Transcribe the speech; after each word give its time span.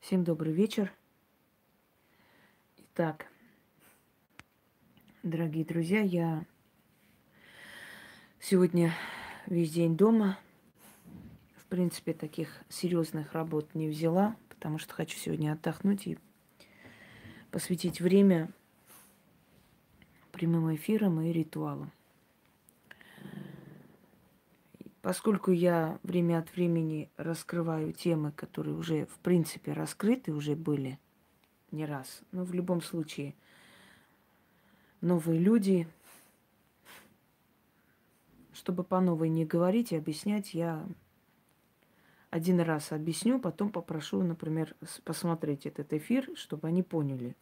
Всем 0.00 0.24
добрый 0.24 0.52
вечер. 0.52 0.90
Итак, 2.78 3.26
дорогие 5.22 5.62
друзья, 5.62 6.00
я 6.00 6.46
сегодня 8.40 8.94
весь 9.46 9.70
день 9.70 9.98
дома. 9.98 10.38
В 11.54 11.66
принципе, 11.66 12.14
таких 12.14 12.48
серьезных 12.70 13.34
работ 13.34 13.74
не 13.74 13.88
взяла, 13.88 14.36
потому 14.48 14.78
что 14.78 14.94
хочу 14.94 15.18
сегодня 15.18 15.52
отдохнуть 15.52 16.06
и 16.06 16.18
посвятить 17.50 18.00
время 18.00 18.50
прямым 20.32 20.74
эфирам 20.74 21.20
и 21.20 21.30
ритуалам. 21.30 21.92
Поскольку 25.02 25.50
я 25.50 25.98
время 26.02 26.38
от 26.38 26.54
времени 26.54 27.10
раскрываю 27.16 27.92
темы, 27.92 28.32
которые 28.32 28.76
уже, 28.76 29.06
в 29.06 29.18
принципе, 29.20 29.72
раскрыты, 29.72 30.32
уже 30.32 30.54
были 30.54 30.98
не 31.70 31.86
раз, 31.86 32.20
но 32.32 32.44
в 32.44 32.52
любом 32.52 32.82
случае 32.82 33.34
новые 35.00 35.40
люди, 35.40 35.88
чтобы 38.52 38.84
по 38.84 39.00
новой 39.00 39.30
не 39.30 39.46
говорить 39.46 39.92
и 39.92 39.96
объяснять, 39.96 40.52
я 40.52 40.86
один 42.28 42.60
раз 42.60 42.92
объясню, 42.92 43.40
потом 43.40 43.70
попрошу, 43.70 44.22
например, 44.22 44.76
посмотреть 45.04 45.64
этот 45.64 45.94
эфир, 45.94 46.28
чтобы 46.34 46.68
они 46.68 46.82
поняли, 46.82 47.36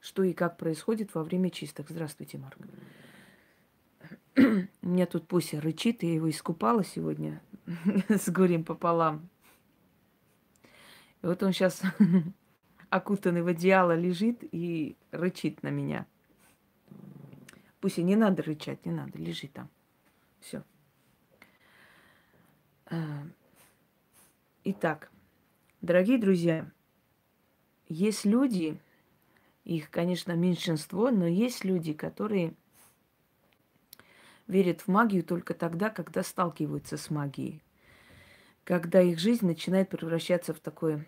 что 0.00 0.22
и 0.22 0.32
как 0.32 0.56
происходит 0.56 1.14
во 1.14 1.22
время 1.22 1.50
чисток. 1.50 1.90
Здравствуйте, 1.90 2.38
Марк. 2.38 2.56
У 4.36 4.88
меня 4.88 5.06
тут 5.06 5.26
Пуся 5.26 5.60
рычит, 5.60 6.02
я 6.02 6.14
его 6.14 6.28
искупала 6.28 6.84
сегодня 6.84 7.42
с 8.08 8.28
горем 8.28 8.64
пополам. 8.64 9.28
И 11.22 11.26
вот 11.26 11.42
он 11.42 11.52
сейчас 11.52 11.82
окутанный 12.90 13.42
в 13.42 13.46
одеяло 13.46 13.96
лежит 13.96 14.40
и 14.42 14.96
рычит 15.10 15.62
на 15.62 15.68
меня. 15.68 16.06
Пуся, 17.80 18.02
не 18.02 18.16
надо 18.16 18.42
рычать, 18.42 18.84
не 18.84 18.92
надо, 18.92 19.18
лежи 19.18 19.48
там. 19.48 19.68
Все. 20.40 20.62
А, 22.86 23.26
итак, 24.64 25.10
дорогие 25.80 26.18
друзья, 26.18 26.70
есть 27.88 28.24
люди, 28.24 28.78
их, 29.64 29.90
конечно, 29.90 30.32
меньшинство, 30.32 31.10
но 31.10 31.26
есть 31.26 31.64
люди, 31.64 31.92
которые 31.92 32.54
верят 34.46 34.82
в 34.82 34.88
магию 34.88 35.22
только 35.24 35.54
тогда, 35.54 35.90
когда 35.90 36.22
сталкиваются 36.22 36.96
с 36.96 37.10
магией. 37.10 37.62
Когда 38.64 39.00
их 39.00 39.18
жизнь 39.18 39.46
начинает 39.46 39.88
превращаться 39.88 40.52
в 40.52 40.60
такое 40.60 41.06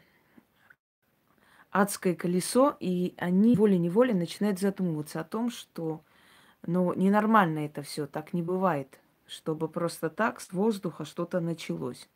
адское 1.70 2.14
колесо, 2.14 2.77
и 2.81 3.14
они 3.16 3.55
волей-неволей 3.56 4.14
начинают 4.14 4.59
задумываться 4.59 5.20
о 5.20 5.25
том, 5.25 5.50
что 5.50 6.03
ну, 6.66 6.92
ненормально 6.94 7.61
это 7.61 7.83
все, 7.83 8.06
так 8.06 8.33
не 8.33 8.42
бывает, 8.42 8.98
чтобы 9.27 9.69
просто 9.69 10.11
так 10.11 10.41
с 10.41 10.53
воздуха 10.53 11.05
что-то 11.05 11.41
началось. 11.41 12.09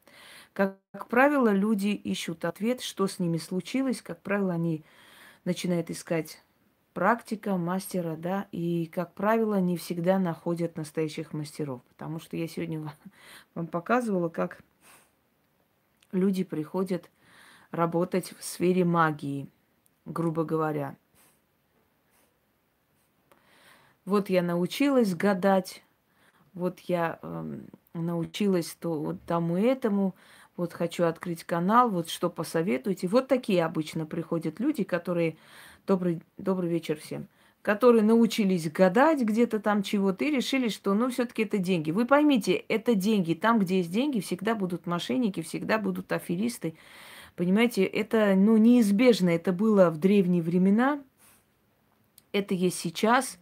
Как, 0.53 0.79
как 0.93 1.09
правило, 1.09 1.53
люди 1.53 1.89
ищут 1.89 2.45
ответ, 2.45 2.81
что 2.83 3.07
с 3.07 3.19
ними 3.19 3.39
случилось. 3.39 4.03
Как 4.03 4.21
правило, 4.23 4.53
они 4.53 4.85
начинают 5.45 5.91
искать 5.91 6.43
практика 6.93 7.57
мастера, 7.57 8.17
да, 8.17 8.47
и, 8.53 8.87
как 8.87 9.15
правило, 9.15 9.61
не 9.61 9.77
всегда 9.77 10.19
находят 10.19 10.77
настоящих 10.77 11.33
мастеров. 11.33 11.83
Потому 11.89 12.21
что 12.21 12.37
я 12.37 12.47
сегодня 12.49 12.93
вам 13.55 13.67
показывала, 13.67 14.29
как 14.29 14.63
люди 16.13 16.45
приходят 16.45 17.11
работать 17.71 18.35
в 18.39 18.45
сфере 18.45 18.85
магии, 18.85 19.49
грубо 20.05 20.45
говоря. 20.45 20.97
Вот 24.05 24.29
я 24.29 24.43
научилась 24.43 25.15
гадать, 25.15 25.83
вот 26.55 26.81
я 26.81 27.19
э, 27.23 27.59
научилась 27.95 28.77
то 28.81 28.99
вот 29.01 29.23
тому 29.27 29.57
этому, 29.57 30.15
вот 30.57 30.73
хочу 30.73 31.05
открыть 31.05 31.45
канал, 31.45 31.89
вот 31.89 32.09
что 32.09 32.29
посоветуете. 32.29 33.09
Вот 33.09 33.29
такие 33.29 33.65
обычно 33.65 34.05
приходят 34.05 34.61
люди, 34.61 34.85
которые 34.85 35.37
Добрый, 35.87 36.23
добрый 36.39 36.71
вечер 36.71 36.97
всем. 36.99 37.29
Которые 37.61 38.03
научились 38.03 38.71
гадать 38.71 39.21
где-то 39.21 39.61
там 39.61 39.83
чего-то 39.83 40.25
и 40.25 40.31
решили, 40.31 40.69
что 40.69 40.95
ну 40.95 41.11
все-таки 41.11 41.43
это 41.43 41.59
деньги. 41.59 41.91
Вы 41.91 42.07
поймите, 42.07 42.53
это 42.55 42.95
деньги. 42.95 43.35
Там, 43.35 43.59
где 43.59 43.79
есть 43.79 43.91
деньги, 43.91 44.21
всегда 44.21 44.55
будут 44.55 44.87
мошенники, 44.87 45.43
всегда 45.43 45.79
будут 45.79 46.11
аферисты. 46.13 46.75
Понимаете, 47.37 47.85
это 47.85 48.35
ну, 48.37 48.57
неизбежно. 48.57 49.31
Это 49.31 49.53
было 49.53 49.91
в 49.91 49.99
древние 49.99 50.43
времена, 50.43 51.03
это 52.33 52.55
есть 52.55 52.79
сейчас, 52.79 53.39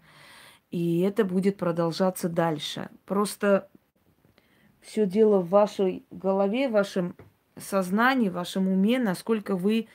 и 0.70 1.00
это 1.00 1.24
будет 1.24 1.56
продолжаться 1.56 2.28
дальше. 2.28 2.88
Просто 3.04 3.68
все 4.80 5.06
дело 5.06 5.40
в 5.40 5.50
вашей 5.50 6.04
голове, 6.10 6.68
в 6.68 6.72
вашем 6.72 7.16
сознании, 7.56 8.28
в 8.28 8.34
вашем 8.34 8.68
уме, 8.68 8.98
насколько 8.98 9.56
вы 9.56 9.88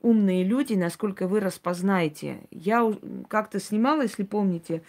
умные 0.00 0.44
люди, 0.44 0.74
насколько 0.74 1.26
вы 1.26 1.40
распознаете. 1.40 2.40
Я 2.50 2.92
как-то 3.28 3.60
снимала, 3.60 4.02
если 4.02 4.22
помните, 4.22 4.82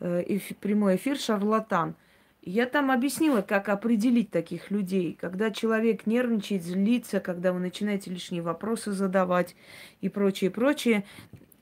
э, 0.00 0.38
прямой 0.60 0.96
эфир 0.96 1.18
«Шарлатан». 1.18 1.94
Я 2.42 2.66
там 2.66 2.92
объяснила, 2.92 3.42
как 3.42 3.68
определить 3.68 4.30
таких 4.30 4.70
людей. 4.70 5.18
Когда 5.20 5.50
человек 5.50 6.06
нервничает, 6.06 6.62
злится, 6.62 7.18
когда 7.18 7.52
вы 7.52 7.58
начинаете 7.58 8.10
лишние 8.10 8.40
вопросы 8.40 8.92
задавать 8.92 9.56
и 10.00 10.08
прочее, 10.08 10.50
прочее. 10.50 11.04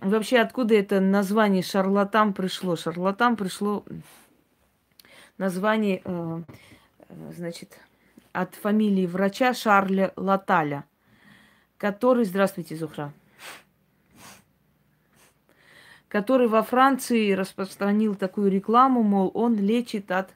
Вообще, 0.00 0.40
откуда 0.40 0.74
это 0.74 1.00
название 1.00 1.62
шарлатан 1.62 2.34
пришло? 2.34 2.76
Шарлатан 2.76 3.36
пришло 3.36 3.84
название, 5.38 6.02
э, 6.04 6.42
э, 7.08 7.32
значит, 7.34 7.78
от 8.32 8.54
фамилии 8.54 9.06
врача 9.06 9.54
Шарля 9.54 10.12
Латаля– 10.16 10.84
который, 11.84 12.24
здравствуйте, 12.24 12.76
Зухра, 12.76 13.12
который 16.08 16.48
во 16.48 16.62
Франции 16.62 17.32
распространил 17.32 18.14
такую 18.14 18.50
рекламу, 18.50 19.02
мол, 19.02 19.30
он 19.34 19.56
лечит 19.56 20.10
от 20.10 20.30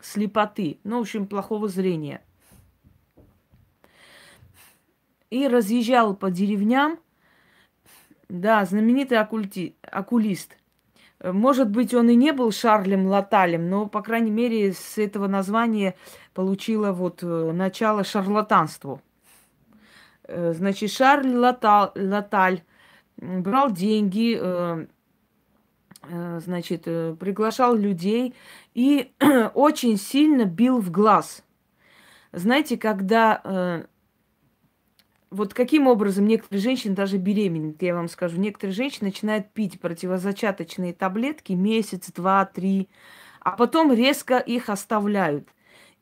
слепоты, 0.00 0.78
ну, 0.84 0.98
в 0.98 1.00
общем, 1.00 1.26
плохого 1.26 1.66
зрения. 1.66 2.22
И 5.28 5.48
разъезжал 5.48 6.14
по 6.14 6.30
деревням, 6.30 7.00
да, 8.28 8.64
знаменитый 8.64 9.18
оккульти, 9.18 9.74
оккулист. 9.82 10.56
Может 11.20 11.68
быть, 11.68 11.94
он 11.94 12.10
и 12.10 12.14
не 12.14 12.32
был 12.32 12.52
Шарлем 12.52 13.08
Латалем, 13.08 13.68
но, 13.68 13.86
по 13.86 14.02
крайней 14.02 14.30
мере, 14.30 14.72
с 14.72 14.98
этого 14.98 15.26
названия 15.26 15.96
получило 16.32 16.92
вот 16.92 17.24
э, 17.24 17.50
начало 17.50 18.04
шарлатанству. 18.04 19.02
Э, 20.28 20.52
значит, 20.52 20.90
Шарль 20.90 21.34
Латаль, 21.34 21.90
Латаль 21.94 22.62
брал 23.16 23.70
деньги, 23.70 24.38
э, 24.40 24.86
э, 26.08 26.40
значит, 26.44 26.82
приглашал 26.82 27.76
людей 27.76 28.34
и 28.74 29.12
очень 29.54 29.96
сильно 29.96 30.44
бил 30.44 30.80
в 30.80 30.90
глаз. 30.90 31.44
Знаете, 32.32 32.76
когда 32.76 33.86
вот 35.30 35.54
каким 35.54 35.86
образом 35.86 36.26
некоторые 36.26 36.62
женщины, 36.62 36.94
даже 36.94 37.18
беременные, 37.18 37.74
я 37.80 37.94
вам 37.94 38.08
скажу, 38.08 38.38
некоторые 38.38 38.74
женщины 38.74 39.08
начинают 39.08 39.50
пить 39.50 39.80
противозачаточные 39.80 40.92
таблетки 40.92 41.52
месяц, 41.52 42.10
два, 42.12 42.44
три, 42.44 42.88
а 43.40 43.52
потом 43.52 43.92
резко 43.92 44.38
их 44.38 44.68
оставляют. 44.68 45.48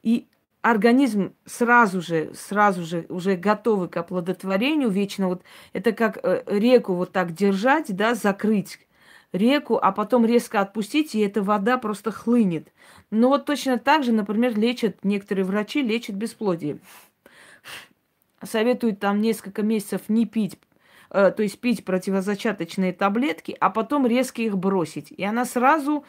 И 0.03 0.29
организм 0.65 1.35
сразу 1.45 2.01
же, 2.01 2.33
сразу 2.35 2.85
же 2.85 3.05
уже 3.11 3.37
готовый 3.37 3.91
к 3.91 3.99
оплодотворению 3.99 4.89
вечно. 4.89 5.29
Вот 5.29 5.43
это 5.75 5.93
как 5.93 6.19
э, 6.23 6.43
реку 6.47 6.95
вот 6.95 7.13
так 7.13 7.35
держать, 7.35 7.95
да, 7.95 8.15
закрыть 8.15 8.79
реку, 9.33 9.79
а 9.81 9.93
потом 9.93 10.25
резко 10.25 10.63
отпустить, 10.63 11.15
и 11.15 11.21
эта 11.21 11.43
вода 11.43 11.77
просто 11.77 12.11
хлынет. 12.11 12.73
Но 13.11 13.29
вот 13.29 13.45
точно 13.45 13.79
так 13.79 14.05
же, 14.05 14.13
например, 14.13 14.59
лечат, 14.59 15.05
некоторые 15.05 15.45
врачи 15.45 15.83
лечат 15.83 16.17
бесплодие. 16.17 16.79
Советуют 18.43 19.01
там 19.01 19.21
несколько 19.21 19.63
месяцев 19.63 20.09
не 20.09 20.25
пить, 20.25 20.59
э, 21.11 21.31
то 21.31 21.43
есть 21.43 21.61
пить 21.61 21.85
противозачаточные 21.85 22.95
таблетки, 22.95 23.55
а 23.61 23.69
потом 23.69 24.07
резко 24.07 24.41
их 24.41 24.57
бросить. 24.57 25.13
И 25.15 25.23
она 25.25 25.45
сразу 25.45 26.07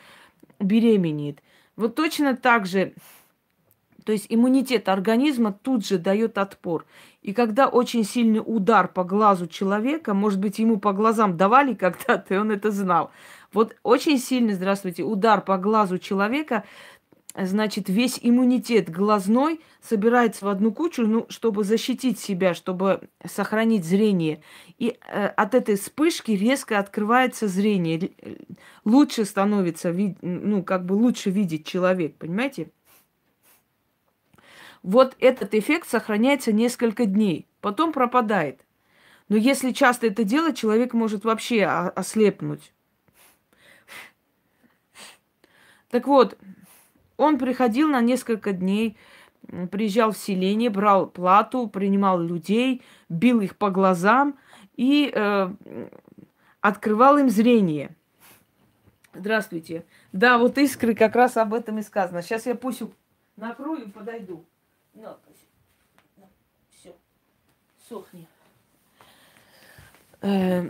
беременеет. 0.62 1.42
Вот 1.76 1.96
точно 1.96 2.38
так 2.38 2.66
же 2.66 2.94
то 4.06 4.12
есть 4.12 4.28
иммунитет 4.30 4.88
организма 4.88 5.52
тут 5.52 5.86
же 5.86 5.98
дает 5.98 6.38
отпор. 6.38 6.86
И 7.22 7.34
когда 7.34 7.68
очень 7.68 8.04
сильный 8.04 8.42
удар 8.46 8.88
по 8.88 9.04
глазу 9.04 9.48
человека, 9.48 10.14
может 10.14 10.40
быть, 10.40 10.60
ему 10.60 10.80
по 10.80 10.94
глазам 10.94 11.36
давали 11.36 11.74
когда-то, 11.86 12.36
и 12.36 12.38
он 12.38 12.52
это 12.52 12.72
знал. 12.72 13.12
Вот 13.52 13.76
очень 13.84 14.20
сильный, 14.20 14.54
здравствуйте, 14.54 15.04
удар 15.04 15.42
по 15.42 15.58
глазу 15.58 15.98
человека 15.98 16.64
значит, 17.38 17.90
весь 17.90 18.20
иммунитет 18.22 18.90
глазной 18.90 19.60
собирается 19.82 20.46
в 20.46 20.50
одну 20.50 20.72
кучу, 20.72 21.06
ну, 21.06 21.26
чтобы 21.30 21.64
защитить 21.64 22.20
себя, 22.20 22.54
чтобы 22.54 23.10
сохранить 23.26 23.86
зрение. 23.86 24.42
И 24.78 24.98
э, 25.08 25.28
от 25.28 25.54
этой 25.54 25.76
вспышки 25.76 26.32
резко 26.32 26.80
открывается 26.80 27.48
зрение. 27.48 28.12
Лучше 28.86 29.26
становится, 29.26 29.94
ну, 30.22 30.64
как 30.64 30.86
бы 30.86 30.94
лучше 30.94 31.30
видеть 31.30 31.66
человек, 31.66 32.16
понимаете? 32.18 32.70
Вот 34.86 35.16
этот 35.20 35.56
эффект 35.56 35.90
сохраняется 35.90 36.52
несколько 36.52 37.08
дней, 37.08 37.48
потом 37.60 37.92
пропадает. 37.92 38.64
Но 39.30 39.36
если 39.36 39.72
часто 39.72 40.06
это 40.06 40.24
делать, 40.24 40.56
человек 40.56 40.94
может 40.94 41.26
вообще 41.26 41.66
ослепнуть. 41.66 42.72
Так 45.90 46.06
вот, 46.06 46.38
он 47.18 47.40
приходил 47.40 47.88
на 47.88 48.00
несколько 48.00 48.52
дней, 48.52 48.96
приезжал 49.72 50.12
в 50.12 50.18
селение, 50.20 50.70
брал 50.70 51.08
плату, 51.08 51.68
принимал 51.68 52.22
людей, 52.22 52.84
бил 53.10 53.42
их 53.42 53.58
по 53.58 53.72
глазам 53.72 54.38
и 54.76 55.12
э, 55.12 55.50
открывал 56.62 57.18
им 57.18 57.32
зрение. 57.32 57.96
Здравствуйте. 59.16 59.84
Да, 60.12 60.38
вот 60.38 60.60
искры 60.60 60.94
как 60.94 61.16
раз 61.16 61.38
об 61.38 61.56
этом 61.56 61.80
и 61.80 61.82
сказано. 61.82 62.22
Сейчас 62.22 62.46
я 62.46 62.54
пусть 62.54 62.84
накрою 63.36 63.86
и 63.86 63.90
подойду. 63.90 64.46
Ну, 64.96 65.18
все, 66.72 66.96
сохни. 67.88 68.28
Э, 70.22 70.70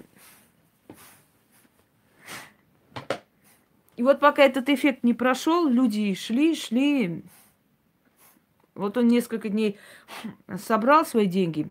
И 3.97 4.03
вот 4.03 4.19
пока 4.19 4.43
этот 4.43 4.69
эффект 4.69 5.03
не 5.03 5.13
прошел, 5.13 5.67
люди 5.67 6.13
шли, 6.15 6.53
шли. 6.55 7.23
Вот 8.73 8.97
он 8.97 9.07
несколько 9.07 9.47
дней 9.47 9.77
собрал 10.57 11.05
свои 11.05 11.27
деньги 11.27 11.69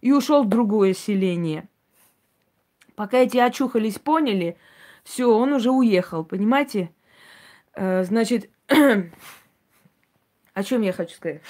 и 0.00 0.10
ушел 0.10 0.42
в 0.42 0.48
другое 0.48 0.94
селение. 0.94 1.68
Пока 2.96 3.18
эти 3.18 3.38
очухались, 3.38 4.00
поняли, 4.00 4.56
все, 5.04 5.32
он 5.32 5.52
уже 5.52 5.70
уехал, 5.70 6.24
понимаете? 6.24 6.90
Э, 7.74 8.02
значит, 8.02 8.50
о 10.54 10.62
чем 10.62 10.82
я 10.82 10.92
хочу 10.92 11.14
сказать? 11.14 11.42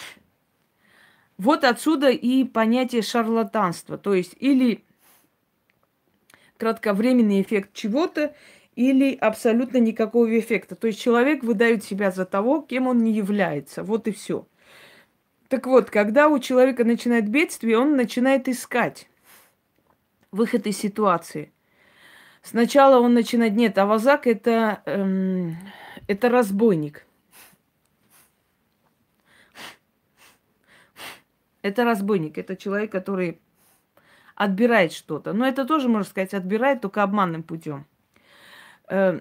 Вот 1.38 1.64
отсюда 1.64 2.10
и 2.10 2.44
понятие 2.44 3.02
шарлатанства. 3.02 3.98
То 3.98 4.14
есть 4.14 4.34
или 4.38 4.84
кратковременный 6.56 7.42
эффект 7.42 7.70
чего-то, 7.72 8.34
или 8.76 9.14
абсолютно 9.14 9.78
никакого 9.78 10.38
эффекта. 10.38 10.76
То 10.76 10.86
есть 10.86 11.00
человек 11.00 11.42
выдает 11.42 11.84
себя 11.84 12.10
за 12.10 12.24
того, 12.24 12.62
кем 12.62 12.86
он 12.86 12.98
не 12.98 13.12
является. 13.12 13.82
Вот 13.82 14.06
и 14.08 14.12
все. 14.12 14.46
Так 15.48 15.66
вот, 15.66 15.90
когда 15.90 16.28
у 16.28 16.38
человека 16.38 16.84
начинает 16.84 17.28
бедствие, 17.28 17.78
он 17.78 17.96
начинает 17.96 18.48
искать 18.48 19.08
выход 20.30 20.66
из 20.66 20.78
ситуации. 20.78 21.52
Сначала 22.42 23.00
он 23.00 23.12
начинает... 23.12 23.52
Нет, 23.54 23.76
авазак 23.76 24.26
это, 24.26 24.82
эм, 24.86 25.56
это 26.08 26.28
разбойник. 26.30 27.04
Это 31.62 31.84
разбойник, 31.84 32.38
это 32.38 32.56
человек, 32.56 32.92
который 32.92 33.40
отбирает 34.34 34.92
что-то. 34.92 35.32
Но 35.32 35.46
это 35.46 35.64
тоже, 35.64 35.88
можно 35.88 36.08
сказать, 36.08 36.34
отбирает 36.34 36.80
только 36.80 37.02
обманным 37.02 37.42
путем 37.42 37.86
э, 38.92 39.20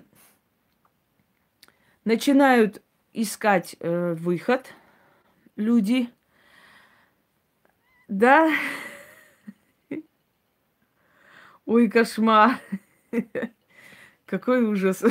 начинают 2.04 2.82
искать 3.14 3.76
э, 3.80 4.14
выход 4.16 4.74
люди. 5.56 6.10
Да. 8.08 8.52
Ой, 11.66 11.90
кошмар. 11.90 12.60
Какой 14.26 14.64
ужас. 14.64 15.04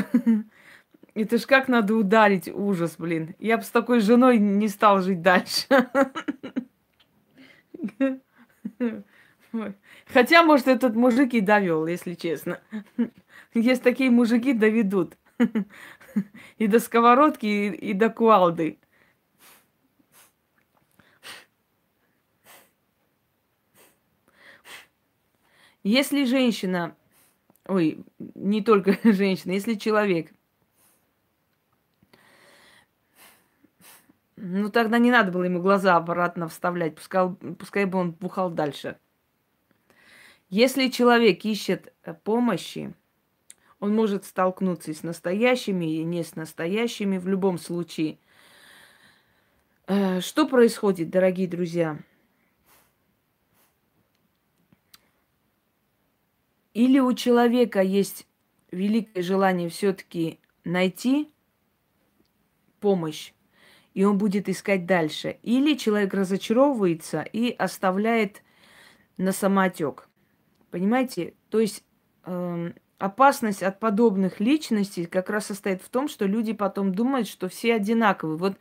Это 1.15 1.39
ж 1.39 1.47
как 1.47 1.69
надо 1.69 1.95
ударить 1.95 2.49
ужас, 2.49 2.97
блин. 2.99 3.35
Я 3.39 3.57
бы 3.57 3.63
с 3.65 3.71
такой 3.71 4.01
женой 4.01 4.39
не 4.39 4.69
стал 4.69 5.01
жить 5.01 5.23
дальше. 5.23 5.67
Хотя, 10.07 10.43
может, 10.43 10.69
этот 10.69 10.95
мужик 10.95 11.35
и 11.35 11.41
довел, 11.41 11.87
если 11.87 12.15
честно. 12.15 12.61
Есть 13.55 13.83
такие 13.83 14.11
мужики, 14.11 14.53
доведут. 14.53 15.17
И 16.59 16.67
до 16.67 16.81
сковородки, 16.81 17.47
и, 17.47 17.93
до 17.95 18.11
кувалды. 18.11 18.79
Если 25.83 26.25
женщина, 26.25 26.95
ой, 27.67 28.05
не 28.19 28.63
только 28.63 28.99
женщина, 29.13 29.53
если 29.53 29.75
человек, 29.75 30.33
ну 34.43 34.71
тогда 34.71 34.99
не 34.99 35.11
надо 35.11 35.31
было 35.33 35.43
ему 35.43 35.61
глаза 35.61 35.97
обратно 35.97 36.49
вставлять, 36.49 36.95
пускай, 36.95 37.29
пускай 37.59 37.85
бы 37.85 37.99
он 37.99 38.13
бухал 38.13 38.51
дальше. 38.51 38.99
Если 40.49 40.89
человек 40.89 41.45
ищет 41.45 41.93
помощи, 42.25 42.95
он 43.81 43.95
может 43.95 44.25
столкнуться 44.25 44.91
и 44.91 44.95
с 44.95 45.03
настоящими, 45.03 45.97
и 45.97 46.05
не 46.05 46.25
с 46.25 46.37
настоящими 46.37 47.19
в 47.19 47.29
любом 47.29 47.59
случае. 47.59 48.19
Э, 49.87 50.21
что 50.21 50.49
происходит, 50.49 51.11
дорогие 51.11 51.47
друзья? 51.47 51.99
Или 56.73 56.99
у 56.99 57.13
человека 57.13 57.83
есть 57.83 58.27
великое 58.71 59.23
желание 59.23 59.69
все-таки 59.69 60.41
найти 60.65 61.31
помощь, 62.81 63.33
и 63.95 64.05
он 64.05 64.19
будет 64.19 64.49
искать 64.49 64.87
дальше. 64.87 65.39
Или 65.43 65.75
человек 65.75 66.15
разочаровывается 66.15 67.23
и 67.23 67.51
оставляет 67.51 68.43
на 69.17 69.33
самотек. 69.33 70.09
Понимаете? 70.71 71.35
То 71.51 71.61
есть 71.61 71.85
эм, 72.25 72.75
опасность 72.99 73.63
от 73.63 73.81
подобных 73.81 74.41
личностей 74.41 75.07
как 75.07 75.31
раз 75.31 75.47
состоит 75.47 75.83
в 75.83 75.89
том, 75.89 76.09
что 76.09 76.27
люди 76.27 76.53
потом 76.53 76.95
думают, 76.95 77.27
что 77.27 77.49
все 77.49 77.75
одинаковые. 77.75 78.37
Вот 78.37 78.57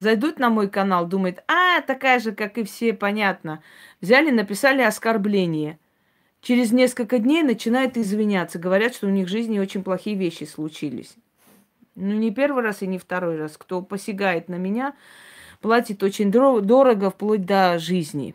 зайдут 0.00 0.38
на 0.38 0.50
мой 0.50 0.68
канал, 0.68 1.06
думают, 1.06 1.42
а, 1.48 1.80
такая 1.80 2.18
же, 2.18 2.32
как 2.32 2.58
и 2.58 2.64
все, 2.64 2.92
понятно. 2.92 3.62
Взяли, 4.00 4.30
написали 4.30 4.82
оскорбление. 4.82 5.78
Через 6.42 6.70
несколько 6.70 7.18
дней 7.18 7.42
начинают 7.42 7.96
извиняться, 7.96 8.58
говорят, 8.58 8.94
что 8.94 9.06
у 9.06 9.10
них 9.10 9.26
в 9.26 9.30
жизни 9.30 9.58
очень 9.58 9.82
плохие 9.82 10.16
вещи 10.16 10.44
случились. 10.44 11.16
Ну, 11.96 12.12
не 12.12 12.30
первый 12.30 12.62
раз 12.62 12.82
и 12.82 12.86
не 12.86 12.98
второй 12.98 13.38
раз. 13.38 13.56
Кто 13.56 13.80
посягает 13.82 14.48
на 14.48 14.56
меня, 14.56 14.94
платит 15.60 16.02
очень 16.02 16.30
дорого, 16.30 17.10
вплоть 17.10 17.46
до 17.46 17.78
жизни. 17.78 18.34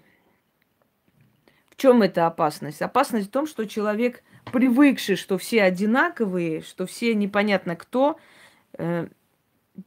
В 1.70 1.76
чем 1.76 2.02
эта 2.02 2.26
опасность? 2.26 2.82
Опасность 2.82 3.28
в 3.28 3.32
том, 3.32 3.46
что 3.46 3.68
человек 3.68 4.24
привыкший, 4.52 5.16
что 5.16 5.38
все 5.38 5.62
одинаковые, 5.62 6.62
что 6.62 6.88
все 6.88 7.14
непонятно 7.14 7.76
кто, 7.76 8.20
э, 8.74 9.08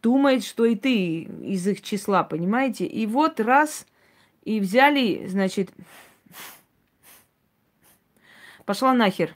думает, 0.02 0.44
что 0.44 0.64
и 0.64 0.76
ты 0.76 1.22
из 1.22 1.66
их 1.66 1.82
числа, 1.82 2.22
понимаете? 2.22 2.86
И 2.86 3.06
вот 3.06 3.40
раз 3.40 3.86
и 4.44 4.60
взяли, 4.60 5.26
значит, 5.26 5.72
пошла 8.64 8.94
нахер 8.94 9.34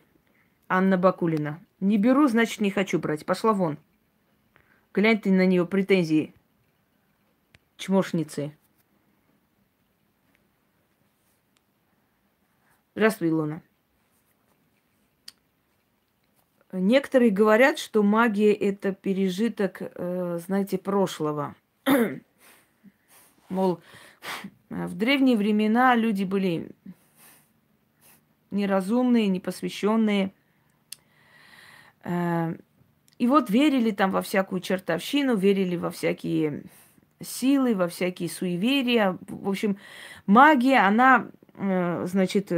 Анна 0.69 0.97
Бакулина. 0.97 1.61
Не 1.81 1.99
беру, 1.99 2.29
значит, 2.29 2.61
не 2.61 2.71
хочу 2.71 3.01
брать. 3.01 3.27
Пошла 3.27 3.53
вон. 3.53 3.79
Глянь 4.99 5.21
ты 5.21 5.31
на 5.31 5.47
нее 5.47 5.65
претензии. 5.65 6.35
Чмошницы. 7.77 8.53
Здравствуй, 12.97 13.29
Илона. 13.29 13.63
Некоторые 16.73 17.31
говорят, 17.31 17.79
что 17.79 18.03
магия 18.03 18.53
это 18.53 18.93
пережиток, 18.93 19.83
э, 19.83 20.41
знаете, 20.45 20.79
прошлого. 20.79 21.55
Мол, 23.49 23.81
в 24.69 24.95
древние 24.97 25.37
времена 25.37 25.95
люди 25.95 26.25
были 26.25 26.73
неразумные, 28.51 29.29
непосвященные. 29.29 30.33
Э, 33.19 33.23
и 33.23 33.27
вот 33.27 33.51
верили 33.51 33.91
там 33.91 34.11
во 34.11 34.23
всякую 34.23 34.61
чертовщину, 34.61 35.37
верили 35.37 35.77
во 35.77 35.91
всякие 35.91 36.65
силы, 37.21 37.75
во 37.75 37.89
всякие 37.89 38.29
суеверия. 38.29 39.19
В 39.29 39.49
общем, 39.49 39.77
магия, 40.27 40.87
она, 40.87 41.27
э, 41.55 42.07
значит, 42.07 42.53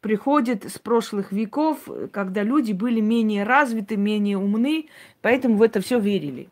приходит 0.00 0.70
с 0.70 0.78
прошлых 0.78 1.32
веков, 1.32 1.88
когда 2.12 2.42
люди 2.42 2.72
были 2.72 3.00
менее 3.00 3.44
развиты, 3.44 3.96
менее 3.96 4.36
умны, 4.36 4.88
поэтому 5.22 5.56
в 5.56 5.62
это 5.62 5.80
все 5.80 5.98
верили. 5.98 6.48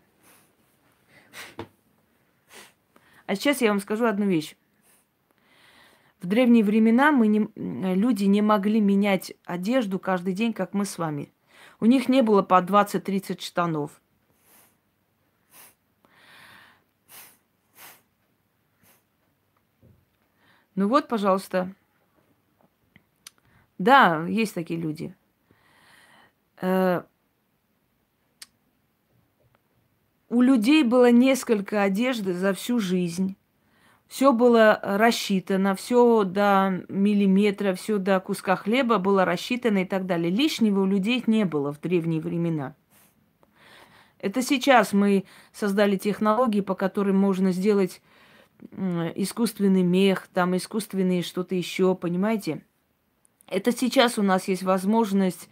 А 3.26 3.34
сейчас 3.34 3.60
я 3.60 3.68
вам 3.68 3.80
скажу 3.80 4.06
одну 4.06 4.26
вещь. 4.26 4.56
В 6.22 6.26
древние 6.26 6.64
времена 6.64 7.12
мы 7.12 7.26
не, 7.26 7.48
люди 7.56 8.24
не 8.24 8.42
могли 8.42 8.80
менять 8.80 9.34
одежду 9.44 9.98
каждый 9.98 10.34
день, 10.34 10.52
как 10.52 10.72
мы 10.72 10.84
с 10.84 10.96
вами. 10.96 11.32
У 11.82 11.86
них 11.86 12.08
не 12.08 12.22
было 12.22 12.42
по 12.42 12.62
20-30 12.62 13.40
штанов. 13.40 14.00
Ну 20.76 20.86
вот, 20.86 21.08
пожалуйста. 21.08 21.74
Да, 23.78 24.24
есть 24.28 24.54
такие 24.54 24.78
люди. 24.78 25.12
Э, 26.60 27.02
у 30.28 30.40
людей 30.40 30.84
было 30.84 31.10
несколько 31.10 31.82
одежды 31.82 32.32
за 32.32 32.54
всю 32.54 32.78
жизнь. 32.78 33.34
Все 34.12 34.34
было 34.34 34.78
рассчитано, 34.82 35.74
все 35.74 36.24
до 36.24 36.84
миллиметра, 36.90 37.72
все 37.72 37.96
до 37.96 38.20
куска 38.20 38.56
хлеба 38.56 38.98
было 38.98 39.24
рассчитано 39.24 39.78
и 39.78 39.84
так 39.86 40.04
далее. 40.04 40.30
Лишнего 40.30 40.82
у 40.82 40.84
людей 40.84 41.24
не 41.26 41.46
было 41.46 41.72
в 41.72 41.80
древние 41.80 42.20
времена. 42.20 42.76
Это 44.18 44.42
сейчас 44.42 44.92
мы 44.92 45.24
создали 45.54 45.96
технологии, 45.96 46.60
по 46.60 46.74
которым 46.74 47.16
можно 47.16 47.52
сделать 47.52 48.02
искусственный 49.14 49.82
мех, 49.82 50.28
там 50.34 50.58
искусственные 50.58 51.22
что-то 51.22 51.54
еще, 51.54 51.94
понимаете? 51.94 52.66
Это 53.48 53.72
сейчас 53.72 54.18
у 54.18 54.22
нас 54.22 54.46
есть 54.46 54.62
возможность 54.62 55.48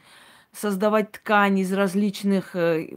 создавать 0.52 1.12
ткань 1.12 1.58
из 1.60 1.72
различных, 1.72 2.56
э, 2.56 2.88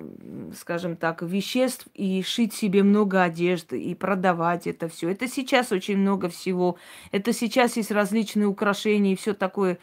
скажем 0.55 0.95
так, 0.95 1.21
веществ 1.21 1.87
и 1.93 2.23
шить 2.23 2.53
себе 2.53 2.83
много 2.83 3.21
одежды 3.21 3.81
и 3.81 3.93
продавать 3.95 4.65
это 4.67 4.87
все. 4.89 5.09
Это 5.09 5.27
сейчас 5.27 5.71
очень 5.71 5.97
много 5.97 6.29
всего. 6.29 6.77
Это 7.11 7.31
сейчас 7.31 7.77
есть 7.77 7.91
различные 7.91 8.47
украшения 8.47 9.13
и 9.13 9.15
все 9.15 9.33
такое. 9.33 9.77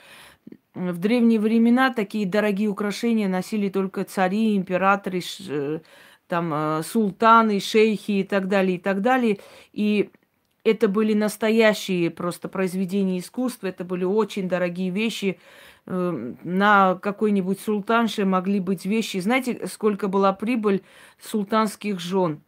В 0.74 0.98
древние 0.98 1.40
времена 1.40 1.92
такие 1.92 2.26
дорогие 2.26 2.68
украшения 2.68 3.28
носили 3.28 3.68
только 3.68 4.04
цари, 4.04 4.56
императоры, 4.56 5.20
э, 5.48 5.80
там, 6.26 6.52
э, 6.52 6.82
султаны, 6.84 7.60
шейхи 7.60 8.12
и 8.12 8.24
так 8.24 8.48
далее, 8.48 8.76
и 8.76 8.80
так 8.80 9.00
далее. 9.00 9.38
И 9.72 10.10
это 10.64 10.88
были 10.88 11.14
настоящие 11.14 12.10
просто 12.10 12.48
произведения 12.48 13.18
искусства, 13.18 13.68
это 13.68 13.84
были 13.84 14.04
очень 14.04 14.48
дорогие 14.48 14.90
вещи. 14.90 15.38
Эм, 15.92 16.38
на 16.44 16.94
какой-нибудь 16.94 17.58
султанше 17.58 18.24
могли 18.24 18.60
быть 18.60 18.86
вещи. 18.86 19.18
Знаете, 19.18 19.66
сколько 19.66 20.06
была 20.06 20.32
прибыль 20.32 20.84
султанских 21.20 21.98
жен? 21.98 22.42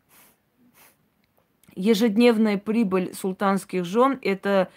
Ежедневная 1.75 2.57
прибыль 2.57 3.13
султанских 3.13 3.85
жен– 3.85 4.21
это 4.23 4.69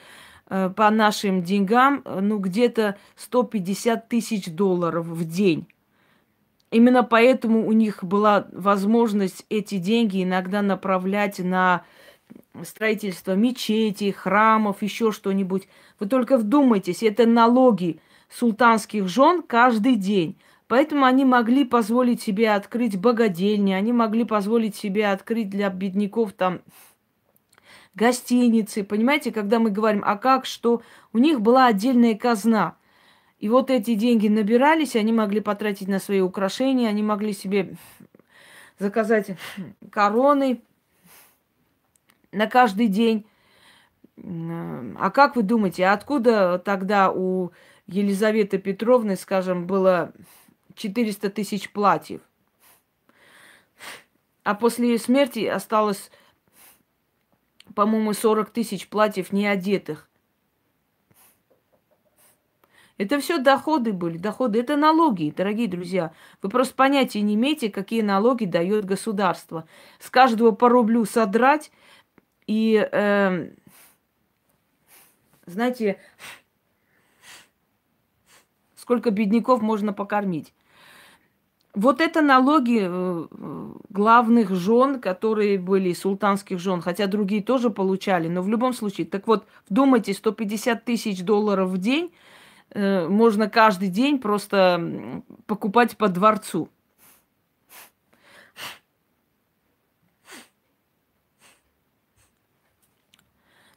э, 0.50 0.72
по 0.76 0.90
нашим 0.90 1.44
деньгам, 1.44 2.02
ну, 2.06 2.40
где-то 2.40 2.98
150 3.18 4.10
тысяч 4.10 4.48
долларов 4.48 5.06
в 5.06 5.30
день. 5.30 5.68
Именно 6.72 7.04
поэтому 7.04 7.68
у 7.68 7.72
них 7.72 8.04
была 8.04 8.48
возможность 8.52 9.46
эти 9.52 9.78
деньги 9.78 10.24
иногда 10.24 10.64
направлять 10.64 11.38
на 11.38 11.84
строительство 12.64 13.34
мечетей, 13.34 14.12
храмов, 14.12 14.82
еще 14.82 15.12
что-нибудь. 15.12 15.68
Вы 16.00 16.08
только 16.08 16.40
вдумайтесь, 16.40 17.04
это 17.04 17.28
налоги 17.28 18.00
султанских 18.30 19.08
жен 19.08 19.42
каждый 19.42 19.96
день. 19.96 20.38
Поэтому 20.68 21.06
они 21.06 21.26
могли 21.26 21.64
позволить 21.64 22.22
себе 22.22 22.52
открыть 22.52 23.00
богадельни, 23.00 23.74
они 23.74 23.94
могли 23.94 24.24
позволить 24.24 24.76
себе 24.76 25.08
открыть 25.08 25.50
для 25.50 25.70
бедняков 25.70 26.34
там 26.34 26.62
гостиницы. 27.94 28.84
Понимаете, 28.84 29.32
когда 29.32 29.60
мы 29.60 29.70
говорим, 29.70 30.04
а 30.06 30.18
как, 30.18 30.46
что 30.46 30.82
у 31.14 31.18
них 31.18 31.42
была 31.42 31.68
отдельная 31.68 32.16
казна. 32.16 32.76
И 33.40 33.48
вот 33.48 33.70
эти 33.70 33.94
деньги 33.96 34.28
набирались, 34.28 34.96
они 34.96 35.14
могли 35.14 35.40
потратить 35.40 35.88
на 35.88 36.00
свои 36.00 36.22
украшения, 36.22 36.90
они 36.90 37.04
могли 37.04 37.34
себе 37.34 37.76
заказать 38.80 39.38
короны, 39.92 40.62
на 42.32 42.48
каждый 42.48 42.88
день. 42.88 43.26
А 44.18 45.10
как 45.12 45.36
вы 45.36 45.44
думаете, 45.44 45.88
откуда 45.88 46.60
тогда 46.60 47.12
у 47.12 47.52
Елизаветы 47.88 48.58
Петровны, 48.58 49.16
скажем, 49.16 49.68
было 49.68 50.14
400 50.76 51.30
тысяч 51.30 51.72
платьев? 51.72 52.22
А 54.44 54.56
после 54.56 54.90
ее 54.90 55.00
смерти 55.00 55.46
осталось, 55.46 56.12
по-моему, 57.74 58.14
40 58.14 58.50
тысяч 58.52 58.88
платьев 58.88 59.32
неодетых. 59.32 60.10
Это 62.98 63.20
все 63.20 63.40
доходы 63.40 63.92
были, 63.92 64.18
доходы. 64.18 64.60
Это 64.60 64.78
налоги, 64.78 65.34
дорогие 65.36 65.68
друзья. 65.68 66.14
Вы 66.42 66.50
просто 66.50 66.76
понятия 66.76 67.22
не 67.22 67.36
имеете, 67.36 67.70
какие 67.70 68.02
налоги 68.02 68.46
дает 68.46 68.86
государство. 68.86 69.68
С 70.00 70.10
каждого 70.10 70.52
по 70.52 70.70
рублю 70.70 71.06
содрать– 71.06 71.72
и, 72.48 72.88
э, 72.92 73.50
знаете, 75.46 76.00
сколько 78.86 79.10
бедняков 79.10 79.64
можно 79.64 79.94
покормить. 79.94 80.54
Вот 81.74 82.02
это 82.02 82.22
налоги 82.22 82.82
э, 82.84 83.26
главных 83.90 84.52
жен, 84.52 85.02
которые 85.02 85.58
были 85.58 85.92
султанских 85.94 86.60
жен, 86.60 86.82
хотя 86.82 87.08
другие 87.08 87.42
тоже 87.42 87.72
получали, 87.72 88.28
но 88.28 88.44
в 88.44 88.48
любом 88.48 88.74
случае. 88.74 89.08
Так 89.08 89.26
вот, 89.26 89.48
вдумайте, 89.68 90.14
150 90.14 90.86
тысяч 90.86 91.24
долларов 91.24 91.72
в 91.72 91.80
день 91.80 92.14
э, 92.70 93.08
можно 93.08 93.50
каждый 93.50 93.90
день 93.90 94.20
просто 94.20 95.24
покупать 95.48 95.98
по 95.98 96.08
дворцу. 96.08 96.70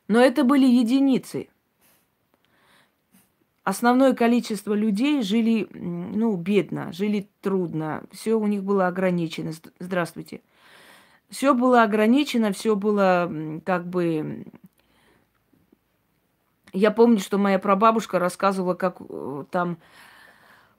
Но 0.06 0.20
это 0.20 0.44
были 0.44 0.66
единицы. 0.66 1.48
Основное 3.68 4.14
количество 4.14 4.72
людей 4.72 5.20
жили, 5.20 5.68
ну, 5.74 6.34
бедно, 6.36 6.90
жили 6.90 7.28
трудно, 7.42 8.02
все 8.10 8.32
у 8.32 8.46
них 8.46 8.64
было 8.64 8.86
ограничено. 8.86 9.52
Здравствуйте. 9.78 10.40
Все 11.28 11.52
было 11.52 11.82
ограничено, 11.82 12.54
все 12.54 12.76
было 12.76 13.30
как 13.66 13.86
бы... 13.86 14.46
Я 16.72 16.90
помню, 16.90 17.18
что 17.18 17.36
моя 17.36 17.58
прабабушка 17.58 18.18
рассказывала, 18.18 18.72
как 18.72 19.02
э, 19.06 19.44
там 19.50 19.76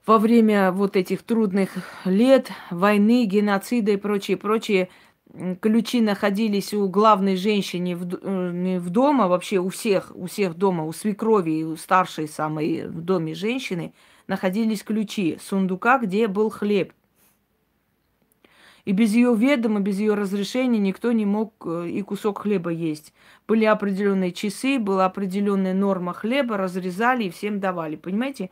во 0.04 0.18
время 0.18 0.72
вот 0.72 0.96
этих 0.96 1.22
трудных 1.22 1.70
лет, 2.04 2.48
войны, 2.72 3.24
геноцида 3.24 3.92
и 3.92 3.98
прочее, 3.98 4.36
прочее, 4.36 4.88
ключи 5.60 6.00
находились 6.00 6.74
у 6.74 6.88
главной 6.88 7.36
женщины 7.36 7.94
в, 7.96 8.14
э, 8.14 8.78
в 8.78 8.90
дома, 8.90 9.28
вообще 9.28 9.58
у 9.58 9.68
всех, 9.68 10.12
у 10.14 10.26
всех 10.26 10.54
дома, 10.54 10.84
у 10.84 10.92
свекрови, 10.92 11.62
у 11.64 11.76
старшей 11.76 12.28
самой 12.28 12.88
в 12.88 13.00
доме 13.00 13.34
женщины 13.34 13.92
находились 14.26 14.82
ключи 14.82 15.38
сундука, 15.40 15.98
где 15.98 16.28
был 16.28 16.50
хлеб. 16.50 16.92
И 18.84 18.92
без 18.92 19.14
ее 19.14 19.34
ведома, 19.36 19.80
без 19.80 19.98
ее 19.98 20.14
разрешения 20.14 20.78
никто 20.78 21.12
не 21.12 21.26
мог 21.26 21.54
э, 21.66 21.88
и 21.88 22.02
кусок 22.02 22.40
хлеба 22.40 22.70
есть. 22.70 23.12
Были 23.46 23.64
определенные 23.64 24.32
часы, 24.32 24.78
была 24.78 25.06
определенная 25.06 25.74
норма 25.74 26.12
хлеба, 26.12 26.56
разрезали 26.56 27.24
и 27.24 27.30
всем 27.30 27.60
давали, 27.60 27.96
понимаете? 27.96 28.50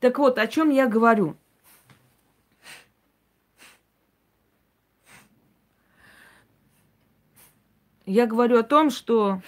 Так 0.00 0.18
вот, 0.18 0.38
о 0.38 0.46
чем 0.46 0.70
я 0.70 0.86
говорю– 0.86 1.36
Я 8.10 8.26
говорю 8.26 8.58
о 8.58 8.64
том, 8.64 8.90
что... 8.90 9.40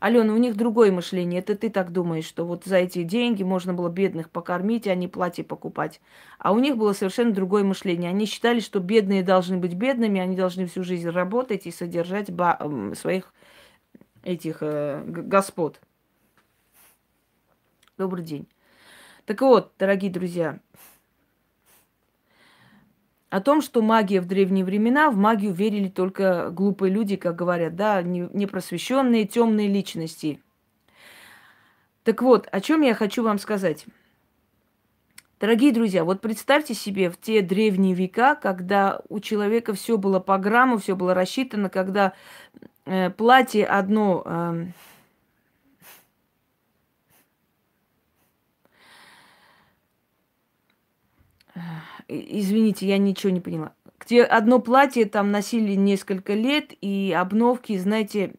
Алена, 0.00 0.32
у 0.32 0.38
них 0.38 0.56
другое 0.56 0.90
мышление. 0.90 1.40
Это 1.40 1.54
ты 1.54 1.68
так 1.68 1.92
думаешь, 1.92 2.24
что 2.24 2.46
вот 2.46 2.64
за 2.64 2.76
эти 2.76 3.02
деньги 3.02 3.42
можно 3.42 3.74
было 3.74 3.90
бедных 3.90 4.30
покормить, 4.30 4.86
а 4.86 4.94
не 4.94 5.06
платье 5.06 5.44
покупать. 5.44 6.00
А 6.38 6.52
у 6.52 6.58
них 6.58 6.78
было 6.78 6.94
совершенно 6.94 7.34
другое 7.34 7.62
мышление. 7.62 8.08
Они 8.08 8.24
считали, 8.24 8.60
что 8.60 8.80
бедные 8.80 9.22
должны 9.22 9.58
быть 9.58 9.74
бедными, 9.74 10.18
они 10.18 10.34
должны 10.34 10.64
всю 10.64 10.82
жизнь 10.82 11.10
работать 11.10 11.66
и 11.66 11.70
содержать 11.70 12.30
своих 12.96 13.34
этих 14.22 14.58
э, 14.62 15.02
господ. 15.04 15.78
Добрый 17.98 18.24
день. 18.24 18.48
Так 19.26 19.42
вот, 19.42 19.72
дорогие 19.78 20.10
друзья, 20.10 20.58
о 23.34 23.40
том, 23.40 23.62
что 23.62 23.82
магия 23.82 24.20
в 24.20 24.26
древние 24.26 24.64
времена, 24.64 25.10
в 25.10 25.16
магию 25.16 25.52
верили 25.52 25.88
только 25.88 26.50
глупые 26.50 26.92
люди, 26.92 27.16
как 27.16 27.34
говорят, 27.34 27.74
да, 27.74 28.00
непросвещенные, 28.00 29.26
темные 29.26 29.66
личности. 29.66 30.40
Так 32.04 32.22
вот, 32.22 32.46
о 32.52 32.60
чем 32.60 32.82
я 32.82 32.94
хочу 32.94 33.24
вам 33.24 33.40
сказать. 33.40 33.86
Дорогие 35.40 35.72
друзья, 35.72 36.04
вот 36.04 36.20
представьте 36.20 36.74
себе 36.74 37.10
в 37.10 37.16
те 37.16 37.42
древние 37.42 37.94
века, 37.94 38.36
когда 38.36 39.00
у 39.08 39.18
человека 39.18 39.74
все 39.74 39.98
было 39.98 40.20
по 40.20 40.38
грамму, 40.38 40.78
все 40.78 40.94
было 40.94 41.12
рассчитано, 41.12 41.68
когда 41.68 42.12
э, 42.84 43.10
платье 43.10 43.66
одно 43.66 44.22
э, 44.24 44.66
Извините, 52.08 52.86
я 52.86 52.98
ничего 52.98 53.32
не 53.32 53.40
поняла. 53.40 53.74
Где 53.98 54.22
одно 54.22 54.58
платье 54.58 55.06
там 55.06 55.30
носили 55.30 55.74
несколько 55.74 56.34
лет, 56.34 56.72
и 56.80 57.14
обновки, 57.16 57.76
знаете, 57.78 58.34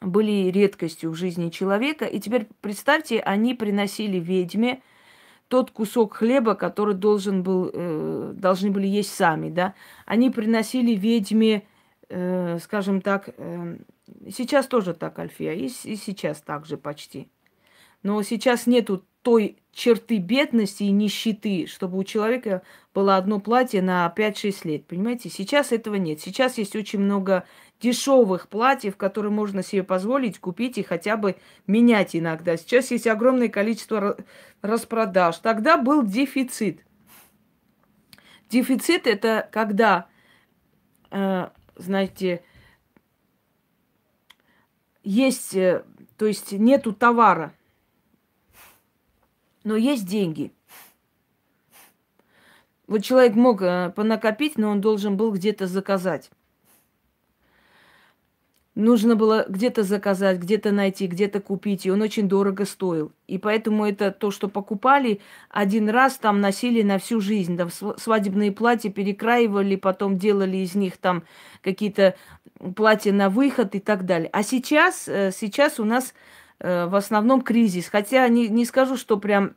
были 0.00 0.50
редкостью 0.50 1.10
в 1.10 1.14
жизни 1.14 1.50
человека. 1.50 2.04
И 2.04 2.20
теперь 2.20 2.48
представьте, 2.60 3.20
они 3.20 3.54
приносили 3.54 4.18
ведьме 4.18 4.82
тот 5.48 5.70
кусок 5.70 6.14
хлеба, 6.14 6.54
который 6.54 6.94
должен 6.94 7.42
был, 7.42 7.70
э, 7.72 8.32
должны 8.34 8.70
были 8.70 8.86
есть 8.86 9.14
сами, 9.14 9.50
да. 9.50 9.74
Они 10.06 10.30
приносили 10.30 10.94
ведьме, 10.94 11.66
э, 12.08 12.58
скажем 12.60 13.00
так, 13.00 13.30
э, 13.36 13.76
сейчас 14.30 14.66
тоже 14.66 14.94
так, 14.94 15.18
Альфия, 15.18 15.52
и, 15.52 15.66
и 15.66 15.96
сейчас 15.96 16.40
так 16.40 16.66
же 16.66 16.76
почти. 16.76 17.28
Но 18.02 18.22
сейчас 18.22 18.66
нету 18.66 19.04
той 19.24 19.56
черты 19.72 20.18
бедности 20.18 20.84
и 20.84 20.90
нищеты, 20.90 21.66
чтобы 21.66 21.98
у 21.98 22.04
человека 22.04 22.62
было 22.94 23.16
одно 23.16 23.40
платье 23.40 23.82
на 23.82 24.12
5-6 24.16 24.68
лет. 24.68 24.86
Понимаете, 24.86 25.30
сейчас 25.30 25.72
этого 25.72 25.96
нет. 25.96 26.20
Сейчас 26.20 26.58
есть 26.58 26.76
очень 26.76 27.00
много 27.00 27.44
дешевых 27.80 28.48
платьев, 28.48 28.96
которые 28.96 29.32
можно 29.32 29.62
себе 29.62 29.82
позволить 29.82 30.38
купить 30.38 30.78
и 30.78 30.84
хотя 30.84 31.16
бы 31.16 31.36
менять 31.66 32.14
иногда. 32.14 32.56
Сейчас 32.56 32.92
есть 32.92 33.06
огромное 33.08 33.48
количество 33.48 34.16
распродаж. 34.62 35.38
Тогда 35.38 35.76
был 35.76 36.04
дефицит. 36.04 36.84
Дефицит 38.50 39.06
это 39.06 39.48
когда, 39.50 40.06
э, 41.10 41.48
знаете, 41.76 42.44
есть, 45.02 45.56
э, 45.56 45.82
то 46.16 46.26
есть 46.26 46.52
нету 46.52 46.92
товара, 46.92 47.52
но 49.64 49.76
есть 49.76 50.06
деньги. 50.06 50.52
Вот 52.86 53.02
человек 53.02 53.34
мог 53.34 53.62
э, 53.62 53.92
понакопить, 53.96 54.58
но 54.58 54.70
он 54.70 54.80
должен 54.80 55.16
был 55.16 55.32
где-то 55.32 55.66
заказать. 55.66 56.30
Нужно 58.74 59.14
было 59.14 59.46
где-то 59.48 59.84
заказать, 59.84 60.38
где-то 60.38 60.72
найти, 60.72 61.06
где-то 61.06 61.40
купить, 61.40 61.86
и 61.86 61.90
он 61.92 62.02
очень 62.02 62.28
дорого 62.28 62.64
стоил. 62.64 63.12
И 63.28 63.38
поэтому 63.38 63.86
это 63.86 64.10
то, 64.10 64.32
что 64.32 64.48
покупали, 64.48 65.20
один 65.48 65.88
раз 65.88 66.16
там 66.16 66.40
носили 66.40 66.82
на 66.82 66.98
всю 66.98 67.20
жизнь. 67.20 67.56
Да, 67.56 67.68
свадебные 67.96 68.50
платья 68.50 68.90
перекраивали, 68.90 69.76
потом 69.76 70.18
делали 70.18 70.56
из 70.56 70.74
них 70.74 70.96
там 70.96 71.22
какие-то 71.62 72.16
платья 72.74 73.12
на 73.12 73.30
выход 73.30 73.76
и 73.76 73.80
так 73.80 74.06
далее. 74.06 74.28
А 74.32 74.42
сейчас, 74.42 75.06
э, 75.06 75.30
сейчас 75.32 75.78
у 75.78 75.84
нас 75.84 76.12
в 76.64 76.96
основном 76.96 77.42
кризис. 77.42 77.88
Хотя 77.88 78.26
не, 78.28 78.48
не 78.48 78.64
скажу, 78.64 78.96
что 78.96 79.18
прям 79.18 79.54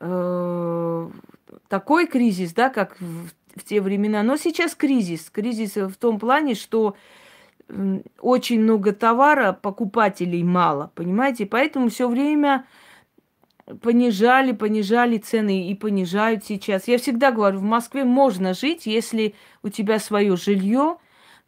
э, 0.00 1.10
такой 1.68 2.06
кризис, 2.06 2.54
да, 2.54 2.70
как 2.70 2.98
в, 3.00 3.28
в 3.54 3.64
те 3.64 3.80
времена. 3.80 4.22
Но 4.22 4.36
сейчас 4.36 4.74
кризис. 4.74 5.28
Кризис 5.30 5.76
в 5.76 5.94
том 5.96 6.18
плане, 6.18 6.54
что 6.54 6.96
э, 7.68 8.00
очень 8.20 8.60
много 8.62 8.92
товара, 8.92 9.52
покупателей 9.52 10.42
мало, 10.42 10.90
понимаете? 10.94 11.44
Поэтому 11.44 11.90
все 11.90 12.08
время 12.08 12.64
понижали, 13.82 14.52
понижали 14.52 15.18
цены 15.18 15.68
и 15.68 15.74
понижают 15.74 16.44
сейчас. 16.44 16.88
Я 16.88 16.98
всегда 16.98 17.30
говорю, 17.30 17.58
в 17.58 17.62
Москве 17.62 18.04
можно 18.04 18.54
жить, 18.54 18.86
если 18.86 19.34
у 19.62 19.68
тебя 19.68 19.98
свое 19.98 20.36
жилье, 20.36 20.96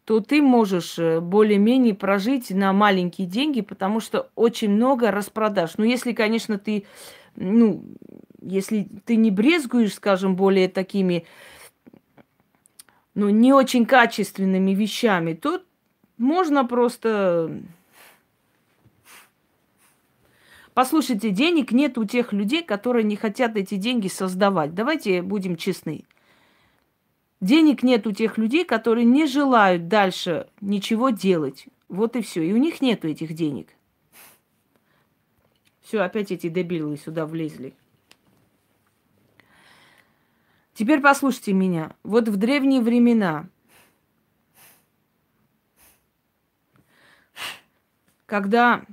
то 0.09 0.21
ты 0.21 0.41
можешь 0.41 0.97
э, 0.97 1.19
более-менее 1.19 1.93
прожить 1.93 2.49
на 2.49 2.73
маленькие 2.73 3.27
деньги, 3.27 3.61
потому 3.61 3.99
что 3.99 4.31
очень 4.33 4.71
много 4.71 5.11
распродаж. 5.11 5.73
Ну, 5.77 5.83
если, 5.85 6.13
конечно, 6.13 6.57
ты, 6.57 6.87
ну, 7.35 7.83
если 8.41 8.87
ты 9.05 9.17
не 9.17 9.29
брезгуешь, 9.29 9.93
скажем, 9.93 10.35
более 10.35 10.67
такими, 10.67 11.27
ну, 13.13 13.29
не 13.29 13.53
очень 13.53 13.85
качественными 13.85 14.71
вещами, 14.71 15.33
то 15.33 15.61
можно 16.17 16.65
просто... 16.65 17.61
Послушайте, 20.73 21.29
денег 21.29 21.71
нет 21.71 21.99
у 21.99 22.05
тех 22.05 22.33
людей, 22.33 22.63
которые 22.63 23.03
не 23.03 23.15
хотят 23.15 23.55
эти 23.57 23.75
деньги 23.75 24.07
создавать. 24.07 24.73
Давайте 24.73 25.21
будем 25.21 25.55
честны. 25.55 26.03
Денег 27.41 27.83
нет 27.83 28.05
у 28.05 28.11
тех 28.11 28.37
людей, 28.37 28.65
которые 28.65 29.05
не 29.05 29.25
желают 29.25 29.87
дальше 29.87 30.49
ничего 30.59 31.09
делать. 31.09 31.67
Вот 31.87 32.15
и 32.15 32.21
все. 32.21 32.43
И 32.43 32.53
у 32.53 32.57
них 32.57 32.81
нету 32.81 33.07
этих 33.07 33.33
денег. 33.33 33.69
Все, 35.81 36.01
опять 36.01 36.31
эти 36.31 36.49
дебилы 36.49 36.97
сюда 36.97 37.25
влезли. 37.25 37.73
Теперь 40.73 41.01
послушайте 41.01 41.53
меня. 41.53 41.95
Вот 42.03 42.27
в 42.27 42.37
древние 42.37 42.81
времена, 42.81 43.49
когда 48.25 48.85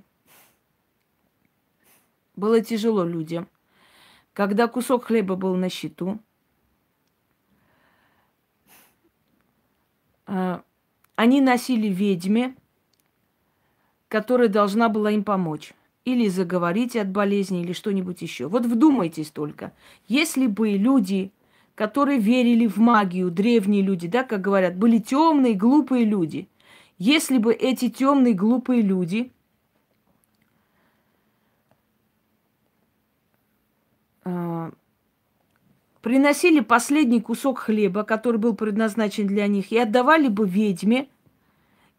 было 2.34 2.60
тяжело 2.60 3.04
людям, 3.04 3.48
когда 4.32 4.68
кусок 4.68 5.04
хлеба 5.04 5.36
был 5.36 5.54
на 5.56 5.68
счету, 5.68 6.20
они 10.26 11.40
носили 11.40 11.88
ведьме, 11.88 12.54
которая 14.08 14.48
должна 14.48 14.88
была 14.88 15.10
им 15.10 15.24
помочь. 15.24 15.72
Или 16.04 16.28
заговорить 16.28 16.94
от 16.94 17.08
болезни, 17.10 17.62
или 17.62 17.72
что-нибудь 17.72 18.22
еще. 18.22 18.46
Вот 18.46 18.64
вдумайтесь 18.64 19.30
только. 19.30 19.72
Если 20.06 20.46
бы 20.46 20.70
люди, 20.70 21.32
которые 21.74 22.20
верили 22.20 22.68
в 22.68 22.76
магию, 22.76 23.30
древние 23.30 23.82
люди, 23.82 24.06
да, 24.06 24.22
как 24.22 24.40
говорят, 24.40 24.76
были 24.76 24.98
темные, 24.98 25.54
глупые 25.54 26.04
люди, 26.04 26.48
если 26.98 27.38
бы 27.38 27.52
эти 27.52 27.90
темные, 27.90 28.34
глупые 28.34 28.82
люди 28.82 29.32
э, 34.24 34.70
приносили 36.06 36.60
последний 36.60 37.20
кусок 37.20 37.58
хлеба, 37.58 38.04
который 38.04 38.36
был 38.36 38.54
предназначен 38.54 39.26
для 39.26 39.48
них, 39.48 39.72
и 39.72 39.78
отдавали 39.78 40.28
бы 40.28 40.46
ведьме, 40.46 41.08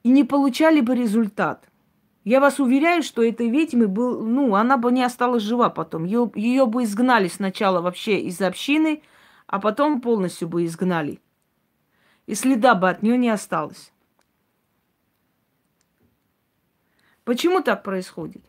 и 0.01 0.07
не 0.07 0.23
получали 0.23 0.79
бы 0.79 0.95
результат. 0.95 1.67
Я 2.23 2.39
вас 2.39 2.61
уверяю, 2.61 3.03
что 3.03 3.21
этой 3.21 3.49
ведьмы 3.49 3.89
был, 3.89 4.25
ну, 4.25 4.55
она 4.55 4.77
бы 4.77 4.93
не 4.93 5.03
осталась 5.03 5.43
жива 5.43 5.69
потом. 5.69 6.05
Ее, 6.05 6.31
ее 6.35 6.65
бы 6.67 6.83
изгнали 6.83 7.27
сначала 7.27 7.81
вообще 7.81 8.21
из 8.21 8.41
общины, 8.41 9.01
а 9.45 9.59
потом 9.59 9.99
полностью 9.99 10.47
бы 10.47 10.63
изгнали. 10.63 11.19
И 12.27 12.35
следа 12.35 12.75
бы 12.75 12.89
от 12.89 13.03
нее 13.03 13.17
не 13.17 13.27
осталось. 13.27 13.91
Почему 17.25 17.59
так 17.59 17.83
происходит? 17.83 18.45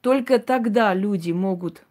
Только 0.00 0.38
тогда 0.38 0.94
люди 0.94 1.32
могут... 1.32 1.84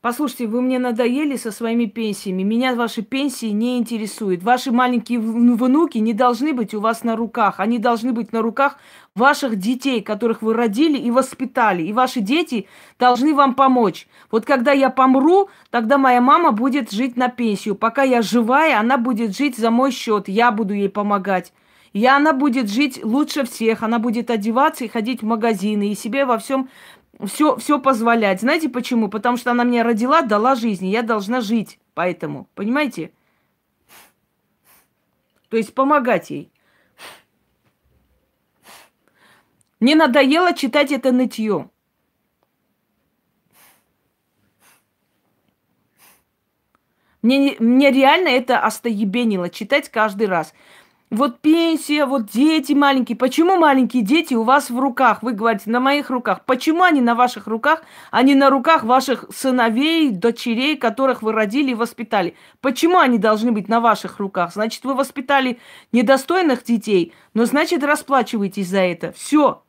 Послушайте, 0.00 0.46
вы 0.46 0.62
мне 0.62 0.78
надоели 0.78 1.34
со 1.34 1.50
своими 1.50 1.86
пенсиями. 1.86 2.44
Меня 2.44 2.76
ваши 2.76 3.02
пенсии 3.02 3.48
не 3.48 3.78
интересуют. 3.78 4.44
Ваши 4.44 4.70
маленькие 4.70 5.18
внуки 5.18 5.98
не 5.98 6.14
должны 6.14 6.52
быть 6.52 6.72
у 6.72 6.80
вас 6.80 7.02
на 7.02 7.16
руках. 7.16 7.58
Они 7.58 7.80
должны 7.80 8.12
быть 8.12 8.32
на 8.32 8.40
руках 8.40 8.78
ваших 9.16 9.56
детей, 9.56 10.00
которых 10.00 10.40
вы 10.40 10.54
родили 10.54 10.96
и 10.96 11.10
воспитали. 11.10 11.82
И 11.82 11.92
ваши 11.92 12.20
дети 12.20 12.68
должны 12.96 13.34
вам 13.34 13.56
помочь. 13.56 14.06
Вот 14.30 14.44
когда 14.46 14.70
я 14.70 14.88
помру, 14.88 15.48
тогда 15.70 15.98
моя 15.98 16.20
мама 16.20 16.52
будет 16.52 16.92
жить 16.92 17.16
на 17.16 17.28
пенсию. 17.28 17.74
Пока 17.74 18.04
я 18.04 18.22
живая, 18.22 18.78
она 18.78 18.98
будет 18.98 19.36
жить 19.36 19.58
за 19.58 19.72
мой 19.72 19.90
счет. 19.90 20.28
Я 20.28 20.52
буду 20.52 20.74
ей 20.74 20.88
помогать. 20.88 21.52
И 21.92 22.04
она 22.06 22.32
будет 22.32 22.68
жить 22.70 23.02
лучше 23.02 23.44
всех, 23.44 23.82
она 23.82 23.98
будет 23.98 24.30
одеваться 24.30 24.84
и 24.84 24.88
ходить 24.88 25.22
в 25.22 25.26
магазины, 25.26 25.90
и 25.90 25.94
себе 25.94 26.24
во 26.24 26.38
всем 26.38 26.68
все, 27.24 27.56
все 27.56 27.80
позволять. 27.80 28.40
Знаете 28.40 28.68
почему? 28.68 29.08
Потому 29.08 29.36
что 29.36 29.50
она 29.50 29.64
меня 29.64 29.82
родила, 29.82 30.22
дала 30.22 30.54
жизнь, 30.54 30.86
я 30.86 31.02
должна 31.02 31.40
жить 31.40 31.78
поэтому. 31.94 32.48
Понимаете? 32.54 33.10
То 35.48 35.56
есть 35.56 35.74
помогать 35.74 36.30
ей. 36.30 36.52
Мне 39.80 39.94
надоело 39.94 40.54
читать 40.54 40.92
это 40.92 41.10
нытье. 41.10 41.70
Мне, 47.22 47.56
мне 47.58 47.90
реально 47.90 48.28
это 48.28 48.60
остоебенило 48.60 49.50
читать 49.50 49.88
каждый 49.88 50.28
раз. 50.28 50.54
Вот 51.10 51.40
пенсия, 51.40 52.04
вот 52.04 52.26
дети 52.26 52.74
маленькие. 52.74 53.16
Почему 53.16 53.56
маленькие 53.56 54.02
дети 54.02 54.34
у 54.34 54.42
вас 54.42 54.68
в 54.68 54.78
руках? 54.78 55.22
Вы 55.22 55.32
говорите, 55.32 55.70
на 55.70 55.80
моих 55.80 56.10
руках. 56.10 56.44
Почему 56.44 56.82
они 56.82 57.00
на 57.00 57.14
ваших 57.14 57.46
руках, 57.46 57.82
а 58.10 58.22
не 58.22 58.34
на 58.34 58.50
руках 58.50 58.84
ваших 58.84 59.24
сыновей, 59.34 60.10
дочерей, 60.10 60.76
которых 60.76 61.22
вы 61.22 61.32
родили 61.32 61.70
и 61.70 61.74
воспитали? 61.74 62.34
Почему 62.60 62.98
они 62.98 63.16
должны 63.16 63.52
быть 63.52 63.68
на 63.68 63.80
ваших 63.80 64.18
руках? 64.18 64.52
Значит, 64.52 64.84
вы 64.84 64.94
воспитали 64.94 65.58
недостойных 65.92 66.62
детей, 66.62 67.14
но 67.32 67.46
значит, 67.46 67.82
расплачиваетесь 67.82 68.68
за 68.68 68.80
это. 68.80 69.12
Все. 69.12 69.62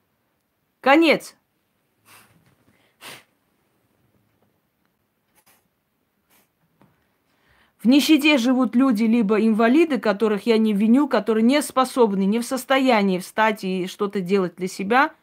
Конец. 0.81 1.35
В 7.81 7.87
нищете 7.87 8.37
живут 8.37 8.75
люди, 8.75 9.05
либо 9.05 9.39
инвалиды, 9.39 9.99
которых 9.99 10.45
я 10.45 10.57
не 10.57 10.73
виню, 10.73 11.07
которые 11.07 11.43
не 11.43 11.61
способны, 11.61 12.25
не 12.25 12.39
в 12.39 12.45
состоянии 12.45 13.19
встать 13.19 13.63
и 13.63 13.87
что-то 13.87 14.19
делать 14.19 14.55
для 14.57 14.67
себя. 14.67 15.13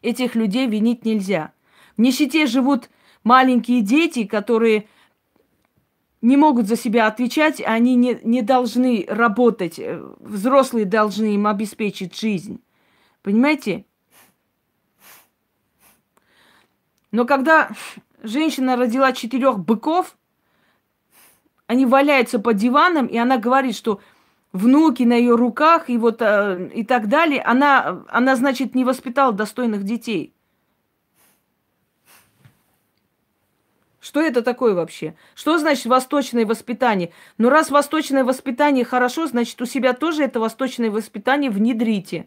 Этих 0.00 0.34
людей 0.34 0.66
винить 0.66 1.04
нельзя. 1.04 1.52
В 1.96 2.00
нищете 2.00 2.46
живут 2.46 2.88
маленькие 3.22 3.82
дети, 3.82 4.24
которые 4.24 4.88
не 6.22 6.36
могут 6.36 6.66
за 6.66 6.76
себя 6.76 7.06
отвечать, 7.06 7.60
они 7.60 7.94
не, 7.94 8.18
не 8.22 8.40
должны 8.40 9.04
работать. 9.08 9.78
Взрослые 10.18 10.86
должны 10.86 11.34
им 11.34 11.46
обеспечить 11.46 12.18
жизнь. 12.18 12.62
Понимаете? 13.22 13.84
Но 17.12 17.24
когда 17.24 17.70
женщина 18.22 18.76
родила 18.76 19.12
четырех 19.12 19.58
быков, 19.58 20.17
они 21.68 21.84
валяются 21.86 22.40
по 22.40 22.54
диванам, 22.54 23.06
и 23.06 23.16
она 23.18 23.36
говорит, 23.36 23.76
что 23.76 24.00
внуки 24.52 25.02
на 25.02 25.12
ее 25.12 25.36
руках 25.36 25.90
и 25.90 25.98
вот 25.98 26.16
э, 26.20 26.70
и 26.74 26.82
так 26.82 27.08
далее. 27.08 27.42
Она, 27.42 28.04
она, 28.08 28.36
значит, 28.36 28.74
не 28.74 28.84
воспитала 28.84 29.32
достойных 29.34 29.84
детей. 29.84 30.34
Что 34.00 34.22
это 34.22 34.40
такое 34.40 34.72
вообще? 34.72 35.14
Что 35.34 35.58
значит 35.58 35.84
восточное 35.84 36.46
воспитание? 36.46 37.12
Ну, 37.36 37.50
раз 37.50 37.70
восточное 37.70 38.24
воспитание 38.24 38.86
хорошо, 38.86 39.26
значит, 39.26 39.60
у 39.60 39.66
себя 39.66 39.92
тоже 39.92 40.24
это 40.24 40.40
восточное 40.40 40.90
воспитание 40.90 41.50
внедрите. 41.50 42.26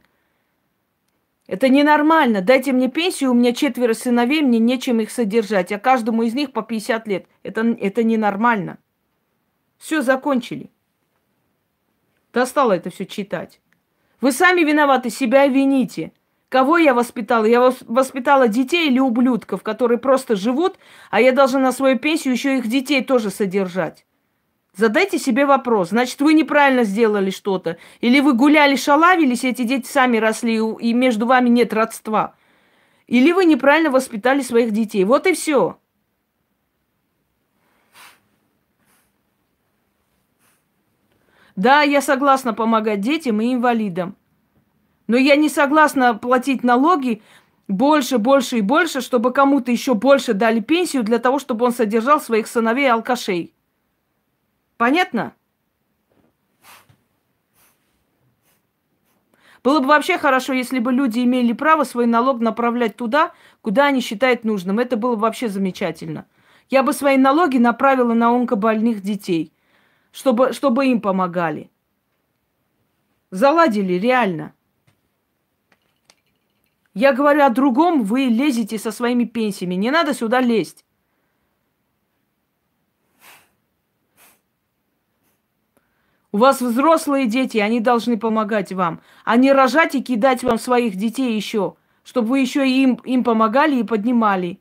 Это 1.48 1.68
ненормально. 1.68 2.44
Дайте 2.44 2.74
мне 2.74 2.90
пенсию, 2.90 3.32
у 3.32 3.34
меня 3.34 3.54
четверо 3.54 3.96
сыновей, 3.96 4.44
мне 4.44 4.60
нечем 4.60 5.00
их 5.00 5.10
содержать, 5.10 5.72
а 5.72 5.80
каждому 5.80 6.22
из 6.22 6.36
них 6.36 6.52
по 6.52 6.62
50 6.62 7.08
лет. 7.08 7.26
Это, 7.42 7.62
это 7.62 8.04
ненормально. 8.04 8.78
Все, 9.82 10.04
закончили. 10.04 10.70
Достало 12.32 12.74
это 12.74 12.92
все 12.92 13.08
читать. 13.08 13.60
Вы 14.22 14.32
сами 14.32 14.62
виноваты, 14.62 15.10
себя 15.10 15.48
вините. 15.48 16.12
Кого 16.50 16.78
я 16.78 16.94
воспитала? 16.94 17.46
Я 17.46 17.74
воспитала 17.88 18.48
детей 18.48 18.90
или 18.90 19.00
ублюдков, 19.00 19.64
которые 19.64 19.98
просто 19.98 20.36
живут, 20.36 20.78
а 21.10 21.20
я 21.20 21.32
должна 21.32 21.60
на 21.60 21.72
свою 21.72 21.98
пенсию 21.98 22.34
еще 22.36 22.60
их 22.60 22.68
детей 22.68 23.04
тоже 23.04 23.32
содержать. 23.32 24.06
Задайте 24.76 25.18
себе 25.18 25.48
вопрос. 25.48 25.90
Значит, 25.90 26.22
вы 26.22 26.36
неправильно 26.36 26.84
сделали 26.84 27.32
что-то. 27.32 27.78
Или 28.02 28.20
вы 28.20 28.34
гуляли, 28.34 28.76
шалавились, 28.76 29.44
эти 29.44 29.64
дети 29.64 29.88
сами 29.88 30.18
росли, 30.18 30.58
и 30.58 30.94
между 30.94 31.26
вами 31.26 31.50
нет 31.50 31.74
родства. 31.74 32.36
Или 33.08 33.32
вы 33.32 33.46
неправильно 33.46 33.90
воспитали 33.90 34.42
своих 34.42 34.74
детей. 34.74 35.06
Вот 35.06 35.26
и 35.26 35.34
все. 35.34 35.81
Да, 41.62 41.84
я 41.84 42.02
согласна 42.02 42.56
помогать 42.56 43.02
детям 43.02 43.40
и 43.40 43.54
инвалидам. 43.54 44.16
Но 45.06 45.16
я 45.16 45.36
не 45.36 45.48
согласна 45.48 46.16
платить 46.16 46.64
налоги 46.64 47.22
больше, 47.68 48.18
больше 48.18 48.58
и 48.58 48.62
больше, 48.62 49.00
чтобы 49.00 49.32
кому-то 49.32 49.72
еще 49.72 49.94
больше 49.94 50.34
дали 50.34 50.60
пенсию 50.60 51.04
для 51.04 51.20
того, 51.20 51.38
чтобы 51.38 51.68
он 51.68 51.72
содержал 51.72 52.20
своих 52.20 52.48
сыновей 52.48 52.92
алкашей. 52.92 53.54
Понятно? 54.78 55.36
Было 59.64 59.82
бы 59.82 59.86
вообще 59.86 60.18
хорошо, 60.18 60.54
если 60.54 60.80
бы 60.80 60.92
люди 60.92 61.20
имели 61.20 61.54
право 61.54 61.84
свой 61.84 62.08
налог 62.08 62.40
направлять 62.40 62.96
туда, 62.96 63.34
куда 63.62 63.86
они 63.86 64.02
считают 64.02 64.46
нужным. 64.46 64.80
Это 64.80 64.98
было 64.98 65.14
бы 65.14 65.22
вообще 65.22 65.48
замечательно. 65.48 66.26
Я 66.72 66.82
бы 66.82 66.92
свои 66.92 67.18
налоги 67.18 67.60
направила 67.60 68.16
на 68.16 68.30
онкобольных 68.30 69.02
детей– 69.02 69.54
чтобы, 70.12 70.54
чтобы 70.54 70.88
им 70.88 71.02
помогали. 71.02 71.70
Заладили, 73.30 73.94
реально. 73.94 74.54
Я 76.94 77.14
говорю 77.14 77.44
о 77.44 77.50
другом, 77.50 78.04
вы 78.04 78.26
лезете 78.26 78.78
со 78.78 78.92
своими 78.92 79.24
пенсиями. 79.24 79.76
Не 79.76 79.92
надо 79.92 80.14
сюда 80.14 80.42
лезть. 80.42 80.86
У 86.34 86.38
вас 86.38 86.62
взрослые 86.62 87.28
дети, 87.28 87.58
они 87.58 87.82
должны 87.82 88.18
помогать 88.18 88.72
вам, 88.72 89.02
а 89.26 89.36
не 89.36 89.52
рожать 89.52 89.96
и 89.96 90.02
кидать 90.02 90.44
вам 90.44 90.58
своих 90.58 90.96
детей 90.96 91.36
еще, 91.36 91.76
чтобы 92.04 92.30
вы 92.30 92.40
еще 92.40 92.70
им, 92.70 92.96
им 93.04 93.26
помогали 93.26 93.82
и 93.82 93.84
поднимали. 93.84 94.61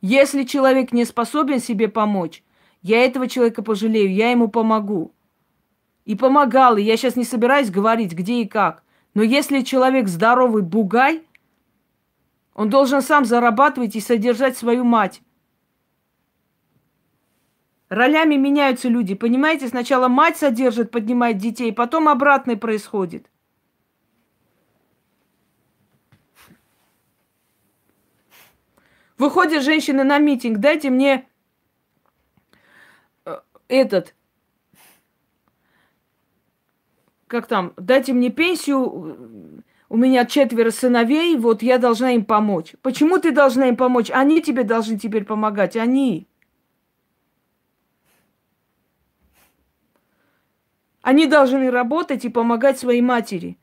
Если 0.00 0.44
человек 0.44 0.92
не 0.92 1.04
способен 1.04 1.58
себе 1.58 1.88
помочь, 1.88 2.42
я 2.82 3.04
этого 3.04 3.28
человека 3.28 3.62
пожалею, 3.62 4.12
я 4.12 4.30
ему 4.30 4.48
помогу. 4.48 5.12
И 6.04 6.14
помогал, 6.14 6.76
и 6.76 6.82
я 6.82 6.96
сейчас 6.96 7.16
не 7.16 7.24
собираюсь 7.24 7.70
говорить, 7.70 8.12
где 8.12 8.42
и 8.42 8.46
как. 8.46 8.84
Но 9.14 9.22
если 9.22 9.62
человек 9.62 10.08
здоровый 10.08 10.62
бугай, 10.62 11.22
он 12.54 12.70
должен 12.70 13.02
сам 13.02 13.24
зарабатывать 13.24 13.96
и 13.96 14.00
содержать 14.00 14.56
свою 14.56 14.84
мать. 14.84 15.20
Ролями 17.88 18.36
меняются 18.36 18.88
люди, 18.88 19.14
понимаете? 19.14 19.68
Сначала 19.68 20.08
мать 20.08 20.36
содержит, 20.36 20.90
поднимает 20.90 21.38
детей, 21.38 21.72
потом 21.72 22.08
обратное 22.08 22.56
происходит– 22.56 23.30
Выходит 29.18 29.64
женщина 29.64 30.04
на 30.04 30.18
митинг, 30.18 30.58
дайте 30.58 30.90
мне 30.90 31.28
э, 33.24 33.40
этот, 33.66 34.14
как 37.26 37.48
там, 37.48 37.74
дайте 37.76 38.12
мне 38.12 38.30
пенсию, 38.30 39.64
у 39.88 39.96
меня 39.96 40.24
четверо 40.24 40.70
сыновей, 40.70 41.36
вот 41.36 41.62
я 41.62 41.78
должна 41.78 42.12
им 42.12 42.24
помочь. 42.24 42.74
Почему 42.80 43.18
ты 43.18 43.32
должна 43.32 43.68
им 43.68 43.76
помочь? 43.76 44.10
Они 44.10 44.40
тебе 44.40 44.62
должны 44.62 44.96
теперь 44.96 45.24
помогать, 45.24 45.76
они. 45.76 46.28
Они 51.02 51.26
должны 51.26 51.70
работать 51.72 52.24
и 52.24 52.28
помогать 52.28 52.78
своей 52.78 53.00
матери. 53.00 53.58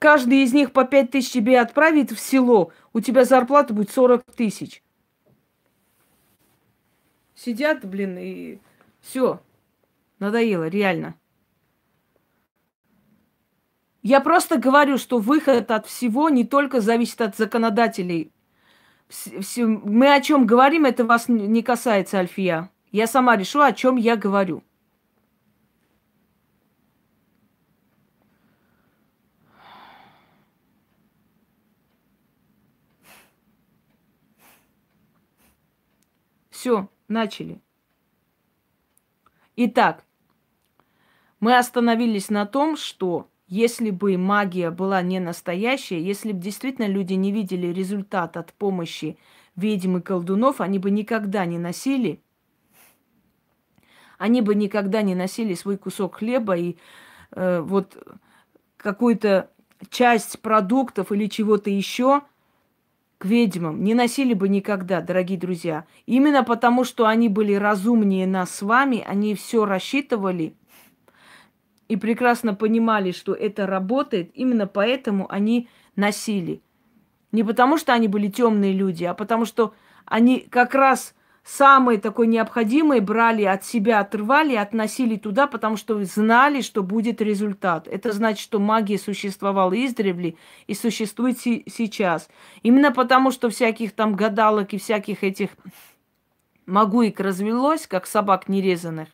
Каждый 0.00 0.44
из 0.44 0.54
них 0.54 0.72
по 0.72 0.84
пять 0.84 1.10
тысяч 1.10 1.30
тебе 1.30 1.60
отправит 1.60 2.10
в 2.10 2.18
село, 2.18 2.72
у 2.94 3.00
тебя 3.00 3.26
зарплата 3.26 3.74
будет 3.74 3.90
40 3.90 4.24
тысяч. 4.34 4.82
Сидят, 7.34 7.84
блин, 7.84 8.16
и 8.18 8.58
все. 9.02 9.42
Надоело, 10.18 10.68
реально. 10.68 11.16
Я 14.02 14.20
просто 14.20 14.56
говорю, 14.58 14.96
что 14.96 15.18
выход 15.18 15.70
от 15.70 15.86
всего 15.86 16.30
не 16.30 16.44
только 16.44 16.80
зависит 16.80 17.20
от 17.20 17.36
законодателей. 17.36 18.32
Мы 19.56 20.14
о 20.14 20.20
чем 20.22 20.46
говорим, 20.46 20.86
это 20.86 21.04
вас 21.04 21.28
не 21.28 21.62
касается, 21.62 22.20
Альфия. 22.20 22.70
Я 22.90 23.06
сама 23.06 23.36
решу, 23.36 23.60
о 23.60 23.72
чем 23.74 23.96
я 23.96 24.16
говорю. 24.16 24.64
Все, 36.60 36.90
начали. 37.08 37.58
Итак, 39.56 40.04
мы 41.40 41.56
остановились 41.56 42.28
на 42.28 42.44
том, 42.44 42.76
что 42.76 43.30
если 43.46 43.88
бы 43.88 44.18
магия 44.18 44.70
была 44.70 45.00
не 45.00 45.20
настоящая, 45.20 46.02
если 46.02 46.32
бы 46.32 46.38
действительно 46.38 46.86
люди 46.86 47.14
не 47.14 47.32
видели 47.32 47.68
результат 47.68 48.36
от 48.36 48.52
помощи 48.52 49.16
ведьм 49.56 49.96
и 49.96 50.00
колдунов, 50.02 50.60
они 50.60 50.78
бы 50.78 50.90
никогда 50.90 51.46
не 51.46 51.58
носили, 51.58 52.20
они 54.18 54.42
бы 54.42 54.54
никогда 54.54 55.00
не 55.00 55.14
носили 55.14 55.54
свой 55.54 55.78
кусок 55.78 56.16
хлеба 56.16 56.58
и 56.58 56.76
э, 57.30 57.60
вот 57.60 57.96
какую-то 58.76 59.50
часть 59.88 60.40
продуктов 60.40 61.10
или 61.10 61.24
чего-то 61.24 61.70
еще 61.70 62.20
к 63.20 63.26
ведьмам 63.26 63.84
не 63.84 63.92
носили 63.92 64.32
бы 64.32 64.48
никогда, 64.48 65.02
дорогие 65.02 65.38
друзья. 65.38 65.84
Именно 66.06 66.42
потому, 66.42 66.84
что 66.84 67.06
они 67.06 67.28
были 67.28 67.52
разумнее 67.52 68.26
нас 68.26 68.50
с 68.50 68.62
вами, 68.62 69.04
они 69.06 69.34
все 69.34 69.66
рассчитывали 69.66 70.54
и 71.88 71.96
прекрасно 71.96 72.54
понимали, 72.54 73.10
что 73.10 73.34
это 73.34 73.66
работает, 73.66 74.30
именно 74.32 74.66
поэтому 74.66 75.30
они 75.30 75.68
носили. 75.96 76.62
Не 77.30 77.44
потому, 77.44 77.76
что 77.76 77.92
они 77.92 78.08
были 78.08 78.28
темные 78.28 78.72
люди, 78.72 79.04
а 79.04 79.12
потому, 79.12 79.44
что 79.44 79.74
они 80.06 80.40
как 80.48 80.74
раз 80.74 81.14
самые 81.44 81.98
такой 81.98 82.26
необходимые 82.26 83.00
брали 83.00 83.44
от 83.44 83.64
себя, 83.64 84.00
отрывали 84.00 84.54
относили 84.54 85.16
туда, 85.16 85.46
потому 85.46 85.76
что 85.76 86.02
знали, 86.04 86.60
что 86.60 86.82
будет 86.82 87.20
результат. 87.20 87.88
Это 87.88 88.12
значит, 88.12 88.40
что 88.40 88.58
магия 88.58 88.98
существовала 88.98 89.72
издревле 89.72 90.36
и 90.66 90.74
существует 90.74 91.38
си- 91.40 91.64
сейчас. 91.66 92.28
Именно 92.62 92.92
потому, 92.92 93.30
что 93.30 93.50
всяких 93.50 93.92
там 93.92 94.14
гадалок 94.14 94.74
и 94.74 94.78
всяких 94.78 95.24
этих 95.24 95.50
магуик 96.66 97.20
развелось, 97.20 97.86
как 97.86 98.06
собак 98.06 98.48
нерезанных, 98.48 99.08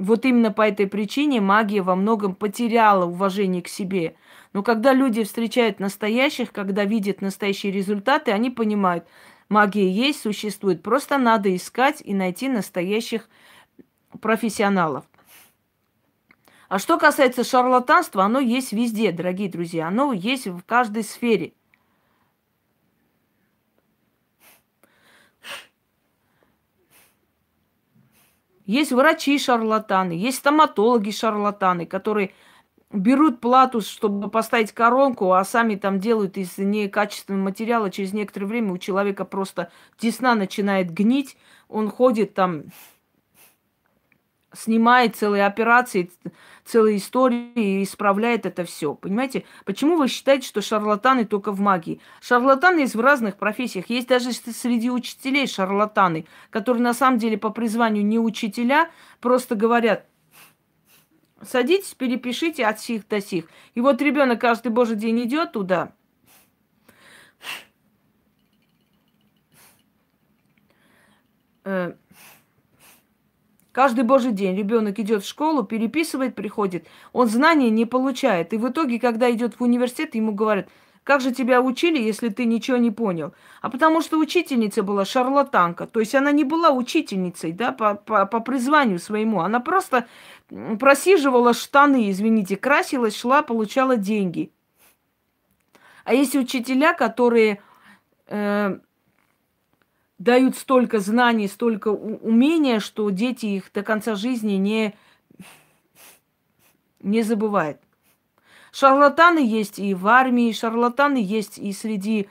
вот 0.00 0.24
именно 0.24 0.50
по 0.50 0.62
этой 0.62 0.86
причине 0.86 1.42
магия 1.42 1.82
во 1.82 1.94
многом 1.94 2.34
потеряла 2.34 3.04
уважение 3.04 3.60
к 3.62 3.68
себе. 3.68 4.14
Но 4.54 4.62
когда 4.62 4.94
люди 4.94 5.22
встречают 5.22 5.78
настоящих, 5.78 6.52
когда 6.52 6.84
видят 6.84 7.20
настоящие 7.20 7.70
результаты, 7.70 8.32
они 8.32 8.50
понимают, 8.50 9.04
магия 9.50 9.90
есть, 9.90 10.22
существует. 10.22 10.82
Просто 10.82 11.18
надо 11.18 11.54
искать 11.54 12.00
и 12.02 12.14
найти 12.14 12.48
настоящих 12.48 13.28
профессионалов. 14.20 15.04
А 16.68 16.78
что 16.78 16.98
касается 16.98 17.42
шарлатанства, 17.42 18.24
оно 18.24 18.38
есть 18.38 18.72
везде, 18.72 19.10
дорогие 19.10 19.50
друзья. 19.50 19.88
Оно 19.88 20.12
есть 20.12 20.46
в 20.46 20.62
каждой 20.62 21.02
сфере. 21.02 21.52
Есть 28.66 28.92
врачи-шарлатаны, 28.92 30.12
есть 30.12 30.38
стоматологи-шарлатаны, 30.38 31.86
которые 31.86 32.32
берут 32.92 33.40
плату, 33.40 33.80
чтобы 33.80 34.28
поставить 34.30 34.72
коронку, 34.72 35.32
а 35.32 35.44
сами 35.44 35.76
там 35.76 36.00
делают 36.00 36.36
из 36.36 36.58
некачественного 36.58 37.44
материала. 37.44 37.90
Через 37.90 38.12
некоторое 38.12 38.46
время 38.46 38.72
у 38.72 38.78
человека 38.78 39.24
просто 39.24 39.70
десна 40.00 40.34
начинает 40.34 40.92
гнить, 40.92 41.36
он 41.68 41.88
ходит 41.90 42.34
там 42.34 42.64
снимает 44.52 45.16
целые 45.16 45.46
операции, 45.46 46.10
целые 46.64 46.96
истории 46.96 47.52
и 47.54 47.82
исправляет 47.84 48.46
это 48.46 48.64
все. 48.64 48.94
Понимаете? 48.94 49.44
Почему 49.64 49.96
вы 49.96 50.08
считаете, 50.08 50.46
что 50.46 50.60
шарлатаны 50.60 51.24
только 51.24 51.52
в 51.52 51.60
магии? 51.60 52.00
Шарлатаны 52.20 52.80
есть 52.80 52.94
в 52.94 53.00
разных 53.00 53.36
профессиях. 53.36 53.88
Есть 53.88 54.08
даже 54.08 54.32
среди 54.32 54.90
учителей 54.90 55.46
шарлатаны, 55.46 56.26
которые 56.50 56.82
на 56.82 56.94
самом 56.94 57.18
деле 57.18 57.38
по 57.38 57.50
призванию 57.50 58.04
не 58.04 58.18
учителя, 58.18 58.90
просто 59.20 59.54
говорят, 59.54 60.06
садитесь, 61.42 61.94
перепишите 61.94 62.66
от 62.66 62.80
сих 62.80 63.06
до 63.08 63.20
сих. 63.20 63.46
И 63.74 63.80
вот 63.80 64.00
ребенок 64.02 64.40
каждый 64.40 64.72
божий 64.72 64.96
день 64.96 65.22
идет 65.24 65.52
туда, 65.52 65.92
э, 71.64 71.94
Каждый 73.72 74.02
божий 74.02 74.32
день 74.32 74.56
ребенок 74.56 74.98
идет 74.98 75.22
в 75.22 75.28
школу, 75.28 75.62
переписывает, 75.62 76.34
приходит. 76.34 76.86
Он 77.12 77.28
знания 77.28 77.70
не 77.70 77.86
получает. 77.86 78.52
И 78.52 78.56
в 78.56 78.68
итоге, 78.68 78.98
когда 78.98 79.30
идет 79.30 79.60
в 79.60 79.62
университет, 79.62 80.16
ему 80.16 80.32
говорят, 80.32 80.68
как 81.10 81.22
же 81.22 81.32
тебя 81.32 81.60
учили, 81.60 81.98
если 82.00 82.28
ты 82.28 82.44
ничего 82.44 82.76
не 82.76 82.92
понял? 82.92 83.34
А 83.62 83.68
потому 83.68 84.00
что 84.00 84.16
учительница 84.16 84.84
была 84.84 85.04
шарлатанка. 85.04 85.88
То 85.88 85.98
есть 85.98 86.14
она 86.14 86.30
не 86.30 86.44
была 86.44 86.70
учительницей, 86.70 87.50
да, 87.50 87.72
по, 87.72 87.96
по, 87.96 88.26
по 88.26 88.38
призванию 88.38 89.00
своему. 89.00 89.40
Она 89.40 89.58
просто 89.58 90.06
просиживала 90.78 91.52
штаны, 91.52 92.12
извините, 92.12 92.56
красилась, 92.56 93.16
шла, 93.16 93.42
получала 93.42 93.96
деньги. 93.96 94.52
А 96.04 96.14
есть 96.14 96.36
учителя, 96.36 96.94
которые 96.94 97.60
э, 98.28 98.78
дают 100.18 100.56
столько 100.56 101.00
знаний, 101.00 101.48
столько 101.48 101.88
умения, 101.88 102.78
что 102.78 103.10
дети 103.10 103.46
их 103.46 103.72
до 103.74 103.82
конца 103.82 104.14
жизни 104.14 104.52
не, 104.52 104.94
не 107.00 107.22
забывают. 107.22 107.80
Шарлатаны 108.72 109.38
есть 109.38 109.78
и 109.78 109.94
в 109.94 110.06
армии, 110.06 110.52
шарлатаны 110.52 111.18
есть 111.18 111.58
и 111.58 111.72
среди 111.72 112.28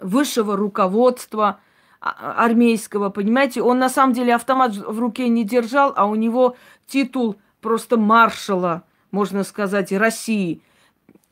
высшего 0.00 0.56
руководства 0.56 1.60
а, 2.00 2.44
армейского, 2.44 3.10
понимаете? 3.10 3.62
Он 3.62 3.78
на 3.78 3.88
самом 3.88 4.12
деле 4.12 4.34
автомат 4.34 4.76
в 4.76 4.98
руке 4.98 5.28
не 5.28 5.44
держал, 5.44 5.92
а 5.96 6.06
у 6.06 6.14
него 6.14 6.56
титул 6.86 7.36
просто 7.60 7.96
маршала, 7.96 8.84
можно 9.10 9.44
сказать, 9.44 9.92
России. 9.92 10.62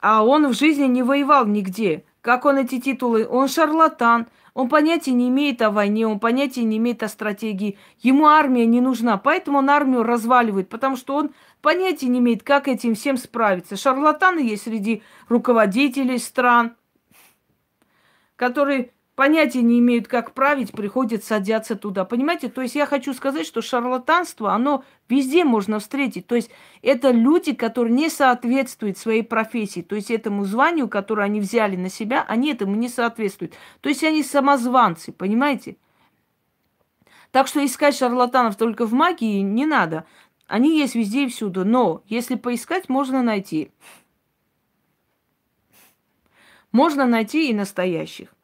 А 0.00 0.24
он 0.24 0.48
в 0.48 0.54
жизни 0.54 0.86
не 0.86 1.02
воевал 1.02 1.46
нигде. 1.46 2.04
Как 2.20 2.44
он 2.44 2.58
эти 2.58 2.80
титулы? 2.80 3.26
Он 3.28 3.48
шарлатан, 3.48 4.26
он 4.52 4.68
понятия 4.68 5.12
не 5.12 5.28
имеет 5.28 5.62
о 5.62 5.70
войне, 5.70 6.06
он 6.06 6.18
понятия 6.18 6.64
не 6.64 6.78
имеет 6.78 7.02
о 7.02 7.08
стратегии. 7.08 7.78
Ему 8.00 8.26
армия 8.26 8.66
не 8.66 8.80
нужна, 8.80 9.18
поэтому 9.18 9.58
он 9.58 9.70
армию 9.70 10.02
разваливает, 10.02 10.68
потому 10.68 10.96
что 10.96 11.14
он 11.14 11.30
понятия 11.60 12.06
не 12.06 12.18
имеет, 12.18 12.42
как 12.42 12.68
этим 12.68 12.94
всем 12.94 13.16
справиться. 13.16 13.76
Шарлатаны 13.76 14.40
есть 14.40 14.64
среди 14.64 15.02
руководителей 15.28 16.18
стран, 16.18 16.76
которые 18.36 18.92
понятия 19.16 19.62
не 19.62 19.80
имеют, 19.80 20.06
как 20.06 20.32
править, 20.32 20.70
приходят, 20.70 21.24
садятся 21.24 21.74
туда. 21.74 22.04
Понимаете? 22.04 22.48
То 22.48 22.60
есть 22.60 22.76
я 22.76 22.86
хочу 22.86 23.14
сказать, 23.14 23.46
что 23.46 23.62
шарлатанство, 23.62 24.52
оно 24.52 24.84
везде 25.08 25.44
можно 25.44 25.80
встретить. 25.80 26.26
То 26.26 26.36
есть 26.36 26.50
это 26.82 27.10
люди, 27.10 27.54
которые 27.54 27.94
не 27.94 28.10
соответствуют 28.10 28.98
своей 28.98 29.22
профессии. 29.22 29.80
То 29.80 29.96
есть 29.96 30.10
этому 30.10 30.44
званию, 30.44 30.88
которое 30.88 31.22
они 31.22 31.40
взяли 31.40 31.76
на 31.76 31.88
себя, 31.88 32.24
они 32.28 32.52
этому 32.52 32.76
не 32.76 32.88
соответствуют. 32.88 33.54
То 33.80 33.88
есть 33.88 34.04
они 34.04 34.22
самозванцы, 34.22 35.10
понимаете? 35.12 35.76
Так 37.32 37.48
что 37.48 37.64
искать 37.64 37.96
шарлатанов 37.96 38.56
только 38.56 38.86
в 38.86 38.92
магии 38.92 39.40
не 39.40 39.66
надо. 39.66 40.06
Они 40.46 40.78
есть 40.78 40.94
везде 40.94 41.24
и 41.24 41.28
всюду. 41.28 41.64
Но 41.64 42.02
если 42.06 42.36
поискать, 42.36 42.88
можно 42.88 43.22
найти. 43.22 43.70
Можно 46.72 47.06
найти 47.06 47.50
и 47.50 47.54
настоящих 47.54 48.34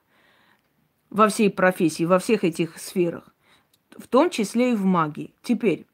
во 1.10 1.28
всей 1.28 1.50
профессии, 1.50 2.04
во 2.04 2.18
всех 2.18 2.44
этих 2.44 2.78
сферах, 2.78 3.24
в 3.96 4.08
том 4.08 4.30
числе 4.30 4.72
и 4.72 4.74
в 4.74 4.84
магии. 4.84 5.34
Теперь, 5.42 5.86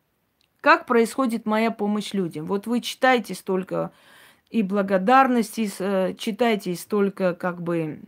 как 0.61 0.87
происходит 0.87 1.47
моя 1.47 1.71
помощь 1.71 2.12
людям? 2.12 2.47
Вот 2.47 2.66
вы 2.66 2.81
читаете 2.81 3.35
столько 3.35 3.90
и 4.51 4.62
благодарности, 4.62 5.68
э, 5.79 6.14
читаете 6.14 6.75
столько 6.75 7.35
как 7.35 7.61
бы... 7.61 8.01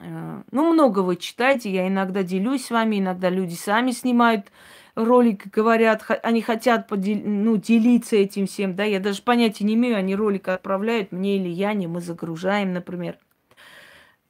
Э, 0.00 0.42
ну, 0.50 0.72
много 0.72 1.00
вы 1.00 1.16
читаете, 1.16 1.70
я 1.70 1.86
иногда 1.86 2.22
делюсь 2.22 2.66
с 2.66 2.70
вами, 2.70 2.98
иногда 2.98 3.28
люди 3.28 3.54
сами 3.54 3.90
снимают 3.90 4.50
ролик, 4.94 5.48
говорят, 5.48 6.04
они 6.22 6.42
хотят 6.42 6.88
подел, 6.88 7.20
ну, 7.24 7.56
делиться 7.56 8.16
этим 8.16 8.46
всем, 8.46 8.76
да, 8.76 8.84
я 8.84 9.00
даже 9.00 9.22
понятия 9.22 9.64
не 9.64 9.74
имею, 9.74 9.96
они 9.96 10.14
ролик 10.14 10.48
отправляют 10.48 11.12
мне 11.12 11.36
или 11.36 11.48
Яне, 11.48 11.88
мы 11.88 12.00
загружаем, 12.00 12.72
например. 12.72 13.18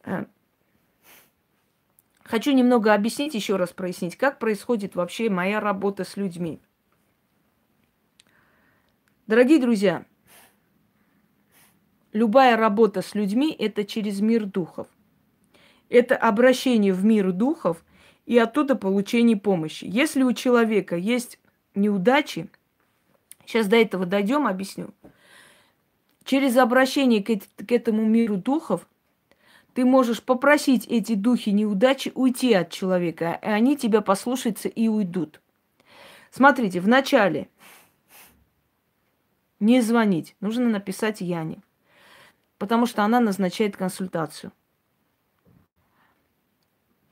Э, 0.04 0.24
Хочу 2.24 2.52
немного 2.52 2.94
объяснить, 2.94 3.34
еще 3.34 3.56
раз 3.56 3.70
прояснить, 3.72 4.16
как 4.16 4.38
происходит 4.38 4.94
вообще 4.94 5.28
моя 5.28 5.60
работа 5.60 6.04
с 6.04 6.16
людьми. 6.16 6.58
Дорогие 9.26 9.60
друзья, 9.60 10.06
любая 12.12 12.56
работа 12.56 13.02
с 13.02 13.14
людьми– 13.14 13.54
это 13.58 13.84
через 13.84 14.20
мир 14.20 14.46
духов. 14.46 14.86
Это 15.90 16.16
обращение 16.16 16.94
в 16.94 17.04
мир 17.04 17.30
духов 17.30 17.84
и 18.26 18.38
оттуда 18.38 18.74
получение 18.74 19.36
помощи. 19.36 19.84
Если 19.84 20.22
у 20.22 20.32
человека 20.32 20.96
есть 20.96 21.38
неудачи, 21.74 22.48
сейчас 23.46 23.66
до 23.66 23.76
этого 23.76 24.06
дойдем, 24.06 24.46
объясню. 24.46 24.90
Через 26.24 26.56
обращение 26.56 27.22
к, 27.22 27.66
к 27.66 27.72
этому 27.72 28.04
миру 28.04 28.36
духов 28.36 28.86
ты 29.74 29.84
можешь 29.84 30.22
попросить 30.22 30.86
эти 30.86 31.14
духи 31.14 31.50
неудачи 31.50 32.12
уйти 32.14 32.54
от 32.54 32.70
человека, 32.70 33.38
и 33.42 33.46
они 33.46 33.76
тебя 33.76 34.00
послушаются 34.00 34.68
и 34.68 34.88
уйдут. 34.88 35.40
Смотрите, 36.30 36.80
вначале 36.80 37.48
не 39.60 39.80
звонить, 39.80 40.34
нужно 40.40 40.68
написать 40.68 41.20
Яне, 41.20 41.62
потому 42.58 42.86
что 42.86 43.02
она 43.02 43.20
назначает 43.20 43.76
консультацию. 43.76 44.52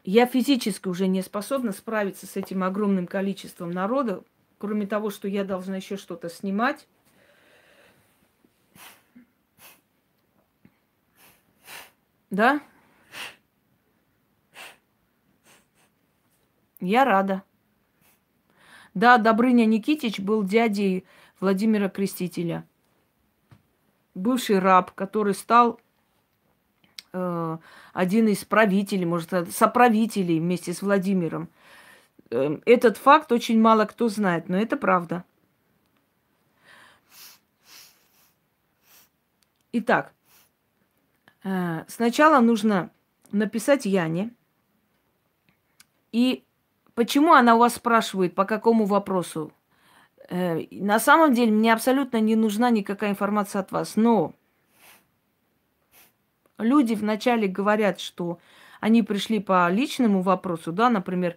Я 0.04 0.26
физически 0.26 0.88
уже 0.88 1.06
не 1.06 1.22
способна 1.22 1.72
справиться 1.72 2.26
с 2.26 2.36
этим 2.36 2.64
огромным 2.64 3.06
количеством 3.06 3.70
народа, 3.70 4.24
кроме 4.58 4.86
того, 4.86 5.10
что 5.10 5.28
я 5.28 5.44
должна 5.44 5.76
еще 5.76 5.96
что-то 5.96 6.28
снимать. 6.28 6.88
Да? 12.30 12.60
Я 16.80 17.04
рада. 17.04 17.44
Да, 18.94 19.18
Добрыня 19.18 19.66
Никитич 19.66 20.18
был 20.18 20.42
дядей 20.42 21.04
Владимира 21.38 21.88
Крестителя. 21.88 22.66
Бывший 24.14 24.58
раб, 24.58 24.90
который 24.92 25.34
стал 25.34 25.80
э, 27.12 27.58
один 27.92 28.28
из 28.28 28.44
правителей, 28.44 29.04
может, 29.04 29.30
соправителей 29.52 30.40
вместе 30.40 30.72
с 30.72 30.82
Владимиром. 30.82 31.48
Э, 32.30 32.58
этот 32.64 32.96
факт 32.96 33.32
очень 33.32 33.60
мало 33.60 33.84
кто 33.84 34.08
знает, 34.08 34.48
но 34.48 34.56
это 34.56 34.76
правда. 34.76 35.24
Итак, 39.72 40.12
э, 41.44 41.84
сначала 41.88 42.40
нужно 42.40 42.90
написать 43.30 43.86
Яне. 43.86 44.34
И 46.12 46.44
почему 46.94 47.32
она 47.32 47.54
у 47.54 47.58
вас 47.58 47.74
спрашивает, 47.76 48.34
по 48.34 48.44
какому 48.44 48.84
вопросу? 48.84 49.52
Э, 50.28 50.66
на 50.70 50.98
самом 50.98 51.32
деле 51.32 51.52
мне 51.52 51.72
абсолютно 51.72 52.20
не 52.20 52.36
нужна 52.36 52.70
никакая 52.70 53.10
информация 53.10 53.60
от 53.60 53.72
вас, 53.72 53.96
но 53.96 54.34
люди 56.62 56.94
вначале 56.94 57.48
говорят, 57.48 58.00
что 58.00 58.38
они 58.80 59.02
пришли 59.02 59.38
по 59.38 59.68
личному 59.70 60.22
вопросу, 60.22 60.72
да, 60.72 60.90
например, 60.90 61.36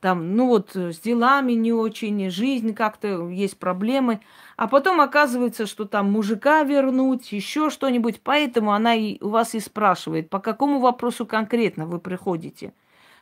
там, 0.00 0.36
ну 0.36 0.46
вот, 0.46 0.76
с 0.76 1.00
делами 1.00 1.52
не 1.52 1.72
очень, 1.72 2.30
жизнь 2.30 2.72
как-то, 2.72 3.28
есть 3.28 3.58
проблемы. 3.58 4.20
А 4.56 4.68
потом 4.68 5.00
оказывается, 5.00 5.66
что 5.66 5.86
там 5.86 6.12
мужика 6.12 6.62
вернуть, 6.62 7.32
еще 7.32 7.68
что-нибудь. 7.68 8.20
Поэтому 8.22 8.72
она 8.72 8.94
и 8.94 9.20
у 9.20 9.30
вас 9.30 9.54
и 9.54 9.60
спрашивает, 9.60 10.30
по 10.30 10.38
какому 10.38 10.78
вопросу 10.78 11.26
конкретно 11.26 11.86
вы 11.86 11.98
приходите. 11.98 12.72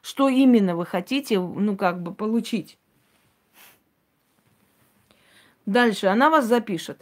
Что 0.03 0.29
именно 0.29 0.77
вы 0.77 0.85
хотите, 0.85 1.41
ну, 1.41 1.77
как 1.77 2.03
бы, 2.03 2.13
получить. 2.13 2.79
Дальше 5.65 6.09
она 6.09 6.29
вас 6.29 6.45
запишет. 6.45 7.01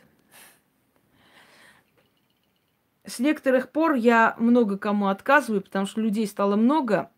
С 3.07 3.19
некоторых 3.19 3.71
пор 3.71 3.95
я 3.95 4.35
много 4.39 4.79
кому 4.79 5.09
отказываю, 5.09 5.63
потому 5.63 5.87
что 5.87 6.01
людей 6.01 6.27
стало 6.27 6.57
много, 6.57 7.11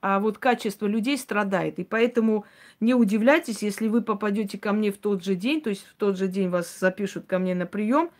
а 0.00 0.20
вот 0.20 0.38
качество 0.38 0.86
людей 0.86 1.18
страдает. 1.18 1.78
И 1.78 1.84
поэтому 1.84 2.46
не 2.80 2.94
удивляйтесь, 2.94 3.62
если 3.62 3.88
вы 3.88 4.00
попадете 4.00 4.58
ко 4.58 4.72
мне 4.72 4.90
в 4.90 4.96
тот 4.96 5.22
же 5.22 5.34
день, 5.34 5.60
то 5.60 5.70
есть 5.70 5.84
в 5.84 5.94
тот 5.96 6.16
же 6.16 6.28
день 6.28 6.48
вас 6.48 6.78
запишут 6.78 7.26
ко 7.26 7.38
мне 7.38 7.54
на 7.54 7.66
прием. 7.66 8.10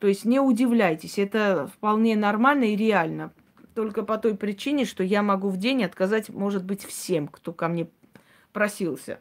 То 0.00 0.08
есть 0.08 0.24
не 0.24 0.40
удивляйтесь, 0.40 1.18
это 1.18 1.70
вполне 1.72 2.16
нормально 2.16 2.64
и 2.64 2.76
реально. 2.76 3.32
Только 3.74 4.02
по 4.02 4.18
той 4.18 4.36
причине, 4.36 4.84
что 4.84 5.04
я 5.04 5.22
могу 5.22 5.48
в 5.48 5.56
день 5.56 5.84
отказать, 5.84 6.28
может 6.30 6.64
быть, 6.64 6.84
всем, 6.84 7.28
кто 7.28 7.52
ко 7.52 7.68
мне 7.68 7.88
просился. 8.52 9.20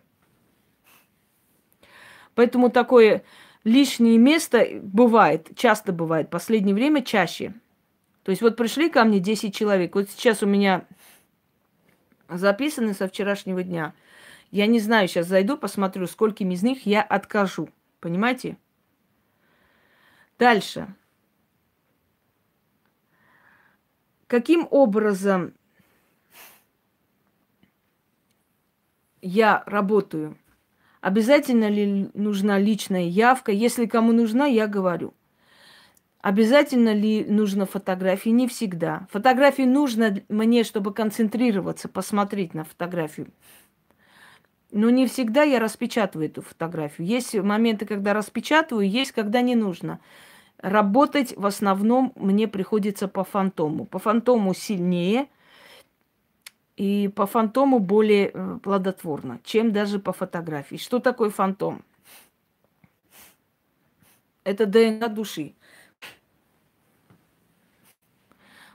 Поэтому 2.36 2.70
такое 2.70 3.24
лишнее 3.64 4.18
место 4.18 4.68
бывает, 4.82 5.52
часто 5.56 5.94
бывает, 5.94 6.28
в 6.28 6.32
последнее 6.32 6.76
время 6.76 7.02
чаще. 7.02 7.54
То 8.24 8.32
есть 8.32 8.42
вот 8.42 8.56
пришли 8.56 8.90
ко 8.90 9.04
мне 9.04 9.20
10 9.20 9.54
человек. 9.56 9.96
Вот 9.96 10.10
сейчас 10.10 10.44
у 10.44 10.48
меня 10.48 10.86
записаны 12.30 12.94
со 12.94 13.08
вчерашнего 13.08 13.64
дня. 13.64 13.94
Я 14.52 14.68
не 14.68 14.80
знаю, 14.80 15.08
сейчас 15.08 15.28
зайду, 15.28 15.58
посмотрю, 15.58 16.08
скольким 16.08 16.52
из 16.52 16.64
них 16.64 16.86
я 16.86 17.02
откажу. 17.02 17.70
Понимаете? 18.00 18.58
Дальше. 20.38 20.94
Каким 24.28 24.68
образом 24.72 25.54
я 29.22 29.64
работаю? 29.66 30.38
Обязательно 31.04 31.68
ли 31.68 32.10
нужна 32.14 32.58
личная 32.58 33.04
явка? 33.04 33.52
Если 33.52 33.88
кому 33.88 34.14
нужна, 34.14 34.46
я 34.46 34.68
говорю. 34.68 35.14
Обязательно 36.22 36.94
ли 36.94 37.26
нужно 37.26 37.66
фотографии? 37.66 38.30
Не 38.30 38.48
всегда. 38.48 39.06
Фотографии 39.12 39.64
нужно 39.64 40.22
мне, 40.30 40.64
чтобы 40.64 40.94
концентрироваться, 40.94 41.90
посмотреть 41.90 42.54
на 42.54 42.64
фотографию. 42.64 43.28
Но 44.72 44.90
не 44.90 45.06
всегда 45.06 45.44
я 45.44 45.60
распечатываю 45.60 46.30
эту 46.30 46.42
фотографию. 46.42 47.06
Есть 47.06 47.36
моменты, 47.36 47.86
когда 47.86 48.14
распечатываю, 48.14 48.90
есть, 48.90 49.12
когда 49.12 49.42
не 49.42 49.56
нужно. 49.56 50.00
Работать 50.60 51.34
в 51.36 51.46
основном 51.46 52.14
мне 52.16 52.48
приходится 52.48 53.10
по 53.10 53.26
фантому. 53.26 53.84
По 53.84 54.00
фантому 54.00 54.54
сильнее– 54.54 55.28
и 56.76 57.08
по 57.16 57.26
фантому 57.26 57.80
более 57.80 58.32
э, 58.34 58.60
плодотворно, 58.62 59.40
чем 59.44 59.72
даже 59.72 60.00
по 60.00 60.14
фотографии. 60.14 60.78
Что 60.78 61.00
такое 61.00 61.30
фантом? 61.30 61.84
Это 64.44 64.66
ДНК 64.66 65.14
души. 65.14 65.54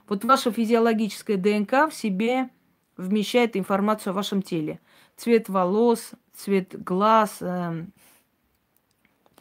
Вот 0.07 0.23
ваша 0.25 0.51
физиологическая 0.51 1.37
ДНК 1.37 1.89
в 1.89 1.93
себе 1.93 2.49
вмещает 2.97 3.55
информацию 3.55 4.11
о 4.11 4.15
вашем 4.15 4.41
теле. 4.41 4.79
Цвет 5.15 5.49
волос, 5.49 6.11
цвет 6.33 6.81
глаз, 6.81 7.37
э, 7.41 7.85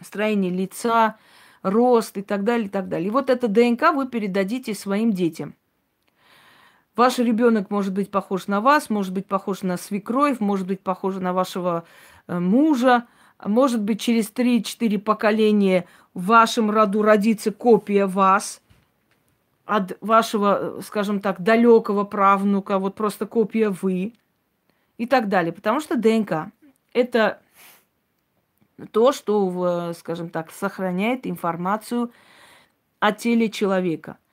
строение 0.01 0.53
лица, 0.53 1.17
рост 1.63 2.17
и 2.19 2.23
так 2.23 2.45
далее, 2.45 2.67
и 2.67 2.71
так 2.71 2.89
далее. 2.89 3.09
И 3.09 3.11
вот 3.11 3.31
это 3.31 3.49
ДНК 3.49 3.93
вы 3.95 4.09
передадите 4.09 4.75
своим 4.75 5.13
детям. 5.13 5.55
Ваш 6.99 7.19
ребенок 7.19 7.71
может 7.71 7.95
быть 7.95 8.11
похож 8.11 8.49
на 8.49 8.61
вас, 8.61 8.91
может 8.91 9.13
быть 9.13 9.25
похож 9.25 9.63
на 9.63 9.77
свекровь, 9.77 10.41
может 10.41 10.67
быть 10.67 10.81
похож 10.81 11.15
на 11.15 11.33
вашего 11.33 11.85
э, 12.27 12.41
мужа, 12.41 13.07
может 13.45 13.81
быть 13.81 14.01
через 14.01 14.33
3-4 14.33 14.99
поколения 14.99 15.85
в 16.13 16.27
вашем 16.27 16.73
роду 16.73 17.03
родится 17.03 17.53
копия 17.53 18.07
вас 18.07 18.61
от 19.65 19.97
вашего, 20.01 20.81
скажем 20.85 21.21
так, 21.21 21.41
далекого 21.41 22.03
правнука, 22.03 22.81
вот 22.81 22.97
просто 22.97 23.27
копия 23.27 23.71
вы 23.71 24.15
и 24.97 25.07
так 25.07 25.29
далее. 25.29 25.53
Потому 25.53 25.79
что 25.79 25.97
ДНК– 25.97 26.51
это 26.93 27.39
то, 28.91 29.13
что, 29.13 29.93
скажем 29.97 30.31
так, 30.31 30.51
сохраняет 30.51 31.29
информацию 31.29 32.11
о 32.99 33.13
теле 33.13 33.51
человека– 33.51 34.17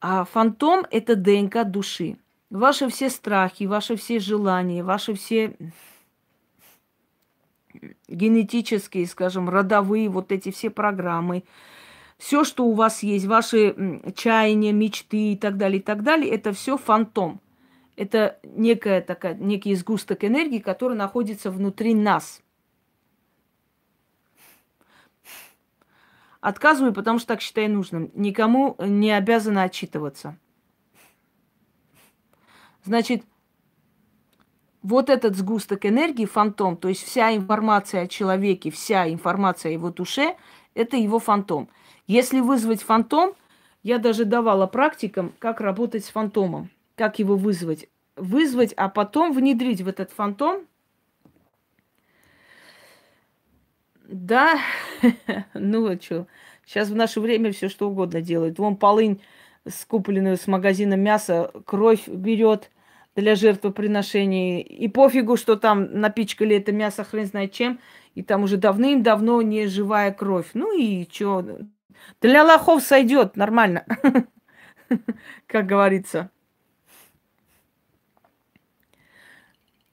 а 0.00 0.24
фантом– 0.24 0.86
это 0.90 1.16
ДНК 1.16 1.64
души. 1.64 2.16
Ваши 2.50 2.88
все 2.88 3.10
страхи, 3.10 3.64
ваши 3.64 3.96
все 3.96 4.18
желания, 4.18 4.82
ваши 4.82 5.14
все 5.14 5.56
генетические, 8.08 9.06
скажем, 9.06 9.48
родовые 9.48 10.08
вот 10.08 10.32
эти 10.32 10.50
все 10.50 10.70
программы, 10.70 11.44
все, 12.16 12.44
что 12.44 12.64
у 12.64 12.72
вас 12.72 13.02
есть, 13.02 13.26
ваши 13.26 14.00
чаяния, 14.16 14.72
мечты 14.72 15.32
и 15.32 15.36
так 15.36 15.56
далее, 15.56 15.78
и 15.78 15.82
так 15.82 16.02
далее, 16.02 16.30
это 16.30 16.52
все 16.52 16.76
фантом. 16.76 17.40
Это 17.96 18.38
некая 18.44 19.02
такая, 19.02 19.34
некий 19.34 19.74
сгусток 19.74 20.24
энергии, 20.24 20.58
который 20.58 20.96
находится 20.96 21.50
внутри 21.50 21.94
нас– 21.94 22.40
Отказываю, 26.40 26.92
потому 26.92 27.18
что 27.18 27.28
так 27.28 27.40
считаю 27.40 27.70
нужным. 27.70 28.10
Никому 28.14 28.76
не 28.78 29.10
обязана 29.10 29.64
отчитываться. 29.64 30.38
Значит, 32.84 33.24
вот 34.82 35.10
этот 35.10 35.36
сгусток 35.36 35.84
энергии, 35.84 36.24
фантом, 36.24 36.76
то 36.76 36.88
есть 36.88 37.02
вся 37.02 37.34
информация 37.34 38.02
о 38.02 38.08
человеке, 38.08 38.70
вся 38.70 39.10
информация 39.10 39.70
о 39.70 39.72
его 39.72 39.90
душе, 39.90 40.36
это 40.74 40.96
его 40.96 41.18
фантом. 41.18 41.68
Если 42.06 42.40
вызвать 42.40 42.82
фантом, 42.82 43.34
я 43.82 43.98
даже 43.98 44.24
давала 44.24 44.66
практикам, 44.66 45.34
как 45.38 45.60
работать 45.60 46.04
с 46.04 46.08
фантомом, 46.08 46.70
как 46.94 47.18
его 47.18 47.36
вызвать. 47.36 47.88
Вызвать, 48.16 48.72
а 48.74 48.88
потом 48.88 49.32
внедрить 49.32 49.82
в 49.82 49.88
этот 49.88 50.10
фантом. 50.10 50.66
Да, 54.08 54.58
ну 55.54 55.86
а 55.86 56.00
что, 56.00 56.26
сейчас 56.64 56.88
в 56.88 56.96
наше 56.96 57.20
время 57.20 57.52
все 57.52 57.68
что 57.68 57.90
угодно 57.90 58.22
делают. 58.22 58.58
Вон 58.58 58.76
полынь, 58.76 59.20
скупленную 59.68 60.38
с 60.38 60.46
магазина 60.46 60.94
мяса, 60.94 61.52
кровь 61.66 62.08
берет 62.08 62.70
для 63.14 63.34
жертвоприношений. 63.34 64.62
И 64.62 64.88
пофигу, 64.88 65.36
что 65.36 65.56
там 65.56 66.00
напичкали 66.00 66.56
это 66.56 66.72
мясо 66.72 67.04
хрен 67.04 67.26
знает 67.26 67.52
чем. 67.52 67.80
И 68.14 68.22
там 68.22 68.44
уже 68.44 68.56
давным-давно 68.56 69.42
не 69.42 69.66
живая 69.66 70.10
кровь. 70.10 70.46
Ну 70.54 70.76
и 70.76 71.06
что? 71.12 71.44
Для 72.22 72.44
лохов 72.44 72.82
сойдет 72.82 73.36
нормально, 73.36 73.84
как 75.46 75.66
говорится. 75.66 76.30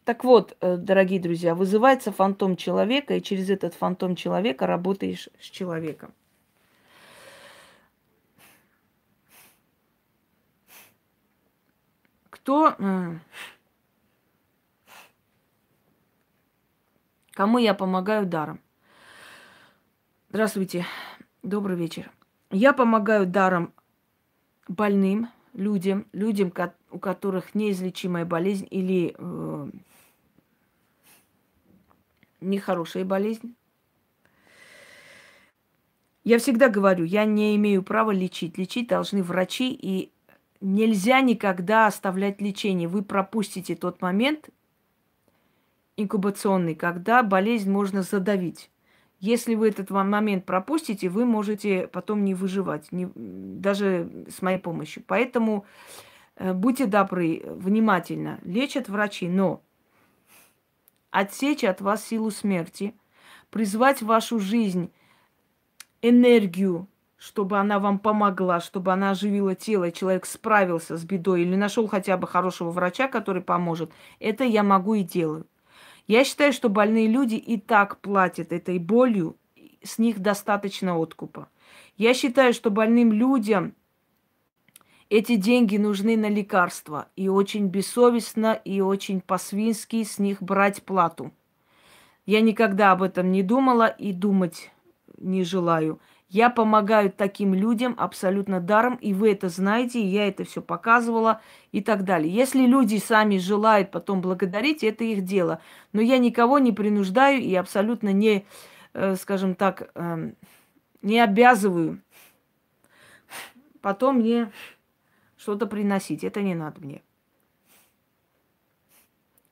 Так 0.06 0.24
вот, 0.24 0.56
э, 0.62 0.78
дорогие 0.78 1.20
друзья, 1.20 1.56
вызывается 1.56 2.12
фантом 2.12 2.56
человека, 2.56 3.16
и 3.16 3.22
через 3.24 3.50
этот 3.50 3.74
фантом 3.74 4.16
человека 4.16 4.68
работаешь 4.68 5.30
с 5.40 5.46
человеком. 5.46 6.14
Кто... 12.30 12.76
Э, 12.78 13.18
Кому 17.34 17.58
я 17.58 17.74
помогаю 17.74 18.26
даром? 18.26 18.62
Здравствуйте, 20.30 20.86
добрый 21.44 21.76
вечер. 21.76 22.12
Я 22.50 22.72
помогаю 22.72 23.26
даром 23.26 23.74
больным 24.70 25.30
людям, 25.54 26.06
людям, 26.14 26.54
у 26.92 27.00
которых 27.00 27.56
неизлечимая 27.56 28.24
болезнь 28.24 28.68
или 28.70 29.16
э, 29.18 29.70
нехорошая 32.46 33.06
болезнь. 33.06 33.56
Я 36.24 36.40
всегда 36.40 36.70
говорю, 36.70 37.06
я 37.06 37.26
не 37.26 37.56
имею 37.56 37.84
права 37.84 38.12
лечить. 38.12 38.58
Лечить 38.58 38.88
должны 38.88 39.22
врачи, 39.22 39.72
и 39.72 40.12
нельзя 40.60 41.22
никогда 41.22 41.86
оставлять 41.86 42.42
лечение. 42.42 42.88
Вы 42.88 43.04
пропустите 43.04 43.76
тот 43.76 44.02
момент, 44.02 44.50
инкубационный, 45.98 46.76
когда 46.76 47.22
болезнь 47.22 47.72
можно 47.72 48.02
задавить. 48.02 48.72
Если 49.20 49.56
вы 49.56 49.70
этот 49.70 49.90
момент 49.92 50.46
пропустите, 50.46 51.10
вы 51.10 51.26
можете 51.26 51.88
потом 51.88 52.26
не 52.26 52.34
выживать, 52.34 52.92
не, 52.92 53.08
даже 53.16 54.10
с 54.30 54.42
моей 54.42 54.60
помощью. 54.60 55.04
Поэтому 55.08 55.66
э, 56.36 56.54
будьте 56.54 56.86
добры, 56.86 57.42
внимательно. 57.46 58.40
Лечат 58.44 58.90
врачи, 58.90 59.30
но 59.30 59.62
отсечь 61.16 61.64
от 61.64 61.80
вас 61.80 62.06
силу 62.06 62.30
смерти, 62.30 62.94
призвать 63.50 64.02
в 64.02 64.06
вашу 64.06 64.38
жизнь 64.38 64.92
энергию, 66.02 66.90
чтобы 67.16 67.58
она 67.58 67.80
вам 67.80 68.00
помогла, 68.00 68.60
чтобы 68.60 68.92
она 68.92 69.12
оживила 69.12 69.56
тело, 69.56 69.94
человек 69.94 70.26
справился 70.26 70.98
с 70.98 71.06
бедой 71.06 71.44
или 71.44 71.56
нашел 71.56 71.88
хотя 71.88 72.18
бы 72.18 72.28
хорошего 72.28 72.70
врача, 72.70 73.08
который 73.08 73.42
поможет, 73.42 73.92
это 74.20 74.44
я 74.44 74.62
могу 74.62 74.96
и 74.96 75.04
делаю. 75.04 75.48
Я 76.06 76.26
считаю, 76.26 76.52
что 76.52 76.68
больные 76.68 77.08
люди 77.08 77.36
и 77.36 77.58
так 77.58 78.00
платят 78.00 78.52
этой 78.52 78.78
болью, 78.78 79.38
с 79.82 79.98
них 79.98 80.20
достаточно 80.20 81.02
откупа. 81.02 81.48
Я 81.96 82.14
считаю, 82.14 82.54
что 82.54 82.72
больным 82.72 83.14
людям 83.14 83.74
эти 85.10 85.36
деньги 85.36 85.78
нужны 85.78 86.18
на 86.18 86.30
лекарства. 86.30 87.08
И 87.16 87.30
очень 87.30 87.68
бессовестно, 87.68 88.54
и 88.54 88.82
очень 88.82 89.22
по-свински 89.22 90.04
с 90.04 90.20
них 90.20 90.42
брать 90.42 90.84
плату. 90.84 91.32
Я 92.26 92.42
никогда 92.42 92.92
об 92.92 93.04
этом 93.04 93.32
не 93.32 93.44
думала 93.44 93.88
и 93.88 94.12
думать 94.12 94.72
не 95.18 95.44
желаю. 95.44 96.00
Я 96.28 96.50
помогаю 96.50 97.12
таким 97.12 97.54
людям 97.54 97.96
абсолютно 97.98 98.60
даром, 98.60 98.96
и 98.96 99.14
вы 99.14 99.32
это 99.32 99.48
знаете, 99.48 100.02
и 100.02 100.08
я 100.08 100.28
это 100.28 100.44
все 100.44 100.62
показывала 100.62 101.40
и 101.72 101.82
так 101.82 102.04
далее. 102.04 102.34
Если 102.34 102.66
люди 102.66 102.98
сами 102.98 103.38
желают 103.38 103.92
потом 103.92 104.22
благодарить, 104.22 104.84
это 104.84 105.04
их 105.04 105.24
дело. 105.24 105.62
Но 105.94 106.02
я 106.02 106.18
никого 106.18 106.58
не 106.58 106.72
принуждаю 106.72 107.40
и 107.42 107.54
абсолютно 107.54 108.12
не, 108.12 108.46
э, 108.94 109.16
скажем 109.16 109.54
так, 109.54 109.92
эм, 109.94 110.36
не 111.04 111.20
обязываю 111.20 112.02
потом 113.86 114.18
мне 114.18 114.52
что-то 115.46 115.68
приносить. 115.68 116.24
Это 116.24 116.42
не 116.42 116.56
надо 116.56 116.82
мне. 116.82 117.04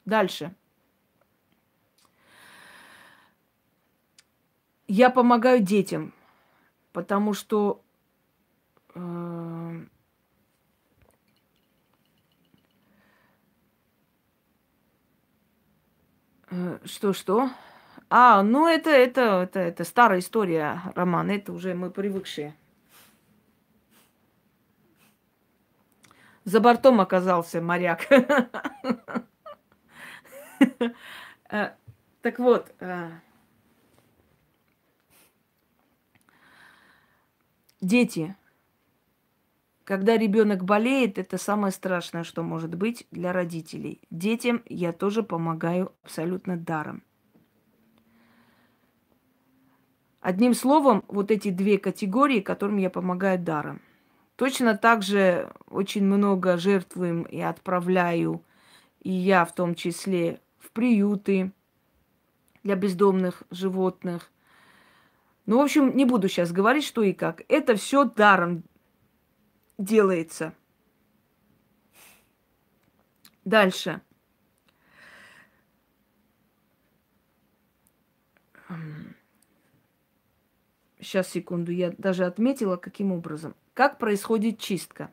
Дальше. 0.06 0.56
Я 4.88 5.10
помогаю 5.10 5.62
детям 5.62 6.14
потому 6.94 7.34
что 7.34 7.84
э, 8.96 9.86
э, 16.52 16.80
что 16.86 17.14
что? 17.14 17.50
А, 18.10 18.44
ну 18.44 18.68
это 18.68 18.92
это 18.92 19.42
это 19.42 19.60
это 19.60 19.84
старая 19.84 20.20
история, 20.20 20.82
Роман, 20.96 21.32
это 21.32 21.52
уже 21.52 21.74
мы 21.74 21.90
привыкшие. 21.90 22.56
За 26.46 26.60
бортом 26.60 27.00
оказался 27.02 27.62
моряк. 27.62 28.08
Э, 31.50 31.72
так 32.22 32.40
вот, 32.40 32.74
Дети. 37.84 38.38
Когда 39.84 40.18
ребенок 40.18 40.64
болеет, 40.64 41.18
это 41.18 41.38
самое 41.38 41.74
страшное, 41.74 42.24
что 42.24 42.42
может 42.42 42.76
быть 42.76 43.06
для 43.12 43.34
родителей. 43.34 44.00
Детям 44.10 44.64
я 44.68 44.94
тоже 44.94 45.22
помогаю 45.22 45.92
абсолютно 46.02 46.56
даром. 46.56 47.04
Одним 50.22 50.54
словом, 50.54 51.04
вот 51.10 51.30
эти 51.30 51.50
две 51.50 51.78
категории, 51.78 52.40
которым 52.40 52.78
я 52.78 52.90
помогаю 52.90 53.38
даром. 53.38 53.82
Точно 54.36 54.76
так 54.76 55.04
же 55.04 55.52
очень 55.68 56.04
много 56.04 56.58
жертвуем 56.58 57.24
и 57.24 57.40
отправляю, 57.40 58.44
и 59.00 59.12
я 59.12 59.46
в 59.46 59.54
том 59.54 59.76
числе, 59.76 60.42
в 60.58 60.72
приюты 60.72 61.52
для 62.64 62.76
бездомных 62.76 63.44
животных, 63.52 64.32
ну, 65.46 65.58
в 65.58 65.62
общем, 65.62 65.96
не 65.96 66.06
буду 66.06 66.30
сейчас 66.30 66.52
говорить, 66.54 66.86
что 66.86 67.04
и 67.04 67.12
как. 67.12 67.42
Это 67.50 67.76
все 67.76 68.06
даром 68.06 68.64
делается. 69.78 70.54
Дальше. 73.44 74.02
Сейчас, 81.00 81.28
секунду, 81.28 81.74
я 81.74 81.92
даже 81.98 82.24
отметила, 82.24 82.78
каким 82.78 83.12
образом. 83.12 83.54
Как 83.74 83.98
происходит 83.98 84.60
чистка? 84.60 85.12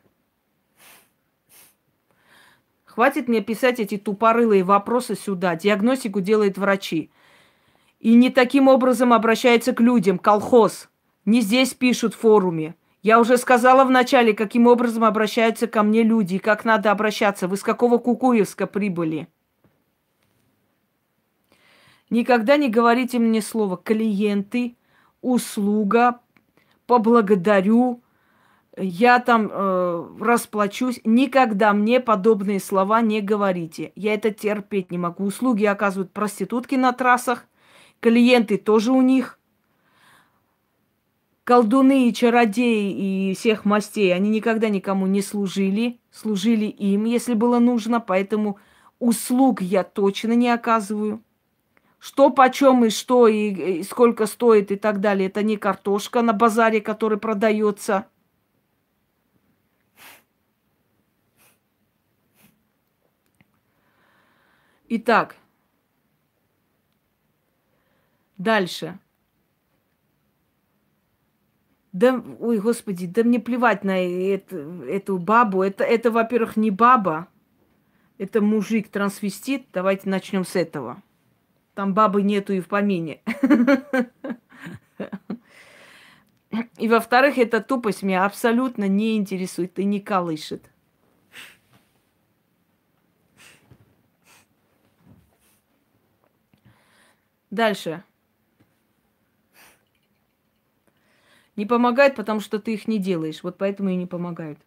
Хватит 2.85 3.27
мне 3.27 3.41
писать 3.41 3.79
эти 3.79 3.97
тупорылые 3.97 4.63
вопросы 4.63 5.15
сюда. 5.15 5.55
Диагностику 5.55 6.21
делают 6.21 6.57
врачи. 6.57 7.09
И 7.99 8.13
не 8.13 8.29
таким 8.29 8.67
образом 8.67 9.13
обращается 9.13 9.73
к 9.73 9.79
людям, 9.79 10.19
колхоз. 10.19 10.89
Не 11.25 11.41
здесь 11.41 11.73
пишут 11.73 12.13
в 12.13 12.19
форуме. 12.19 12.75
Я 13.01 13.19
уже 13.19 13.37
сказала 13.37 13.83
вначале, 13.83 14.33
каким 14.33 14.67
образом 14.67 15.05
обращаются 15.05 15.65
ко 15.65 15.81
мне 15.81 16.03
люди 16.03 16.35
и 16.35 16.39
как 16.39 16.63
надо 16.63 16.91
обращаться. 16.91 17.47
Вы 17.47 17.57
с 17.57 17.63
какого 17.63 17.97
Кукуевска 17.97 18.67
прибыли? 18.67 19.27
Никогда 22.11 22.57
не 22.57 22.69
говорите 22.69 23.17
мне 23.17 23.41
слово 23.41 23.77
клиенты, 23.77 24.75
услуга, 25.21 26.19
поблагодарю, 26.85 28.03
я 28.81 29.19
там 29.19 29.49
э, 29.51 30.07
расплачусь. 30.19 30.99
Никогда 31.03 31.73
мне 31.73 31.99
подобные 31.99 32.59
слова 32.59 33.01
не 33.01 33.21
говорите. 33.21 33.91
Я 33.95 34.13
это 34.13 34.31
терпеть 34.31 34.91
не 34.91 34.97
могу. 34.97 35.25
Услуги 35.25 35.65
оказывают 35.65 36.11
проститутки 36.11 36.75
на 36.75 36.91
трассах, 36.91 37.45
клиенты 37.99 38.57
тоже 38.57 38.91
у 38.91 39.01
них. 39.01 39.39
Колдуны 41.43 42.07
и 42.07 42.13
чародеи 42.13 43.29
и 43.29 43.33
всех 43.35 43.65
мастей, 43.65 44.13
они 44.13 44.29
никогда 44.29 44.69
никому 44.69 45.07
не 45.07 45.21
служили. 45.21 45.99
Служили 46.11 46.65
им, 46.65 47.05
если 47.05 47.33
было 47.33 47.59
нужно, 47.59 47.99
поэтому 47.99 48.57
услуг 48.99 49.61
я 49.61 49.83
точно 49.83 50.33
не 50.33 50.49
оказываю. 50.49 51.23
Что 51.99 52.31
почем 52.31 52.85
и 52.85 52.89
что, 52.89 53.27
и, 53.27 53.79
и 53.79 53.83
сколько 53.83 54.25
стоит 54.25 54.71
и 54.71 54.75
так 54.75 55.01
далее, 55.01 55.29
это 55.29 55.43
не 55.43 55.57
картошка 55.57 56.21
на 56.21 56.33
базаре, 56.33 56.81
который 56.81 57.19
продается. 57.19 58.07
Итак, 64.93 65.37
Дальше. 68.37 68.99
Да, 71.93 72.21
ой, 72.39 72.59
господи, 72.59 73.05
да 73.05 73.23
мне 73.23 73.39
плевать 73.39 73.83
на 73.83 74.03
это, 74.03 74.57
эту 74.57 75.19
бабу. 75.19 75.61
Это, 75.61 75.83
это, 75.83 76.11
во-первых, 76.11 76.57
не 76.57 76.71
баба, 76.71 77.27
это 78.17 78.41
мужик-трансвестит. 78.41 79.67
Давайте 79.71 80.09
начнем 80.09 80.43
с 80.43 80.55
этого. 80.55 81.03
Там 81.75 81.93
бабы 81.93 82.23
нету 82.23 82.51
и 82.51 82.61
в 82.61 82.67
помине. 82.67 83.21
И 86.77 86.89
во-вторых, 86.89 87.37
эта 87.37 87.61
тупость 87.61 88.03
меня 88.03 88.25
абсолютно 88.25 88.87
не 88.87 89.15
интересует 89.15 89.79
и 89.79 89.85
не 89.85 90.01
колышет. 90.01 90.70
Дальше. 97.51 98.03
Не 101.55 101.65
помогает, 101.65 102.15
потому 102.15 102.39
что 102.39 102.59
ты 102.59 102.73
их 102.73 102.87
не 102.87 102.97
делаешь. 102.97 103.43
Вот 103.43 103.57
поэтому 103.57 103.89
и 103.89 103.95
не 103.95 104.05
помогают. 104.05 104.59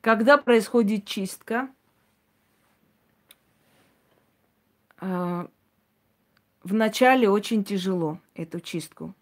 Когда 0.00 0.38
происходит 0.38 1.04
чистка, 1.06 1.68
а, 5.00 5.46
вначале 6.62 7.28
очень 7.28 7.64
тяжело 7.64 8.20
эту 8.34 8.60
чистку. 8.60 9.14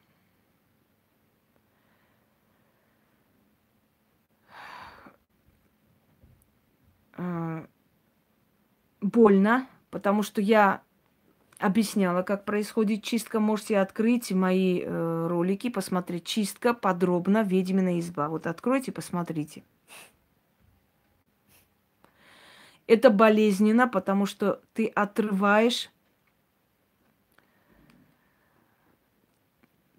А, 7.16 7.66
больно, 9.00 9.66
потому 9.90 10.22
что 10.22 10.40
я 10.40 10.82
объясняла, 11.58 12.22
как 12.22 12.44
происходит 12.44 13.02
чистка. 13.02 13.40
Можете 13.40 13.78
открыть 13.78 14.30
мои 14.32 14.82
э, 14.82 15.26
ролики, 15.28 15.70
посмотреть 15.70 16.24
чистка 16.24 16.74
подробно 16.74 17.42
«Ведьмина 17.42 17.98
изба». 17.98 18.28
Вот 18.28 18.46
откройте, 18.46 18.92
посмотрите. 18.92 19.62
Это 22.86 23.10
болезненно, 23.10 23.88
потому 23.88 24.26
что 24.26 24.60
ты 24.72 24.86
отрываешь, 24.86 25.90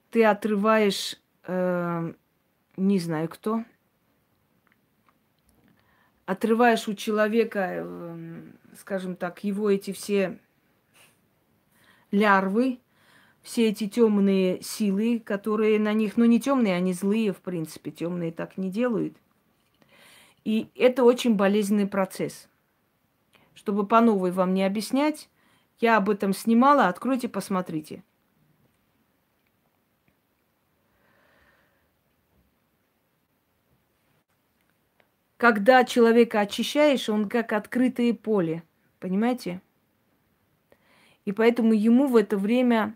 ты 0.10 0.24
отрываешь, 0.24 1.20
э, 1.44 2.14
не 2.78 3.00
знаю 3.00 3.28
кто, 3.28 3.66
отрываешь 6.26 6.88
у 6.88 6.94
человека, 6.94 7.84
э, 7.84 8.42
скажем 8.80 9.18
так, 9.18 9.44
его 9.44 9.70
эти 9.70 9.92
все 9.92 10.40
лярвы, 12.12 12.80
все 13.42 13.70
эти 13.70 13.88
темные 13.88 14.62
силы, 14.62 15.20
которые 15.20 15.80
на 15.80 15.94
них, 15.94 16.18
ну 16.18 16.26
не 16.26 16.40
темные, 16.40 16.76
они 16.76 16.94
злые, 16.94 17.34
в 17.34 17.38
принципе, 17.38 17.92
темные 17.92 18.32
так 18.32 18.58
не 18.58 18.70
делают. 18.70 19.16
И 20.44 20.70
это 20.76 21.04
очень 21.04 21.36
болезненный 21.36 21.88
процесс 21.88 22.48
чтобы 23.58 23.88
по 23.88 24.02
новой 24.02 24.32
вам 24.32 24.54
не 24.54 24.64
объяснять, 24.64 25.30
я 25.80 25.98
об 25.98 26.10
этом 26.10 26.32
снимала, 26.32 26.88
откройте, 26.88 27.28
посмотрите. 27.28 28.04
Когда 35.38 35.84
человека 35.84 36.40
очищаешь, 36.40 37.10
он 37.10 37.28
как 37.28 37.52
открытое 37.52 38.14
поле, 38.14 38.64
понимаете? 39.00 39.62
И 41.28 41.34
поэтому 41.34 41.74
ему 41.74 42.08
в 42.08 42.16
это 42.16 42.38
время 42.38 42.96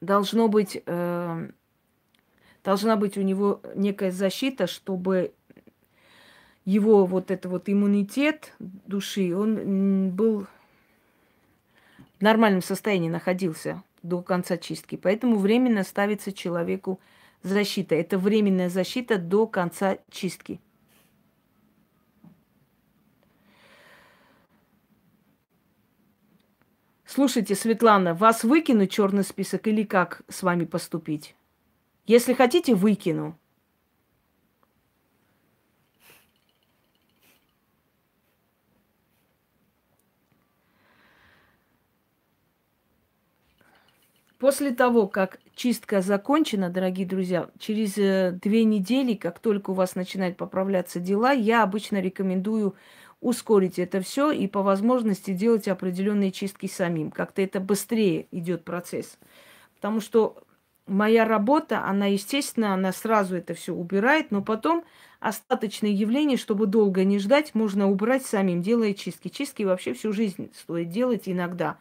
должно 0.00 0.46
быть, 0.46 0.80
э, 0.86 1.50
должна 2.62 2.94
быть 2.94 3.18
у 3.18 3.22
него 3.22 3.60
некая 3.74 4.12
защита, 4.12 4.68
чтобы 4.68 5.32
его 6.64 7.04
вот 7.04 7.32
это 7.32 7.48
вот 7.48 7.68
иммунитет 7.68 8.52
души, 8.60 9.36
он 9.36 10.10
был 10.10 10.46
в 12.16 12.22
нормальном 12.22 12.62
состоянии 12.62 13.08
находился 13.08 13.82
до 14.04 14.22
конца 14.22 14.56
чистки. 14.56 14.94
Поэтому 14.94 15.38
временно 15.38 15.82
ставится 15.82 16.32
человеку 16.32 17.00
защита. 17.42 17.96
Это 17.96 18.18
временная 18.18 18.70
защита 18.70 19.18
до 19.18 19.48
конца 19.48 19.98
чистки. 20.12 20.60
Слушайте, 27.16 27.54
Светлана, 27.54 28.12
вас 28.12 28.44
выкину 28.44 28.86
черный 28.86 29.24
список 29.24 29.66
или 29.68 29.84
как 29.84 30.20
с 30.28 30.42
вами 30.42 30.66
поступить? 30.66 31.34
Если 32.04 32.34
хотите, 32.34 32.74
выкину. 32.74 33.38
После 44.38 44.72
того, 44.72 45.06
как 45.06 45.38
чистка 45.54 46.02
закончена, 46.02 46.68
дорогие 46.68 47.06
друзья, 47.06 47.48
через 47.58 47.96
э, 47.96 48.38
две 48.42 48.64
недели, 48.64 49.14
как 49.14 49.38
только 49.38 49.70
у 49.70 49.72
вас 49.72 49.94
начинают 49.94 50.36
поправляться 50.36 51.00
дела, 51.00 51.32
я 51.32 51.62
обычно 51.62 51.98
рекомендую 51.98 52.76
ускорить 53.20 53.78
это 53.78 54.00
все 54.00 54.30
и 54.30 54.46
по 54.46 54.62
возможности 54.62 55.32
делать 55.32 55.68
определенные 55.68 56.32
чистки 56.32 56.66
самим. 56.66 57.10
Как-то 57.10 57.42
это 57.42 57.60
быстрее 57.60 58.26
идет 58.30 58.64
процесс. 58.64 59.18
Потому 59.74 60.00
что 60.00 60.36
моя 60.86 61.24
работа, 61.24 61.84
она, 61.84 62.06
естественно, 62.06 62.74
она 62.74 62.92
сразу 62.92 63.36
это 63.36 63.54
все 63.54 63.74
убирает, 63.74 64.30
но 64.30 64.42
потом 64.42 64.84
остаточные 65.20 65.92
явления, 65.92 66.36
чтобы 66.36 66.66
долго 66.66 67.04
не 67.04 67.18
ждать, 67.18 67.54
можно 67.54 67.90
убрать 67.90 68.24
самим, 68.24 68.62
делая 68.62 68.94
чистки. 68.94 69.28
Чистки 69.28 69.62
вообще 69.62 69.94
всю 69.94 70.12
жизнь 70.12 70.50
стоит 70.54 70.90
делать 70.90 71.22
иногда. 71.26 71.78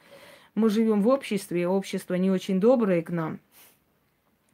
Мы 0.55 0.69
живем 0.69 1.01
в 1.01 1.07
обществе, 1.09 1.63
и 1.63 1.65
общество 1.65 2.15
не 2.15 2.31
очень 2.31 2.59
доброе 2.59 3.01
к 3.01 3.09
нам. 3.09 3.39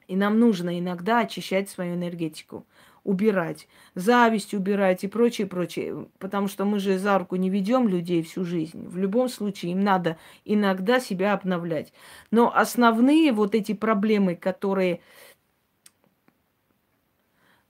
И 0.08 0.16
нам 0.16 0.40
нужно 0.40 0.78
иногда 0.78 1.20
очищать 1.20 1.70
свою 1.70 1.96
энергетику, 1.96 2.66
убирать, 3.04 3.68
зависть 3.96 4.54
убирать 4.54 5.04
и 5.04 5.08
прочее, 5.08 5.48
прочее. 5.48 6.08
Потому 6.20 6.48
что 6.48 6.66
мы 6.66 6.80
же 6.80 6.98
за 6.98 7.18
руку 7.18 7.36
не 7.36 7.50
ведем 7.50 7.88
людей 7.88 8.22
всю 8.22 8.46
жизнь. 8.46 8.88
В 8.88 8.98
любом 8.98 9.30
случае 9.30 9.72
им 9.72 9.84
надо 9.84 10.18
иногда 10.46 11.00
себя 11.00 11.34
обновлять. 11.34 11.94
Но 12.30 12.56
основные 12.56 13.32
вот 13.32 13.56
эти 13.56 13.74
проблемы, 13.74 14.36
которые 14.36 15.02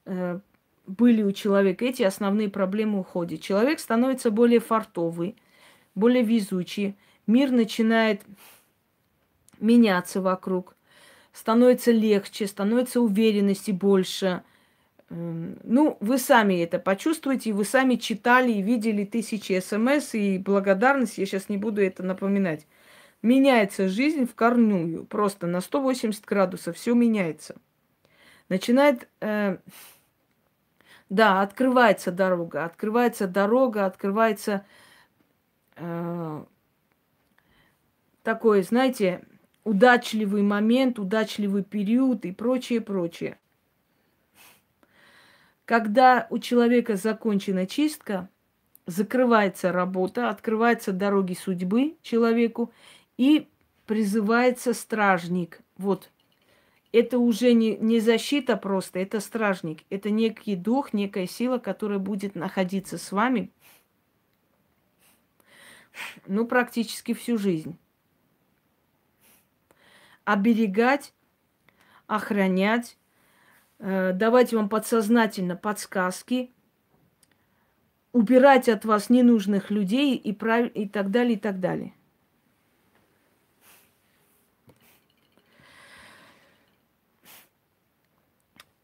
э, 0.05 0.39
были 0.85 1.23
у 1.23 1.31
человека, 1.31 1.85
эти 1.85 2.03
основные 2.03 2.49
проблемы 2.49 2.99
уходят. 2.99 3.41
Человек 3.41 3.79
становится 3.79 4.31
более 4.31 4.59
фартовый, 4.59 5.37
более 5.95 6.23
везучий, 6.23 6.97
мир 7.27 7.51
начинает 7.51 8.21
меняться 9.59 10.21
вокруг, 10.21 10.75
становится 11.31 11.91
легче, 11.91 12.47
становится 12.47 12.99
уверенности 12.99 13.71
больше. 13.71 14.43
Эм, 15.11 15.59
ну, 15.63 15.97
вы 15.99 16.17
сами 16.17 16.61
это 16.63 16.79
почувствуете, 16.79 17.51
вы 17.51 17.65
сами 17.65 17.95
читали 17.95 18.53
и 18.53 18.61
видели 18.61 19.03
тысячи 19.03 19.59
смс 19.59 20.13
и 20.13 20.37
благодарность, 20.37 21.17
я 21.17 21.25
сейчас 21.25 21.49
не 21.49 21.57
буду 21.57 21.81
это 21.81 22.01
напоминать. 22.01 22.65
Меняется 23.21 23.89
жизнь 23.89 24.25
в 24.25 24.33
корнюю, 24.35 25.05
просто 25.05 25.47
на 25.47 25.59
180 25.61 26.25
градусов 26.25 26.77
все 26.77 26.93
меняется. 26.95 27.55
Начинает, 28.47 29.09
э, 29.19 29.57
да, 31.09 31.41
открывается 31.41 32.11
дорога, 32.11 32.63
открывается 32.63 33.27
дорога, 33.27 33.85
открывается 33.85 34.65
э, 35.75 36.45
такой, 38.23 38.63
знаете, 38.63 39.23
удачливый 39.65 40.41
момент, 40.41 40.99
удачливый 40.99 41.63
период 41.63 42.25
и 42.25 42.31
прочее, 42.31 42.79
прочее. 42.79 43.37
Когда 45.71 46.27
у 46.29 46.37
человека 46.37 46.97
закончена 46.97 47.65
чистка, 47.65 48.27
закрывается 48.87 49.71
работа, 49.71 50.29
открываются 50.29 50.91
дороги 50.91 51.33
судьбы 51.33 51.95
человеку 52.01 52.73
и 53.15 53.47
призывается 53.85 54.73
стражник. 54.73 55.61
Вот. 55.77 56.11
Это 56.91 57.19
уже 57.19 57.53
не, 57.53 57.77
не 57.77 58.01
защита 58.01 58.57
просто, 58.57 58.99
это 58.99 59.21
стражник. 59.21 59.85
Это 59.89 60.09
некий 60.09 60.57
дух, 60.57 60.91
некая 60.91 61.25
сила, 61.25 61.57
которая 61.57 61.99
будет 61.99 62.35
находиться 62.35 62.97
с 62.97 63.13
вами, 63.13 63.49
ну, 66.27 66.45
практически 66.45 67.13
всю 67.13 67.37
жизнь 67.37 67.77
оберегать, 70.25 71.13
охранять, 72.07 72.97
давать 73.81 74.53
вам 74.53 74.69
подсознательно 74.69 75.55
подсказки, 75.55 76.51
убирать 78.13 78.69
от 78.69 78.85
вас 78.85 79.09
ненужных 79.09 79.71
людей 79.71 80.15
и, 80.15 80.33
прав... 80.33 80.67
и 80.73 80.87
так 80.87 81.11
далее, 81.11 81.33
и 81.33 81.39
так 81.39 81.59
далее. 81.59 81.93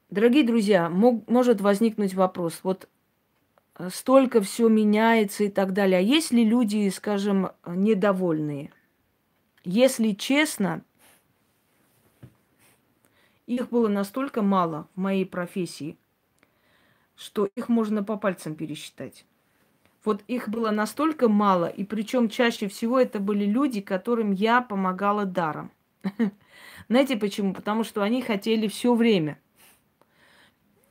Дорогие 0.10 0.44
друзья, 0.44 0.90
мог, 0.90 1.30
может 1.30 1.60
возникнуть 1.62 2.14
вопрос, 2.16 2.62
вот 2.64 2.90
э, 3.78 3.90
столько 3.92 4.42
все 4.42 4.70
меняется 4.70 5.44
и 5.44 5.50
так 5.50 5.74
далее. 5.74 6.00
А 6.00 6.02
есть 6.02 6.32
ли 6.32 6.46
люди, 6.46 6.90
скажем, 6.90 7.50
недовольные? 7.68 8.72
Если 9.66 10.14
честно, 10.14 10.82
их 13.48 13.70
было 13.70 13.88
настолько 13.88 14.42
мало 14.42 14.88
в 14.96 15.00
моей 15.00 15.26
профессии, 15.26 15.98
что 17.16 17.46
их 17.56 17.70
можно 17.70 18.04
по 18.04 18.18
пальцам 18.18 18.56
пересчитать. 18.56 19.26
Вот 20.04 20.24
их 20.28 20.48
было 20.50 20.72
настолько 20.72 21.28
мало, 21.28 21.66
и 21.66 21.84
причем 21.84 22.30
чаще 22.30 22.68
всего 22.68 23.00
это 23.00 23.20
были 23.20 23.46
люди, 23.46 23.82
которым 23.82 24.32
я 24.32 24.62
помогала 24.62 25.26
даром. 25.26 25.72
Знаете 26.90 27.18
почему? 27.18 27.54
Потому 27.54 27.84
что 27.84 28.04
они 28.04 28.22
хотели 28.22 28.68
все 28.68 28.94
время. 28.94 29.40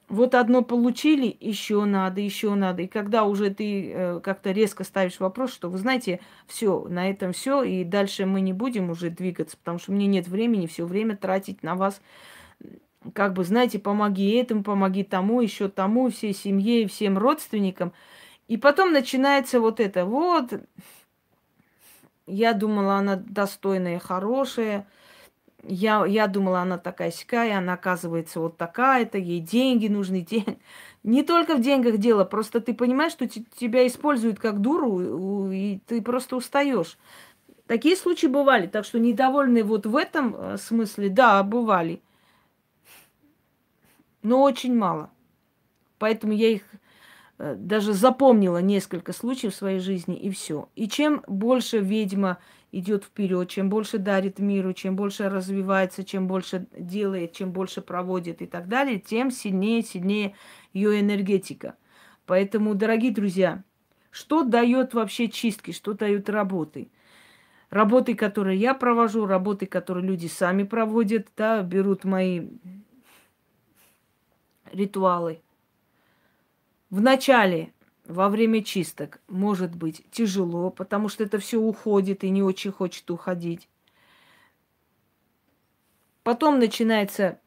вот 0.09 0.35
одно 0.35 0.63
получили, 0.63 1.37
еще 1.41 1.85
надо, 1.85 2.21
еще 2.21 2.55
надо. 2.55 2.83
И 2.83 2.87
когда 2.87 3.25
уже 3.25 3.51
ты 3.51 3.91
э, 3.93 4.21
как-то 4.21 4.53
резко 4.53 4.85
ставишь 4.85 5.19
вопрос, 5.19 5.53
что 5.53 5.69
вы 5.69 5.79
знаете, 5.79 6.21
все, 6.47 6.87
на 6.89 7.11
этом 7.11 7.33
все, 7.33 7.63
и 7.65 7.85
дальше 7.85 8.25
мы 8.27 8.41
не 8.41 8.53
будем 8.53 8.91
уже 8.91 9.11
двигаться, 9.11 9.57
потому 9.57 9.79
что 9.79 9.93
мне 9.93 10.07
нет 10.07 10.29
времени 10.29 10.67
все 10.67 10.87
время 10.87 11.17
тратить 11.17 11.63
на 11.63 11.75
вас. 11.75 12.01
Как 13.13 13.35
бы, 13.35 13.45
знаете, 13.45 13.79
помоги 13.79 14.31
этому, 14.33 14.65
помоги 14.65 15.05
тому, 15.05 15.41
еще 15.41 15.69
тому, 15.69 16.11
всей 16.11 16.35
семье 16.35 16.83
и 16.83 16.87
всем 16.87 17.19
родственникам. 17.19 17.93
И 18.49 18.57
потом 18.57 18.93
начинается 18.93 19.61
вот 19.61 19.81
это. 19.81 20.05
Вот, 20.05 20.53
я 22.27 22.53
думала, 22.53 22.95
она 22.95 23.17
достойная, 23.17 23.99
хорошая, 23.99 24.87
я, 25.69 26.05
я 26.07 26.27
думала, 26.27 26.61
она 26.61 26.79
такая 26.79 27.11
сякая, 27.11 27.59
она 27.59 27.75
оказывается 27.75 28.41
вот 28.41 28.57
такая-то, 28.57 29.19
ей 29.19 29.41
деньги 29.41 29.89
нужны, 29.89 30.21
день. 30.31 30.59
Не 31.03 31.23
только 31.23 31.57
в 31.57 31.61
деньгах 31.61 31.99
дело, 31.99 32.25
просто 32.25 32.61
ты 32.61 32.75
понимаешь, 32.75 33.13
что 33.13 33.29
тебя 33.29 33.87
используют 33.87 34.39
как 34.39 34.61
дуру, 34.61 35.51
и 35.51 35.79
ты 35.87 36.03
просто 36.03 36.37
устаешь. 36.37 36.99
Такие 37.67 37.97
случаи 37.97 38.27
бывали, 38.27 38.67
так 38.67 38.85
что 38.85 38.99
недовольные 38.99 39.65
вот 39.65 39.87
в 39.87 39.97
этом 39.97 40.37
э, 40.37 40.57
смысле, 40.57 41.09
да, 41.09 41.43
бывали. 41.43 42.01
Но 44.27 44.43
очень 44.43 44.75
мало. 44.75 45.11
Поэтому 45.99 46.33
я 46.33 46.49
их 46.49 46.63
Э, 47.39 47.55
даже 47.57 47.93
запомнила 47.93 48.59
несколько 48.59 49.13
случаев 49.13 49.53
в 49.53 49.57
своей 49.57 49.79
жизни, 49.79 50.17
и 50.17 50.31
все. 50.31 50.69
И 50.75 50.89
чем 50.89 51.23
больше 51.27 51.79
ведьма 51.79 52.39
идет 52.73 53.05
вперед, 53.05 53.49
чем 53.49 53.69
больше 53.69 53.99
дарит 53.99 54.39
миру, 54.39 54.73
чем 54.73 54.97
больше 54.97 55.29
развивается, 55.29 56.05
чем 56.05 56.27
больше 56.27 56.67
делает, 56.77 57.33
чем 57.33 57.53
больше 57.53 57.83
проводит 57.83 58.43
и 58.43 58.47
так 58.47 58.69
далее, 58.69 58.99
тем 58.99 59.31
сильнее, 59.31 59.83
сильнее 59.83 60.35
ее 60.73 61.01
энергетика. 61.01 61.77
Поэтому, 62.25 62.75
дорогие 62.75 63.13
друзья, 63.13 63.63
что 64.11 64.43
дает 64.43 64.95
вообще 64.95 65.29
чистки, 65.29 65.73
что 65.73 65.93
дают 65.93 66.29
работы? 66.29 66.89
Работы, 67.69 68.15
которые 68.15 68.59
я 68.59 68.75
провожу, 68.75 69.27
работы, 69.27 69.67
которые 69.67 70.07
люди 70.07 70.27
сами 70.27 70.63
проводят, 70.63 71.29
да, 71.37 71.63
берут 71.63 72.05
мои 72.05 72.47
ритуалы– 74.73 75.41
в 76.91 77.01
начале, 77.01 77.73
во 78.07 78.29
время 78.29 78.63
чисток, 78.63 79.19
может 79.27 79.75
быть 79.75 80.05
тяжело, 80.13 80.71
потому 80.71 81.09
что 81.09 81.25
это 81.25 81.39
все 81.39 81.59
уходит 81.59 82.23
и 82.23 82.31
не 82.31 82.43
очень 82.43 82.71
хочет 82.71 83.11
уходить. 83.11 83.69
Потом 86.23 86.61
начинается 86.61 87.41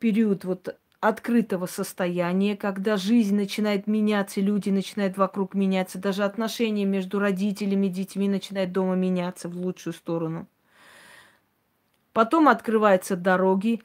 период 0.00 0.44
вот 0.44 0.76
открытого 0.98 1.66
состояния, 1.66 2.56
когда 2.56 2.96
жизнь 2.96 3.36
начинает 3.36 3.86
меняться, 3.86 4.40
люди 4.40 4.70
начинают 4.70 5.16
вокруг 5.16 5.54
меняться, 5.54 5.98
даже 5.98 6.24
отношения 6.24 6.84
между 6.84 7.20
родителями 7.20 7.86
и 7.86 7.90
детьми 7.90 8.28
начинают 8.28 8.72
дома 8.72 8.96
меняться 8.96 9.48
в 9.48 9.56
лучшую 9.56 9.92
сторону. 9.92 10.48
Потом 12.12 12.48
открываются 12.48 13.16
дороги, 13.16 13.82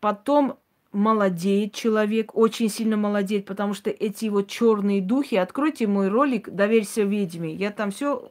потом 0.00 0.58
молодеет 0.94 1.74
человек, 1.74 2.34
очень 2.36 2.70
сильно 2.70 2.96
молодеет, 2.96 3.46
потому 3.46 3.74
что 3.74 3.90
эти 3.90 4.26
вот 4.26 4.48
черные 4.48 5.02
духи, 5.02 5.34
откройте 5.34 5.86
мой 5.86 6.08
ролик 6.08 6.48
«Доверься 6.48 7.02
ведьме», 7.02 7.52
я 7.52 7.70
там 7.70 7.90
все 7.90 8.30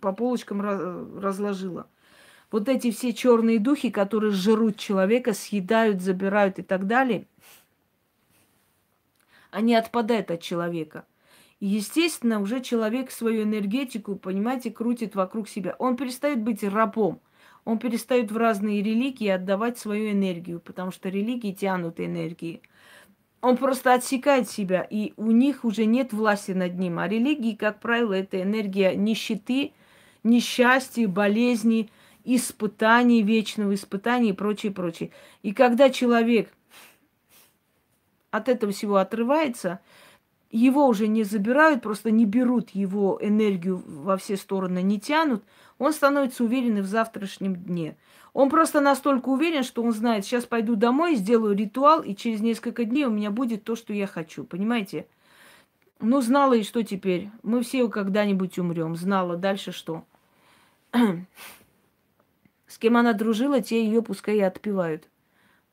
по 0.00 0.12
полочкам 0.12 0.60
разложила. 0.62 1.86
Вот 2.50 2.68
эти 2.68 2.90
все 2.90 3.12
черные 3.12 3.58
духи, 3.58 3.90
которые 3.90 4.32
жрут 4.32 4.76
человека, 4.78 5.32
съедают, 5.34 6.00
забирают 6.00 6.58
и 6.58 6.62
так 6.62 6.86
далее, 6.86 7.26
они 9.50 9.74
отпадают 9.74 10.30
от 10.30 10.40
человека. 10.40 11.04
И, 11.60 11.66
естественно, 11.66 12.40
уже 12.40 12.60
человек 12.60 13.10
свою 13.10 13.44
энергетику, 13.44 14.16
понимаете, 14.16 14.70
крутит 14.70 15.14
вокруг 15.14 15.48
себя. 15.48 15.76
Он 15.78 15.96
перестает 15.96 16.40
быть 16.40 16.64
рабом– 16.64 17.20
он 17.64 17.78
перестает 17.78 18.32
в 18.32 18.36
разные 18.36 18.82
религии 18.82 19.28
отдавать 19.28 19.78
свою 19.78 20.10
энергию, 20.10 20.60
потому 20.60 20.90
что 20.90 21.08
религии 21.08 21.52
тянут 21.52 22.00
энергии. 22.00 22.60
Он 23.40 23.56
просто 23.56 23.94
отсекает 23.94 24.48
себя, 24.48 24.86
и 24.88 25.12
у 25.16 25.30
них 25.30 25.64
уже 25.64 25.84
нет 25.84 26.12
власти 26.12 26.52
над 26.52 26.78
ним. 26.78 26.98
А 26.98 27.08
религии, 27.08 27.54
как 27.54 27.80
правило, 27.80 28.14
это 28.14 28.40
энергия 28.40 28.94
нищеты, 28.94 29.72
несчастья, 30.22 31.08
болезни, 31.08 31.90
испытаний, 32.24 33.22
вечного 33.22 33.74
испытания 33.74 34.30
и 34.30 34.34
прочее, 34.34 34.72
прочее. 34.72 35.10
И 35.42 35.52
когда 35.52 35.90
человек 35.90 36.52
от 38.30 38.48
этого 38.48 38.72
всего 38.72 38.96
отрывается, 38.96 39.80
его 40.50 40.86
уже 40.86 41.08
не 41.08 41.24
забирают, 41.24 41.82
просто 41.82 42.10
не 42.10 42.26
берут 42.26 42.70
его 42.70 43.18
энергию 43.20 43.82
во 43.86 44.16
все 44.16 44.36
стороны, 44.36 44.82
не 44.82 45.00
тянут, 45.00 45.42
он 45.78 45.92
становится 45.92 46.44
уверенным 46.44 46.82
в 46.82 46.86
завтрашнем 46.86 47.56
дне. 47.56 47.96
Он 48.32 48.48
просто 48.48 48.80
настолько 48.80 49.28
уверен, 49.28 49.62
что 49.62 49.82
он 49.82 49.92
знает, 49.92 50.24
сейчас 50.24 50.46
пойду 50.46 50.74
домой, 50.74 51.16
сделаю 51.16 51.56
ритуал, 51.56 52.02
и 52.02 52.14
через 52.14 52.40
несколько 52.40 52.84
дней 52.84 53.04
у 53.04 53.10
меня 53.10 53.30
будет 53.30 53.64
то, 53.64 53.76
что 53.76 53.92
я 53.92 54.06
хочу. 54.06 54.44
Понимаете? 54.44 55.06
Ну, 56.00 56.20
знала 56.20 56.54
и 56.54 56.62
что 56.62 56.82
теперь? 56.82 57.30
Мы 57.42 57.62
все 57.62 57.88
когда-нибудь 57.88 58.58
умрем. 58.58 58.96
Знала. 58.96 59.36
Дальше 59.36 59.72
что? 59.72 60.04
С 62.66 62.78
кем 62.78 62.96
она 62.96 63.12
дружила, 63.12 63.60
те 63.60 63.84
ее 63.84 64.02
пускай 64.02 64.38
и 64.38 64.40
отпевают. 64.40 65.08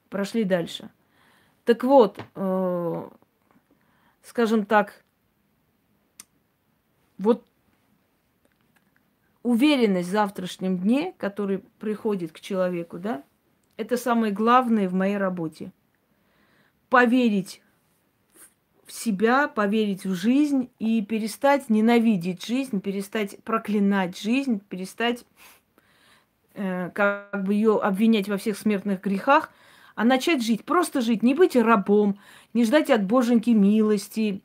Прошли 0.10 0.43
дальше. 0.43 0.89
Так 1.64 1.84
вот, 1.84 2.20
э, 2.36 3.10
скажем 4.22 4.66
так, 4.66 5.04
вот 7.18 7.45
уверенность 9.50 10.10
в 10.10 10.12
завтрашнем 10.12 10.78
дне, 10.78 11.14
который 11.18 11.60
приходит 11.80 12.32
к 12.32 12.39
человеку, 12.39 13.00
да, 13.00 13.24
это 13.78 13.97
самое 13.97 14.32
главное 14.32 14.88
в 14.88 14.93
моей 14.93 15.18
работе. 15.18 15.72
Поверить 16.89 17.62
в 18.86 18.91
себя, 18.91 19.47
поверить 19.47 20.06
в 20.06 20.14
жизнь 20.14 20.70
и 20.78 21.02
перестать 21.04 21.70
ненавидеть 21.70 22.45
жизнь, 22.45 22.80
перестать 22.80 23.43
проклинать 23.43 24.20
жизнь, 24.20 24.62
перестать 24.70 25.26
э, 26.54 26.91
как 26.93 27.43
бы 27.43 27.56
ее 27.56 27.80
обвинять 27.80 28.30
во 28.30 28.38
всех 28.38 28.56
смертных 28.56 29.02
грехах, 29.02 29.52
а 29.95 30.04
начать 30.04 30.43
жить, 30.43 30.64
просто 30.64 31.02
жить, 31.02 31.24
не 31.24 31.34
быть 31.34 31.56
рабом, 31.56 32.20
не 32.54 32.66
ждать 32.66 32.91
от 32.91 33.04
Боженьки 33.04 33.50
милости, 33.50 34.43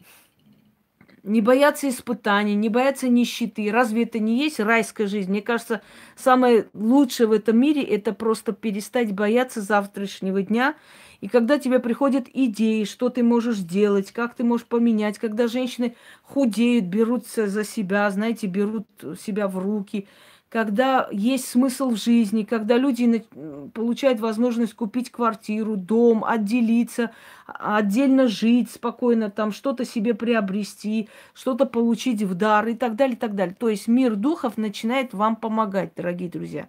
не 1.24 1.40
бояться 1.40 1.88
испытаний, 1.88 2.54
не 2.54 2.68
бояться 2.68 3.08
нищеты. 3.08 3.70
Разве 3.72 4.04
это 4.04 4.18
не 4.18 4.38
есть 4.38 4.60
райская 4.60 5.06
жизнь? 5.06 5.30
Мне 5.30 5.42
кажется, 5.42 5.82
самое 6.16 6.68
лучшее 6.74 7.26
в 7.26 7.32
этом 7.32 7.58
мире– 7.58 7.82
это 7.82 8.12
просто 8.12 8.52
перестать 8.52 9.12
бояться 9.12 9.62
завтрашнего 9.62 10.42
дня. 10.42 10.74
И 11.20 11.28
когда 11.28 11.58
тебе 11.58 11.78
приходят 11.78 12.26
идеи, 12.32 12.84
что 12.84 13.08
ты 13.08 13.22
можешь 13.22 13.56
сделать, 13.56 14.12
как 14.12 14.34
ты 14.34 14.44
можешь 14.44 14.66
поменять, 14.66 15.18
когда 15.18 15.48
женщины 15.48 15.96
худеют, 16.22 16.84
берутся 16.84 17.46
за 17.48 17.64
себя, 17.64 18.10
знаете, 18.10 18.46
берут 18.46 18.86
себя 19.18 19.48
в 19.48 19.58
руки– 19.58 20.06
когда 20.54 21.08
есть 21.10 21.48
смысл 21.48 21.90
в 21.90 21.96
жизни, 21.96 22.44
когда 22.44 22.78
люди 22.78 23.26
получают 23.74 24.20
возможность 24.20 24.74
купить 24.74 25.10
квартиру, 25.10 25.74
дом, 25.76 26.24
отделиться, 26.24 27.10
а, 27.48 27.78
отдельно 27.78 28.28
жить 28.28 28.70
спокойно, 28.70 29.32
там 29.32 29.50
что-то 29.50 29.84
себе 29.84 30.14
приобрести, 30.14 31.08
что-то 31.34 31.66
получить 31.66 32.22
в 32.22 32.34
дар 32.34 32.68
и 32.68 32.74
так 32.74 32.94
далее, 32.94 33.16
и 33.16 33.18
так 33.18 33.34
далее. 33.34 33.56
То 33.58 33.68
есть 33.68 33.88
мир 33.88 34.14
духов 34.14 34.56
начинает 34.56 35.12
вам 35.12 35.34
помогать, 35.34 35.90
дорогие 35.96 36.30
друзья. 36.30 36.68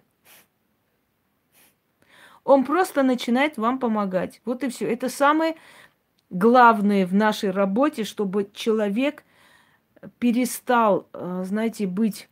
Он 2.42 2.64
просто 2.64 3.04
начинает 3.04 3.56
вам 3.56 3.78
помогать. 3.78 4.40
Вот 4.44 4.64
и 4.64 4.68
все. 4.68 4.88
Это 4.88 5.08
самое 5.08 5.54
главное 6.30 7.06
в 7.06 7.14
нашей 7.14 7.52
работе, 7.52 8.02
чтобы 8.02 8.50
человек 8.52 9.22
перестал, 10.18 11.06
э, 11.12 11.44
знаете, 11.46 11.86
быть 11.86 12.28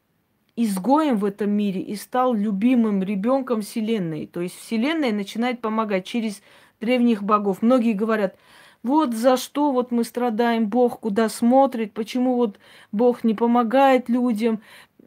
изгоем 0.57 1.17
в 1.17 1.25
этом 1.25 1.51
мире 1.51 1.81
и 1.81 1.97
стал 1.97 2.35
любимым 2.35 3.03
ребенком 3.03 3.63
Вселенной. 3.63 4.27
То 4.27 4.41
есть 4.41 4.59
Вселенная 4.59 5.13
начинает 5.13 5.61
помогать 5.61 6.05
через 6.05 6.43
древних 6.81 7.23
богов. 7.23 7.63
Многие 7.63 7.93
говорят, 7.93 8.37
вот 8.83 9.15
за 9.15 9.37
что 9.37 9.73
вот 9.73 9.91
мы 9.91 10.05
страдаем, 10.05 10.69
Бог 10.69 11.01
куда 11.01 11.29
смотрит, 11.29 11.93
почему 11.93 12.37
вот 12.37 12.59
Бог 12.93 13.25
не 13.25 13.35
помогает 13.35 14.09
людям, 14.09 14.61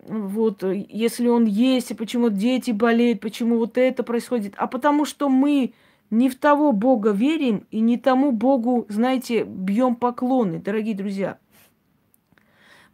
вот 0.07 0.63
если 0.63 1.27
Он 1.27 1.45
есть, 1.45 1.91
и 1.91 1.95
почему 1.95 2.29
дети 2.29 2.71
болеют, 2.71 3.19
почему 3.19 3.57
вот 3.57 3.77
это 3.77 4.03
происходит. 4.03 4.53
А 4.57 4.67
потому 4.67 5.05
что 5.05 5.29
мы 5.29 5.73
не 6.09 6.29
в 6.29 6.35
того 6.39 6.71
Бога 6.71 7.11
верим 7.11 7.65
и 7.69 7.79
не 7.79 7.97
тому 7.97 8.31
Богу, 8.31 8.85
знаете, 8.89 9.43
бьем 9.43 9.95
поклоны, 9.95 10.59
дорогие 10.59 10.95
друзья. 10.95 11.37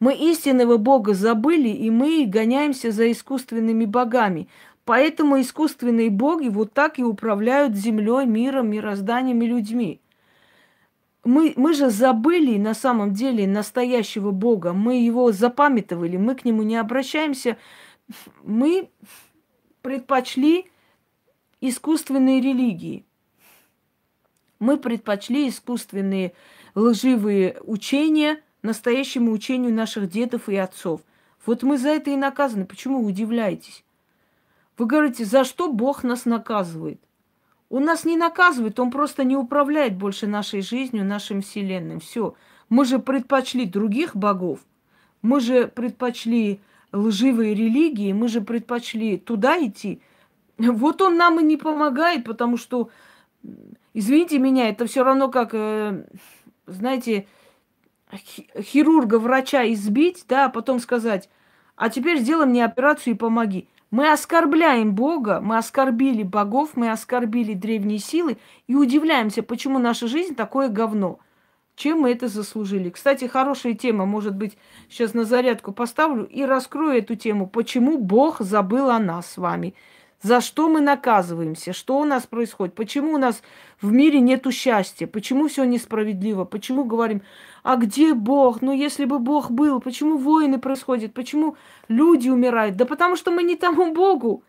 Мы 0.03 0.15
истинного 0.15 0.75
Бога 0.75 1.13
забыли, 1.13 1.69
и 1.69 1.89
мы 1.89 2.25
гоняемся 2.25 2.91
за 2.91 3.09
искусственными 3.09 3.85
богами. 3.85 4.49
Поэтому 4.83 5.39
искусственные 5.39 6.09
боги 6.09 6.49
вот 6.49 6.73
так 6.73 6.99
и 6.99 7.03
управляют 7.05 7.73
землей, 7.73 8.25
миром, 8.25 8.69
мирозданием 8.69 9.41
и 9.41 9.47
людьми. 9.47 10.01
мы, 11.23 11.53
мы 11.55 11.73
же 11.73 11.89
забыли 11.89 12.57
на 12.57 12.73
самом 12.73 13.13
деле 13.13 13.47
настоящего 13.47 14.31
Бога. 14.31 14.73
Мы 14.73 15.05
его 15.05 15.31
запамятовали, 15.31 16.17
мы 16.17 16.35
к 16.35 16.43
нему 16.43 16.63
не 16.63 16.75
обращаемся. 16.75 17.55
Мы 18.43 18.89
предпочли 19.81 20.69
искусственные 21.61 22.41
религии. 22.41 23.05
Мы 24.59 24.75
предпочли 24.75 25.47
искусственные 25.47 26.33
лживые 26.75 27.55
учения 27.63 28.42
настоящему 28.63 29.31
учению 29.31 29.73
наших 29.73 30.09
дедов 30.09 30.49
и 30.49 30.55
отцов. 30.55 31.01
Вот 31.45 31.61
мы 31.61 31.77
за 31.77 31.89
это 31.89 32.09
и 32.09 32.15
наказаны. 32.15 32.65
Почему 32.65 33.01
вы 33.01 33.09
удивляетесь? 33.09 33.83
Вы 34.77 34.87
говорите, 34.87 35.25
за 35.25 35.43
что 35.43 35.71
Бог 35.71 36.03
нас 36.03 36.25
наказывает? 36.25 36.99
Он 37.69 37.85
нас 37.85 38.05
не 38.05 38.17
наказывает, 38.17 38.79
он 38.79 38.91
просто 38.91 39.23
не 39.23 39.35
управляет 39.35 39.97
больше 39.97 40.27
нашей 40.27 40.61
жизнью, 40.61 41.05
нашим 41.05 41.41
вселенным. 41.41 41.99
Все. 41.99 42.35
Мы 42.69 42.85
же 42.85 42.99
предпочли 42.99 43.65
других 43.65 44.15
богов. 44.15 44.59
Мы 45.21 45.39
же 45.39 45.67
предпочли 45.67 46.61
лживые 46.91 47.55
религии, 47.55 48.13
мы 48.13 48.27
же 48.27 48.41
предпочли 48.41 49.17
туда 49.17 49.57
идти. 49.57 50.01
Вот 50.57 51.01
он 51.01 51.17
нам 51.17 51.39
и 51.39 51.43
не 51.43 51.57
помогает, 51.57 52.25
потому 52.25 52.57
что, 52.57 52.89
извините 53.93 54.37
меня, 54.37 54.69
это 54.69 54.85
все 54.85 55.03
равно 55.03 55.29
как, 55.29 55.49
э, 55.53 56.05
знаете, 56.67 57.25
хирурга, 58.15 59.19
врача 59.19 59.65
избить, 59.73 60.25
да, 60.27 60.45
а 60.45 60.49
потом 60.49 60.79
сказать, 60.79 61.29
а 61.75 61.89
теперь 61.89 62.19
сделай 62.19 62.45
мне 62.45 62.65
операцию 62.65 63.13
и 63.13 63.17
помоги. 63.17 63.67
Мы 63.91 64.11
оскорбляем 64.11 64.95
Бога, 64.95 65.39
мы 65.39 65.57
оскорбили 65.57 66.23
богов, 66.23 66.71
мы 66.75 66.89
оскорбили 66.91 67.53
древние 67.53 67.99
силы 67.99 68.37
и 68.67 68.73
удивляемся, 68.73 69.43
почему 69.43 69.77
наша 69.77 70.07
жизнь 70.07 70.33
такое 70.33 70.67
говно. 70.67 71.19
Чем 71.75 72.01
мы 72.01 72.11
это 72.11 72.27
заслужили? 72.27 72.89
Кстати, 72.89 73.25
хорошая 73.25 73.73
тема, 73.73 74.05
может 74.05 74.35
быть, 74.35 74.57
сейчас 74.89 75.13
на 75.13 75.25
зарядку 75.25 75.73
поставлю 75.73 76.25
и 76.25 76.43
раскрою 76.43 76.97
эту 76.97 77.15
тему. 77.15 77.47
Почему 77.47 77.97
Бог 77.97 78.39
забыл 78.39 78.89
о 78.89 78.99
нас 78.99 79.31
с 79.31 79.37
вами? 79.37 79.75
За 80.23 80.39
что 80.39 80.69
мы 80.69 80.79
наказываемся? 80.79 81.73
Что 81.73 81.99
у 81.99 82.05
нас 82.05 82.25
происходит? 82.25 82.75
Почему 82.75 83.15
у 83.15 83.17
нас 83.17 83.43
в 83.81 83.91
мире 83.91 84.21
нету 84.21 84.53
счастья? 84.53 85.05
Почему 85.05 85.49
все 85.49 85.65
несправедливо? 85.65 86.45
Почему 86.45 86.85
говорим, 86.85 87.21
а 87.61 87.75
где 87.75 88.13
Бог? 88.13 88.61
Ну, 88.61 88.71
если 88.71 89.03
бы 89.03 89.19
Бог 89.19 89.51
был, 89.51 89.81
почему 89.81 90.15
войны 90.17 90.59
происходят? 90.59 91.13
Почему 91.13 91.57
люди 91.89 92.29
умирают? 92.29 92.77
Да 92.77 92.85
потому 92.85 93.17
что 93.17 93.31
мы 93.31 93.43
не 93.43 93.57
тому 93.57 93.93
Богу 93.93 94.43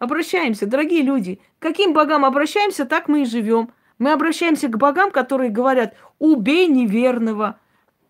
обращаемся, 0.00 0.66
дорогие 0.66 1.02
люди. 1.02 1.38
Каким 1.60 1.92
богам 1.92 2.24
обращаемся, 2.24 2.84
так 2.84 3.06
мы 3.06 3.22
и 3.22 3.24
живем. 3.24 3.70
Мы 4.00 4.10
обращаемся 4.10 4.66
к 4.66 4.76
богам, 4.76 5.12
которые 5.12 5.50
говорят, 5.50 5.94
убей 6.18 6.66
неверного, 6.66 7.60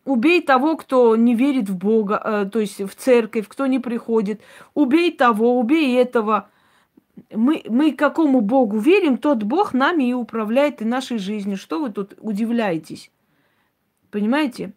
убей 0.06 0.40
того, 0.40 0.78
кто 0.78 1.16
не 1.16 1.34
верит 1.34 1.68
в 1.68 1.76
Бога, 1.76 2.18
э, 2.24 2.48
то 2.50 2.60
есть 2.60 2.80
в 2.80 2.94
церковь, 2.94 3.46
кто 3.46 3.66
не 3.66 3.78
приходит, 3.78 4.40
убей 4.72 5.12
того, 5.12 5.58
убей 5.58 5.94
этого– 5.98 6.48
мы, 7.30 7.62
мы 7.68 7.92
какому 7.92 8.40
Богу 8.40 8.78
верим, 8.78 9.18
тот 9.18 9.42
Бог 9.42 9.72
нами 9.72 10.04
и 10.04 10.14
управляет 10.14 10.82
и 10.82 10.84
нашей 10.84 11.18
жизнью. 11.18 11.56
Что 11.56 11.80
вы 11.80 11.90
тут 11.90 12.14
удивляетесь? 12.18 13.10
Понимаете? 14.10 14.72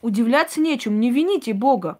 Удивляться 0.00 0.60
нечем, 0.60 1.00
не 1.00 1.10
вините 1.10 1.54
Бога. 1.54 1.98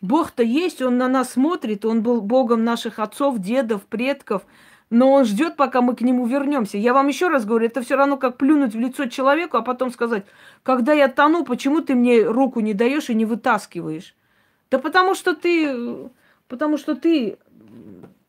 Бог-то 0.00 0.42
есть, 0.42 0.82
Он 0.82 0.98
на 0.98 1.08
нас 1.08 1.32
смотрит, 1.32 1.84
Он 1.84 2.02
был 2.02 2.20
Богом 2.20 2.64
наших 2.64 2.98
отцов, 2.98 3.38
дедов, 3.38 3.84
предков, 3.86 4.44
но 4.90 5.12
Он 5.12 5.24
ждет, 5.24 5.56
пока 5.56 5.80
мы 5.80 5.96
к 5.96 6.02
Нему 6.02 6.26
вернемся. 6.26 6.76
Я 6.76 6.92
вам 6.92 7.08
еще 7.08 7.28
раз 7.28 7.46
говорю, 7.46 7.66
это 7.66 7.80
все 7.80 7.96
равно 7.96 8.18
как 8.18 8.36
плюнуть 8.36 8.74
в 8.74 8.78
лицо 8.78 9.06
человеку, 9.06 9.56
а 9.56 9.62
потом 9.62 9.90
сказать, 9.90 10.26
когда 10.62 10.92
я 10.92 11.08
тону, 11.08 11.44
почему 11.44 11.80
ты 11.80 11.94
мне 11.94 12.22
руку 12.22 12.60
не 12.60 12.74
даешь 12.74 13.08
и 13.08 13.14
не 13.14 13.24
вытаскиваешь? 13.24 14.14
Да 14.70 14.78
потому 14.78 15.14
что 15.14 15.34
ты, 15.34 16.10
потому 16.48 16.76
что 16.76 16.94
ты 16.94 17.38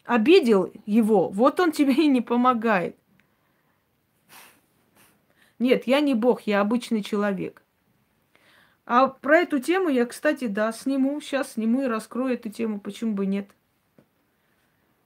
обидел 0.05 0.71
его, 0.85 1.29
вот 1.29 1.59
он 1.59 1.71
тебе 1.71 1.93
и 1.93 2.07
не 2.07 2.21
помогает. 2.21 2.95
Нет, 5.59 5.87
я 5.87 6.01
не 6.01 6.13
Бог, 6.15 6.41
я 6.41 6.61
обычный 6.61 7.01
человек. 7.01 7.61
А 8.85 9.07
про 9.07 9.39
эту 9.39 9.59
тему 9.59 9.89
я, 9.89 10.05
кстати, 10.05 10.47
да, 10.47 10.71
сниму. 10.71 11.19
Сейчас 11.19 11.53
сниму 11.53 11.83
и 11.83 11.87
раскрою 11.87 12.35
эту 12.35 12.49
тему, 12.49 12.79
почему 12.79 13.13
бы 13.13 13.25
нет. 13.25 13.49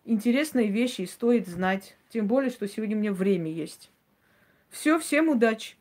Интересные 0.04 0.68
вещи 0.68 1.04
стоит 1.06 1.48
знать. 1.48 1.96
Тем 2.10 2.28
более, 2.28 2.50
что 2.50 2.68
сегодня 2.68 2.98
у 2.98 3.00
меня 3.00 3.14
время 3.14 3.52
есть. 3.52 3.92
Все, 4.70 5.00
всем 5.00 5.30
удачи. 5.30 5.76